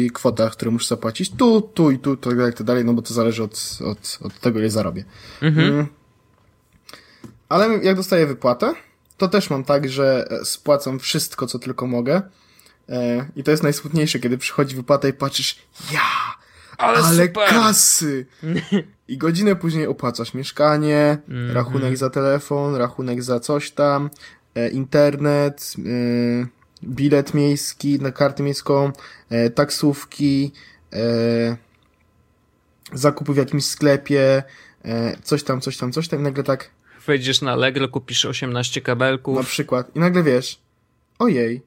e, 0.07 0.09
kwota, 0.09 0.49
którą 0.49 0.71
muszę 0.71 0.87
zapłacić 0.87 1.31
tu, 1.31 1.61
tu 1.61 1.91
i 1.91 1.99
tu, 1.99 2.17
tak 2.17 2.37
dalej, 2.37 2.53
tak 2.53 2.67
dalej, 2.67 2.85
no 2.85 2.93
bo 2.93 3.01
to 3.01 3.13
zależy 3.13 3.43
od, 3.43 3.77
od, 3.85 4.19
od 4.21 4.39
tego, 4.39 4.59
ile 4.59 4.69
zarobię. 4.69 5.05
Mhm. 5.41 5.73
Mm. 5.73 5.87
Ale 7.49 7.77
jak 7.83 7.95
dostaję 7.95 8.27
wypłatę, 8.27 8.73
to 9.17 9.27
też 9.27 9.49
mam 9.49 9.63
tak, 9.63 9.89
że 9.89 10.29
spłacam 10.43 10.99
wszystko, 10.99 11.47
co 11.47 11.59
tylko 11.59 11.87
mogę. 11.87 12.21
E, 12.89 13.25
I 13.35 13.43
to 13.43 13.51
jest 13.51 13.63
najsmutniejsze, 13.63 14.19
kiedy 14.19 14.37
przychodzi 14.37 14.75
wypłata 14.75 15.07
i 15.07 15.13
patrzysz, 15.13 15.55
ja, 15.91 16.01
ale, 16.77 16.97
ale 16.97 17.29
kasy! 17.29 18.25
I 19.07 19.17
godzinę 19.17 19.55
później 19.55 19.87
opłacasz 19.87 20.33
mieszkanie, 20.33 21.17
mm 21.29 21.49
-hmm. 21.49 21.53
rachunek 21.53 21.97
za 21.97 22.09
telefon, 22.09 22.75
rachunek 22.75 23.23
za 23.23 23.39
coś 23.39 23.71
tam, 23.71 24.09
e, 24.55 24.69
internet, 24.69 25.73
e, 25.77 26.47
bilet 26.83 27.33
miejski 27.33 27.99
na 27.99 28.11
kartę 28.11 28.43
miejską, 28.43 28.91
e, 29.29 29.49
taksówki, 29.49 30.51
e, 30.93 31.57
zakupy 32.93 33.33
w 33.33 33.37
jakimś 33.37 33.65
sklepie, 33.65 34.43
e, 34.85 35.17
coś 35.23 35.43
tam, 35.43 35.61
coś 35.61 35.77
tam, 35.77 35.91
coś 35.91 36.07
tam 36.07 36.19
i 36.19 36.23
nagle 36.23 36.43
tak... 36.43 36.69
Wejdziesz 37.05 37.41
na 37.41 37.51
Allegro, 37.51 37.87
kupisz 37.87 38.25
18 38.25 38.81
kabelków. 38.81 39.37
Na 39.37 39.43
przykład. 39.43 39.95
I 39.95 39.99
nagle 39.99 40.23
wiesz, 40.23 40.59
ojej, 41.19 41.61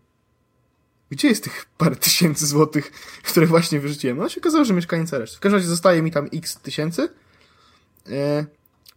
gdzie 1.11 1.29
jest 1.29 1.45
tych 1.45 1.67
parę 1.79 1.97
tysięcy 1.97 2.47
złotych, 2.47 2.93
które 3.23 3.47
właśnie 3.47 3.81
wyrzuciłem? 3.81 4.17
No 4.17 4.29
się 4.29 4.41
okazało, 4.41 4.65
że 4.65 4.75
mieszkaniec 4.75 5.13
reszty. 5.13 5.37
W 5.37 5.41
każdym 5.41 5.57
razie 5.57 5.69
zostaje 5.69 6.03
mi 6.03 6.11
tam 6.11 6.29
x 6.35 6.57
tysięcy, 6.57 7.09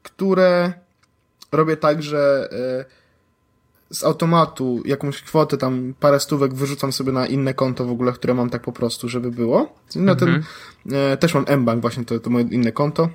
które 0.03 0.73
robię 1.51 1.77
tak, 1.77 2.03
że 2.03 2.49
e, 2.51 2.85
z 3.95 4.03
automatu 4.03 4.81
jakąś 4.85 5.21
kwotę, 5.21 5.57
tam 5.57 5.93
parę 5.99 6.19
stówek 6.19 6.53
wyrzucam 6.53 6.93
sobie 6.93 7.11
na 7.11 7.27
inne 7.27 7.53
konto 7.53 7.85
w 7.85 7.91
ogóle, 7.91 8.11
które 8.11 8.33
mam 8.33 8.49
tak 8.49 8.61
po 8.61 8.71
prostu, 8.71 9.09
żeby 9.09 9.31
było. 9.31 9.75
Na 9.95 10.15
ten, 10.15 10.29
mhm. 10.29 10.45
e, 11.13 11.17
też 11.17 11.33
mam 11.33 11.45
mBank 11.57 11.81
właśnie, 11.81 12.05
to, 12.05 12.19
to 12.19 12.29
moje 12.29 12.45
inne 12.45 12.71
konto. 12.71 13.09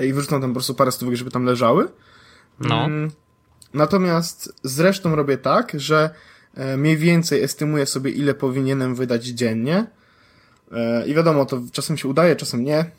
I 0.00 0.12
wyrzucam 0.12 0.40
tam 0.40 0.50
po 0.50 0.54
prostu 0.54 0.74
parę 0.74 0.92
stówek, 0.92 1.16
żeby 1.16 1.30
tam 1.30 1.44
leżały. 1.44 1.88
No. 2.60 2.84
Mm, 2.84 3.10
natomiast 3.74 4.52
zresztą 4.62 5.16
robię 5.16 5.38
tak, 5.38 5.72
że 5.74 6.10
mniej 6.76 6.96
więcej 6.96 7.42
estymuję 7.42 7.86
sobie, 7.86 8.10
ile 8.10 8.34
powinienem 8.34 8.94
wydać 8.94 9.24
dziennie. 9.24 9.86
I 11.06 11.14
wiadomo, 11.14 11.46
to 11.46 11.62
czasem 11.72 11.96
się 11.96 12.08
udaje, 12.08 12.36
czasem 12.36 12.64
nie. 12.64 12.90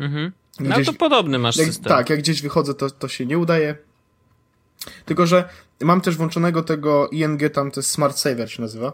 Mhm. 0.00 0.32
Gdzieś, 0.60 0.86
no 0.86 0.92
to 0.92 0.98
podobny 0.98 1.38
masz 1.38 1.56
jak, 1.56 1.66
system. 1.66 1.84
Tak, 1.84 2.10
jak 2.10 2.18
gdzieś 2.18 2.42
wychodzę, 2.42 2.74
to, 2.74 2.90
to 2.90 3.08
się 3.08 3.26
nie 3.26 3.38
udaje. 3.38 3.76
Tylko, 5.04 5.26
że 5.26 5.48
mam 5.80 6.00
też 6.00 6.16
włączonego 6.16 6.62
tego 6.62 7.08
ING, 7.08 7.40
tam 7.52 7.70
to 7.70 7.80
jest 7.80 7.90
Smart 7.90 8.18
Saver 8.18 8.52
się 8.52 8.62
nazywa. 8.62 8.92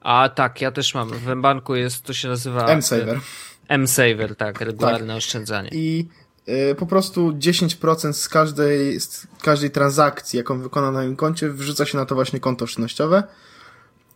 A 0.00 0.28
tak, 0.28 0.60
ja 0.60 0.72
też 0.72 0.94
mam. 0.94 1.10
W 1.10 1.40
banku 1.40 1.74
jest, 1.74 2.02
to 2.02 2.12
się 2.12 2.28
nazywa... 2.28 2.66
M-Saver. 2.66 3.20
M-Saver, 3.68 4.36
tak, 4.36 4.60
regularne 4.60 5.06
tak. 5.06 5.16
oszczędzanie. 5.16 5.68
I 5.72 6.08
y, 6.48 6.74
po 6.74 6.86
prostu 6.86 7.32
10% 7.32 8.12
z 8.12 8.28
każdej, 8.28 9.00
z 9.00 9.26
każdej 9.42 9.70
transakcji, 9.70 10.36
jaką 10.36 10.60
wykonam 10.60 10.94
na 10.94 11.00
moim 11.00 11.16
koncie, 11.16 11.50
wrzuca 11.50 11.86
się 11.86 11.98
na 11.98 12.06
to 12.06 12.14
właśnie 12.14 12.40
konto 12.40 12.64
oszczędnościowe. 12.64 13.22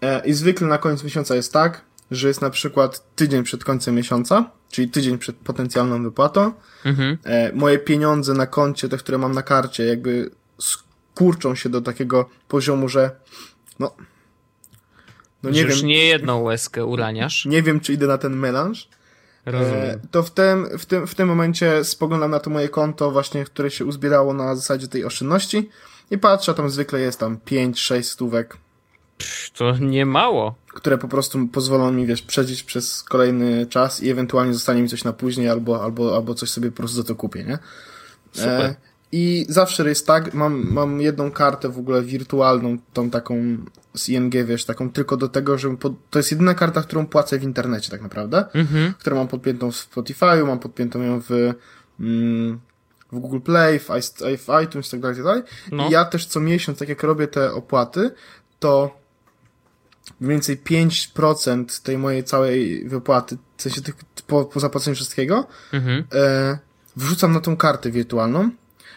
Y, 0.05 0.26
I 0.26 0.32
zwykle 0.32 0.66
na 0.66 0.78
koniec 0.78 1.05
miesiąca 1.05 1.34
jest 1.34 1.53
tak, 1.53 1.84
że 2.11 2.28
jest 2.28 2.42
na 2.42 2.50
przykład 2.50 3.14
tydzień 3.16 3.42
przed 3.42 3.64
końcem 3.64 3.94
miesiąca, 3.94 4.50
czyli 4.70 4.88
tydzień 4.88 5.18
przed 5.18 5.36
potencjalną 5.36 6.02
wypłatą. 6.02 6.52
Mhm. 6.84 7.18
E, 7.24 7.52
moje 7.52 7.78
pieniądze 7.78 8.34
na 8.34 8.46
koncie, 8.46 8.88
te, 8.88 8.96
które 8.96 9.18
mam 9.18 9.32
na 9.32 9.42
karcie, 9.42 9.84
jakby 9.84 10.30
skurczą 10.59 11.54
się 11.54 11.68
do 11.68 11.80
takiego 11.80 12.28
poziomu, 12.48 12.88
że 12.88 13.11
no, 13.78 13.94
no 15.42 15.50
nie 15.50 15.61
już 15.61 15.76
wiem. 15.76 15.86
nie 15.86 16.04
jedną 16.04 16.42
łezkę 16.42 16.84
uraniasz. 16.84 17.46
Nie 17.46 17.62
wiem, 17.62 17.80
czy 17.80 17.92
idę 17.92 18.06
na 18.06 18.18
ten 18.18 18.36
melanż. 18.36 18.88
E, 19.46 19.98
to 20.11 20.22
w 20.22 20.30
tym, 20.30 20.78
w, 20.78 20.86
tym, 20.86 21.06
w 21.06 21.14
tym 21.14 21.28
momencie 21.28 21.84
spoglądam 21.84 22.30
na 22.30 22.40
to 22.40 22.50
moje 22.50 22.68
konto 22.68 23.11
właśnie, 23.11 23.44
które 23.44 23.70
się 23.70 23.84
uzbierało 23.84 24.34
na 24.34 24.56
zasadzie 24.56 24.88
tej 24.88 25.04
oszczędności 25.04 25.68
i 26.11 26.18
patrzę, 26.18 26.54
tam 26.54 26.70
zwykle 26.70 27.00
jest 27.00 27.20
tam 27.20 27.38
5-6 27.46 28.02
stówek 28.02 28.56
to 29.54 29.76
nie 29.80 30.06
mało. 30.06 30.54
Które 30.78 30.98
po 30.98 31.08
prostu 31.08 31.48
pozwolą 31.48 31.92
mi, 31.92 32.06
wiesz, 32.06 32.22
przeżyć 32.22 32.62
przez 32.62 33.02
kolejny 33.02 33.66
czas 33.66 34.02
i 34.02 34.10
ewentualnie 34.10 34.54
zostanie 34.54 34.82
mi 34.82 34.88
coś 34.88 35.04
na 35.04 35.12
później 35.12 35.48
albo, 35.48 35.84
albo, 35.84 36.16
albo 36.16 36.34
coś 36.34 36.50
sobie 36.50 36.70
po 36.70 36.76
prostu 36.76 36.96
za 36.96 37.04
to 37.04 37.14
kupię, 37.14 37.44
nie? 37.44 37.58
Super. 38.32 38.60
E, 38.60 38.74
I 39.12 39.46
zawsze 39.48 39.88
jest 39.88 40.06
tak, 40.06 40.34
mam, 40.34 40.72
mam 40.72 41.00
jedną 41.00 41.30
kartę 41.30 41.68
w 41.68 41.78
ogóle 41.78 42.02
wirtualną, 42.02 42.78
tą 42.92 43.10
taką 43.10 43.58
z 43.94 44.08
ING, 44.08 44.34
wiesz, 44.44 44.64
taką 44.64 44.90
tylko 44.90 45.16
do 45.16 45.28
tego, 45.28 45.58
że 45.58 45.76
to 46.10 46.18
jest 46.18 46.30
jedyna 46.30 46.54
karta, 46.54 46.82
którą 46.82 47.06
płacę 47.06 47.38
w 47.38 47.42
internecie 47.42 47.90
tak 47.90 48.02
naprawdę, 48.02 48.44
mhm. 48.54 48.94
którą 48.98 49.16
mam 49.16 49.28
podpiętą 49.28 49.72
w 49.72 49.76
Spotify, 49.76 50.44
mam 50.46 50.58
podpiętą 50.58 51.02
ją 51.02 51.20
w, 51.20 51.30
mm, 52.00 52.60
w 53.12 53.18
Google 53.18 53.40
Play, 53.40 53.78
w, 53.78 53.88
w 54.20 54.62
iTunes 54.64 54.88
i 54.88 54.90
tak 54.90 55.00
dalej, 55.00 55.16
tak 55.16 55.24
dalej. 55.24 55.42
No. 55.72 55.88
I 55.88 55.90
ja 55.90 56.04
też 56.04 56.26
co 56.26 56.40
miesiąc, 56.40 56.78
tak 56.78 56.88
jak 56.88 57.02
robię 57.02 57.28
te 57.28 57.52
opłaty, 57.52 58.10
to 58.58 58.97
mniej 60.20 60.32
więcej 60.32 60.58
5% 60.58 61.82
tej 61.82 61.98
mojej 61.98 62.24
całej 62.24 62.88
wypłaty, 62.88 63.38
w 63.56 63.62
sensie 63.62 63.80
tych, 63.80 63.94
po, 64.26 64.44
po 64.44 64.60
zapłaceniu 64.60 64.94
wszystkiego, 64.94 65.46
mhm. 65.72 66.04
e, 66.14 66.58
wrzucam 66.96 67.32
na 67.32 67.40
tą 67.40 67.56
kartę 67.56 67.90
wirtualną. 67.90 68.50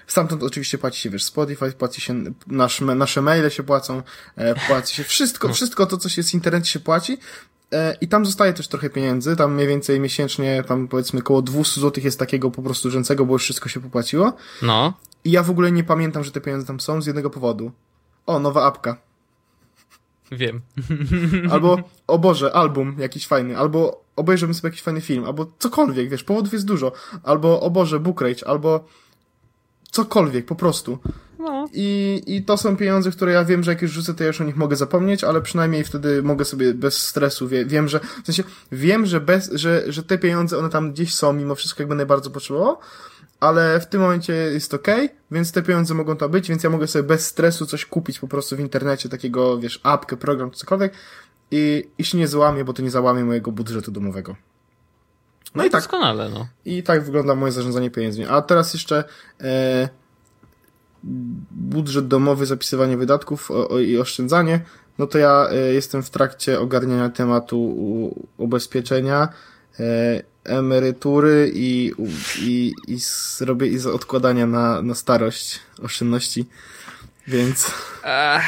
Stamtąd 0.08 0.44
oczywiście 0.44 0.78
płaci 0.78 1.02
się, 1.02 1.10
wiesz, 1.10 1.24
Spotify, 1.24 1.72
płaci 1.72 2.02
się, 2.02 2.24
nasz, 2.48 2.82
nasze 2.82 3.22
maile 3.22 3.50
się 3.50 3.64
płacą, 3.64 4.04
e, 4.36 4.56
płaci 4.68 4.96
się 4.96 5.04
wszystko, 5.04 5.48
no. 5.48 5.54
wszystko 5.54 5.86
to, 5.86 5.98
co 5.98 6.10
się 6.10 6.24
z 6.24 6.34
internetu 6.34 6.66
się 6.66 6.80
płaci. 6.80 7.18
E, 7.72 7.98
I 8.02 8.08
tam 8.08 8.26
zostaje 8.26 8.54
też 8.54 8.68
trochę 8.68 8.90
pieniędzy, 8.90 9.36
tam 9.36 9.54
mniej 9.54 9.68
więcej 9.68 10.00
miesięcznie, 10.00 10.64
tam 10.68 10.88
powiedzmy 10.88 11.20
około 11.20 11.42
200 11.42 11.82
zł 11.82 12.04
jest 12.04 12.20
takiego 12.20 12.52
po 12.52 12.62
prostu 12.62 12.90
rzęcego, 12.90 13.26
bo 13.26 13.34
już 13.34 13.44
wszystko 13.44 13.70
się 13.70 13.80
popłaciło. 13.80 14.34
No. 14.62 14.94
I 15.24 15.32
ja 15.32 15.44
w 15.44 15.50
ogóle 15.50 15.72
nie 15.72 15.84
pamiętam, 15.84 16.24
że 16.24 16.32
te 16.32 16.42
pieniądze 16.42 16.68
tam 16.68 16.80
są 16.80 17.02
z 17.02 17.06
jednego 17.06 17.30
powodu. 17.30 17.72
O, 18.26 18.40
nowa 18.40 18.66
apka. 18.66 18.98
Wiem. 20.32 20.62
Albo, 21.52 21.78
o 22.08 22.20
Boże, 22.20 22.54
album 22.54 22.96
jakiś 23.00 23.28
fajny, 23.28 23.58
albo 23.58 24.04
obejrzymy 24.16 24.54
sobie 24.54 24.68
jakiś 24.68 24.82
fajny 24.82 25.02
film, 25.02 25.26
albo 25.26 25.54
cokolwiek, 25.60 26.10
wiesz, 26.10 26.24
powodów 26.24 26.54
jest 26.54 26.66
dużo. 26.66 26.92
Albo, 27.24 27.62
o 27.62 27.70
Boże, 27.70 28.00
Book 28.00 28.22
Rage, 28.22 28.48
albo 28.48 28.86
cokolwiek, 29.92 30.46
po 30.46 30.56
prostu. 30.56 30.98
No. 31.40 31.68
I, 31.74 32.22
I 32.28 32.44
to 32.44 32.58
są 32.58 32.78
pieniądze, 32.78 33.12
które 33.12 33.32
ja 33.32 33.46
wiem, 33.46 33.64
że 33.64 33.72
jak 33.72 33.82
już 33.82 33.92
rzucę, 33.92 34.14
to 34.14 34.24
ja 34.24 34.28
już 34.28 34.42
o 34.42 34.44
nich 34.44 34.58
mogę 34.58 34.76
zapomnieć, 34.76 35.24
ale 35.24 35.42
przynajmniej 35.42 35.84
wtedy 35.84 36.24
mogę 36.24 36.46
sobie 36.46 36.74
bez 36.74 37.08
stresu, 37.08 37.48
wie, 37.48 37.66
wiem, 37.66 37.88
że, 37.88 38.00
w 38.00 38.26
sensie, 38.26 38.44
wiem, 38.72 39.06
że 39.06 39.22
bez, 39.22 39.52
że, 39.52 39.84
że 39.88 40.04
te 40.04 40.18
pieniądze, 40.18 40.58
one 40.58 40.70
tam 40.70 40.92
gdzieś 40.92 41.14
są, 41.14 41.34
mimo 41.34 41.56
wszystko, 41.56 41.84
jak 41.84 41.90
będę 41.90 42.06
bardzo 42.06 42.30
potrzebował, 42.30 42.78
ale 43.42 43.80
w 43.80 43.86
tym 43.86 44.02
momencie 44.02 44.34
jest 44.34 44.74
ok, 44.74 44.88
więc 45.32 45.52
te 45.52 45.62
pieniądze 45.62 45.94
mogą 45.94 46.18
tam 46.18 46.32
być, 46.32 46.50
więc 46.50 46.64
ja 46.64 46.70
mogę 46.70 46.88
sobie 46.88 47.04
bez 47.04 47.28
stresu 47.28 47.66
coś 47.66 47.86
kupić 47.86 48.20
po 48.20 48.28
prostu 48.28 48.56
w 48.56 48.60
internecie, 48.60 49.10
takiego, 49.10 49.60
wiesz, 49.60 49.80
apkę, 49.84 50.18
program, 50.18 50.52
cokolwiek 50.52 50.94
i, 51.52 51.90
i 51.98 52.04
się 52.04 52.18
nie 52.18 52.28
załamię, 52.28 52.66
bo 52.66 52.74
to 52.74 52.82
nie 52.82 52.92
załamie 52.92 53.24
mojego 53.24 53.52
budżetu 53.52 53.92
domowego. 53.92 54.36
No, 55.46 55.52
no 55.56 55.66
i 55.66 55.70
tak. 55.70 55.82
Doskonale, 55.82 56.30
no. 56.30 56.48
I 56.66 56.84
tak 56.84 57.04
wygląda 57.04 57.36
moje 57.36 57.52
zarządzanie 57.52 57.92
pieniędzmi. 57.92 58.26
A 58.26 58.42
teraz 58.42 58.74
jeszcze 58.74 59.04
e, 59.42 59.90
budżet 61.52 62.08
domowy, 62.08 62.46
zapisywanie 62.46 62.98
wydatków 62.98 63.52
o, 63.52 63.70
o, 63.70 63.80
i 63.80 63.98
oszczędzanie. 63.98 64.60
No 64.98 65.08
to 65.08 65.18
ja 65.18 65.48
e, 65.52 65.56
jestem 65.74 66.04
w 66.04 66.10
trakcie 66.10 66.60
ogarniania 66.60 67.10
tematu 67.10 67.62
u, 67.62 68.28
ubezpieczenia, 68.38 69.30
e, 69.80 70.24
emerytury 70.44 71.52
i, 71.56 71.92
i, 72.42 72.74
i 72.88 72.98
zrobię 73.38 73.68
i 73.68 73.78
z 73.78 73.86
odkładania 73.86 74.48
na, 74.48 74.82
na 74.82 74.96
starość 74.96 75.60
oszczędności. 75.82 76.46
Więc. 77.28 77.72
Ach, 78.04 78.44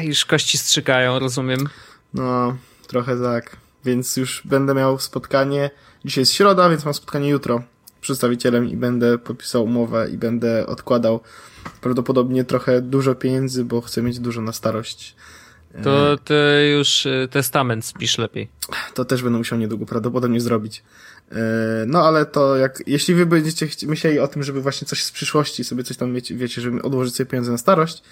już 0.00 0.24
kości 0.24 0.58
strzykają, 0.58 1.18
rozumiem. 1.18 1.68
No, 2.14 2.56
trochę 2.86 3.22
tak. 3.22 3.56
Więc 3.84 4.16
już 4.16 4.42
będę 4.44 4.74
miał 4.74 4.98
spotkanie 4.98 5.70
Dzisiaj 6.04 6.22
jest 6.22 6.32
środa, 6.32 6.70
więc 6.70 6.84
mam 6.84 6.94
spotkanie 6.94 7.28
jutro 7.28 7.62
z 7.86 8.00
przedstawicielem 8.00 8.68
i 8.68 8.76
będę 8.76 9.18
podpisał 9.18 9.64
umowę 9.64 10.10
i 10.10 10.18
będę 10.18 10.66
odkładał 10.66 11.20
prawdopodobnie 11.80 12.44
trochę 12.44 12.82
dużo 12.82 13.14
pieniędzy, 13.14 13.64
bo 13.64 13.80
chcę 13.80 14.02
mieć 14.02 14.18
dużo 14.18 14.40
na 14.40 14.52
starość. 14.52 15.16
To 15.82 16.16
ty 16.16 16.34
już 16.78 17.06
e, 17.06 17.28
testament 17.30 17.84
spisz 17.84 18.18
lepiej. 18.18 18.48
To 18.94 19.04
też 19.04 19.22
będę 19.22 19.38
musiał 19.38 19.58
niedługo 19.58 19.86
prawdopodobnie 19.86 20.40
zrobić. 20.40 20.82
E, 21.32 21.36
no 21.86 22.02
ale 22.02 22.26
to 22.26 22.56
jak, 22.56 22.82
jeśli 22.86 23.14
wy 23.14 23.26
będziecie 23.26 23.68
myśleli 23.86 24.18
o 24.18 24.28
tym, 24.28 24.42
żeby 24.42 24.60
właśnie 24.60 24.86
coś 24.86 25.04
z 25.04 25.10
przyszłości 25.10 25.64
sobie 25.64 25.84
coś 25.84 25.96
tam 25.96 26.14
wiecie, 26.14 26.34
wiecie 26.34 26.60
żeby 26.60 26.82
odłożyć 26.82 27.14
sobie 27.16 27.30
pieniądze 27.30 27.52
na 27.52 27.58
starość, 27.58 28.02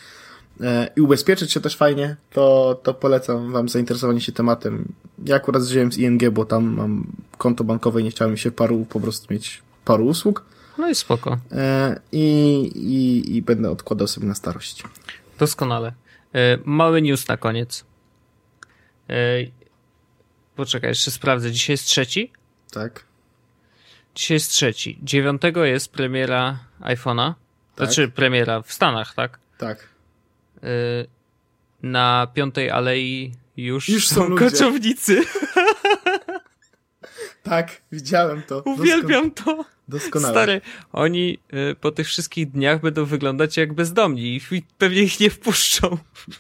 E, 0.61 0.91
i 0.97 1.01
ubezpieczyć 1.01 1.53
się 1.53 1.61
też 1.61 1.77
fajnie, 1.77 2.17
to, 2.33 2.81
to 2.83 2.95
polecam 2.95 3.53
wam 3.53 3.69
zainteresowanie 3.69 4.21
się 4.21 4.33
tematem. 4.33 4.93
Ja 5.25 5.37
akurat 5.37 5.63
żyłem 5.63 5.93
z 5.93 5.99
ING, 5.99 6.31
bo 6.31 6.45
tam 6.45 6.65
mam 6.65 7.07
konto 7.39 7.65
bankowe 7.65 8.01
i 8.01 8.05
nie 8.05 8.11
chciałem 8.11 8.37
się 8.37 8.51
paru, 8.51 8.87
po 8.89 9.01
prostu 9.01 9.35
mieć 9.35 9.63
paru 9.85 10.07
usług. 10.07 10.45
No 10.79 10.89
i 10.89 10.95
spoko. 10.95 11.39
E, 11.53 12.01
I, 12.13 12.61
i, 12.75 13.37
i 13.37 13.43
będę 13.43 13.71
odkładał 13.71 14.09
sobie 14.09 14.27
na 14.27 14.35
starość. 14.35 14.83
Doskonale. 15.39 15.93
E, 16.35 16.59
mały 16.65 17.03
news 17.03 17.29
na 17.29 17.37
koniec. 17.37 17.85
Poczekaj, 20.57 20.91
jeszcze 20.91 21.11
sprawdzę. 21.11 21.53
Dzisiaj 21.53 21.75
jest 21.75 21.85
trzeci? 21.85 22.33
Tak. 22.71 23.05
Dzisiaj 24.19 24.35
jest 24.35 24.51
trzeci. 24.51 24.99
Dziewiątego 25.03 25.65
jest 25.65 25.93
premiera 25.93 26.59
iPhone'a. 26.81 27.35
Tak. 27.75 27.87
Znaczy 27.87 28.09
premiera 28.09 28.63
w 28.63 28.73
Stanach, 28.73 29.15
tak? 29.15 29.39
Tak. 29.59 29.89
Y, 30.65 31.07
na 31.83 32.29
Piątej 32.35 32.71
Alei 32.71 33.33
już, 33.57 33.89
już 33.89 34.09
są, 34.09 34.15
są 34.15 34.37
koczownicy. 34.37 35.23
Tak, 37.43 37.83
widziałem 37.93 38.43
to. 38.43 38.63
Uwielbiam 38.63 39.31
to. 39.31 39.65
Doskonale. 39.89 40.35
Stary, 40.35 40.61
oni 40.93 41.39
y, 41.73 41.75
po 41.75 41.93
tych 41.93 42.07
wszystkich 42.07 42.51
dniach 42.51 42.81
będą 42.81 43.05
wyglądać 43.05 43.57
jak 43.57 43.73
bezdomni 43.73 44.37
i 44.53 44.63
pewnie 44.79 45.03
ich 45.03 45.21
nie 45.21 45.31
wpuszczą. 45.31 45.99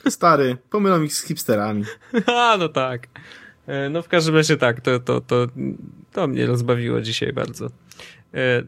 Stary, 0.08 0.56
pomylą 0.70 1.02
ich 1.02 1.14
z 1.14 1.24
hipsterami. 1.26 1.84
A, 2.26 2.56
no 2.58 2.68
tak. 2.68 3.08
Y, 3.68 3.90
no 3.90 4.02
w 4.02 4.08
każdym 4.08 4.34
razie 4.34 4.56
tak, 4.56 4.80
to, 4.80 5.00
to, 5.00 5.20
to, 5.20 5.46
to 6.12 6.28
mnie 6.28 6.46
rozbawiło 6.46 7.00
dzisiaj 7.00 7.32
bardzo. 7.32 7.70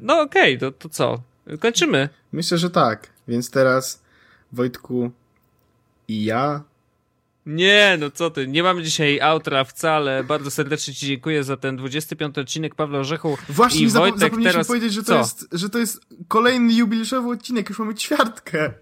No 0.01 0.21
okej, 0.21 0.57
okay, 0.57 0.59
to, 0.59 0.79
to 0.79 0.89
co? 0.89 1.23
Kończymy. 1.61 2.09
Myślę, 2.33 2.59
że 2.59 2.71
tak. 2.71 3.11
Więc 3.29 3.51
teraz, 3.51 4.03
Wojtku, 4.53 5.11
i 6.09 6.25
ja. 6.25 6.63
Nie, 7.47 7.97
no 8.01 8.11
co 8.11 8.31
ty, 8.31 8.49
nie 8.49 8.63
mamy 8.63 8.83
dzisiaj 8.83 9.21
outra 9.21 9.65
wcale. 9.65 10.25
Bardzo 10.25 10.51
serdecznie 10.51 10.95
Ci 10.95 11.07
dziękuję 11.07 11.45
za 11.45 11.57
ten 11.57 11.77
25 11.77 12.39
odcinek 12.39 12.75
Pawła 12.75 12.99
Orzechu. 12.99 13.39
Właśnie, 13.49 13.81
i 13.81 13.89
Wojtek 13.89 14.21
zapomnieliśmy 14.21 14.53
teraz... 14.53 14.67
powiedzieć, 14.67 14.93
że 14.93 15.03
to, 15.03 15.19
jest, 15.19 15.49
że 15.53 15.69
to 15.69 15.79
jest 15.79 16.01
kolejny 16.29 16.75
jubileuszowy 16.75 17.29
odcinek, 17.29 17.69
już 17.69 17.79
mamy 17.79 17.95
ćwiartkę. 17.95 18.73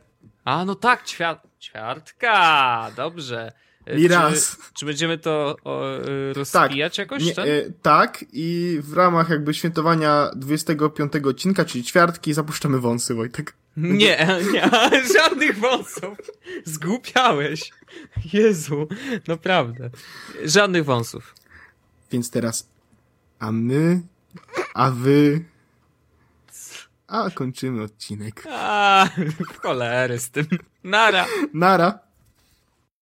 A, 0.44 0.64
no 0.64 0.74
tak, 0.74 1.04
ćwiart... 1.04 1.46
ćwiartka, 1.60 2.90
dobrze. 2.96 3.52
I 3.96 4.02
czy, 4.02 4.08
raz. 4.08 4.56
Czy 4.74 4.86
będziemy 4.86 5.18
to 5.18 5.56
o, 5.64 5.98
y, 5.98 6.32
rozpijać 6.32 6.96
tak, 6.96 6.98
jakoś? 6.98 7.24
Nie, 7.24 7.36
e, 7.36 7.70
tak, 7.82 8.24
i 8.32 8.78
w 8.82 8.92
ramach 8.92 9.30
jakby 9.30 9.54
świętowania 9.54 10.30
25 10.36 11.12
odcinka, 11.26 11.64
czyli 11.64 11.84
ćwiartki, 11.84 12.34
zapuszczamy 12.34 12.78
wąsy, 12.78 13.14
Wojtek. 13.14 13.54
Nie, 13.76 14.28
nie, 14.52 14.70
żadnych 15.14 15.58
wąsów. 15.58 16.18
Zgłupiałeś. 16.64 17.72
Jezu, 18.32 18.88
naprawdę. 19.28 19.90
Żadnych 20.44 20.84
wąsów. 20.84 21.34
Więc 22.10 22.30
teraz, 22.30 22.68
a 23.38 23.52
my, 23.52 24.00
a 24.74 24.90
wy, 24.90 25.44
a 27.08 27.30
kończymy 27.30 27.82
odcinek. 27.82 28.44
A, 28.50 29.08
cholery 29.62 30.18
z 30.18 30.30
tym. 30.30 30.46
Nara. 30.84 31.26
Nara. 31.54 32.07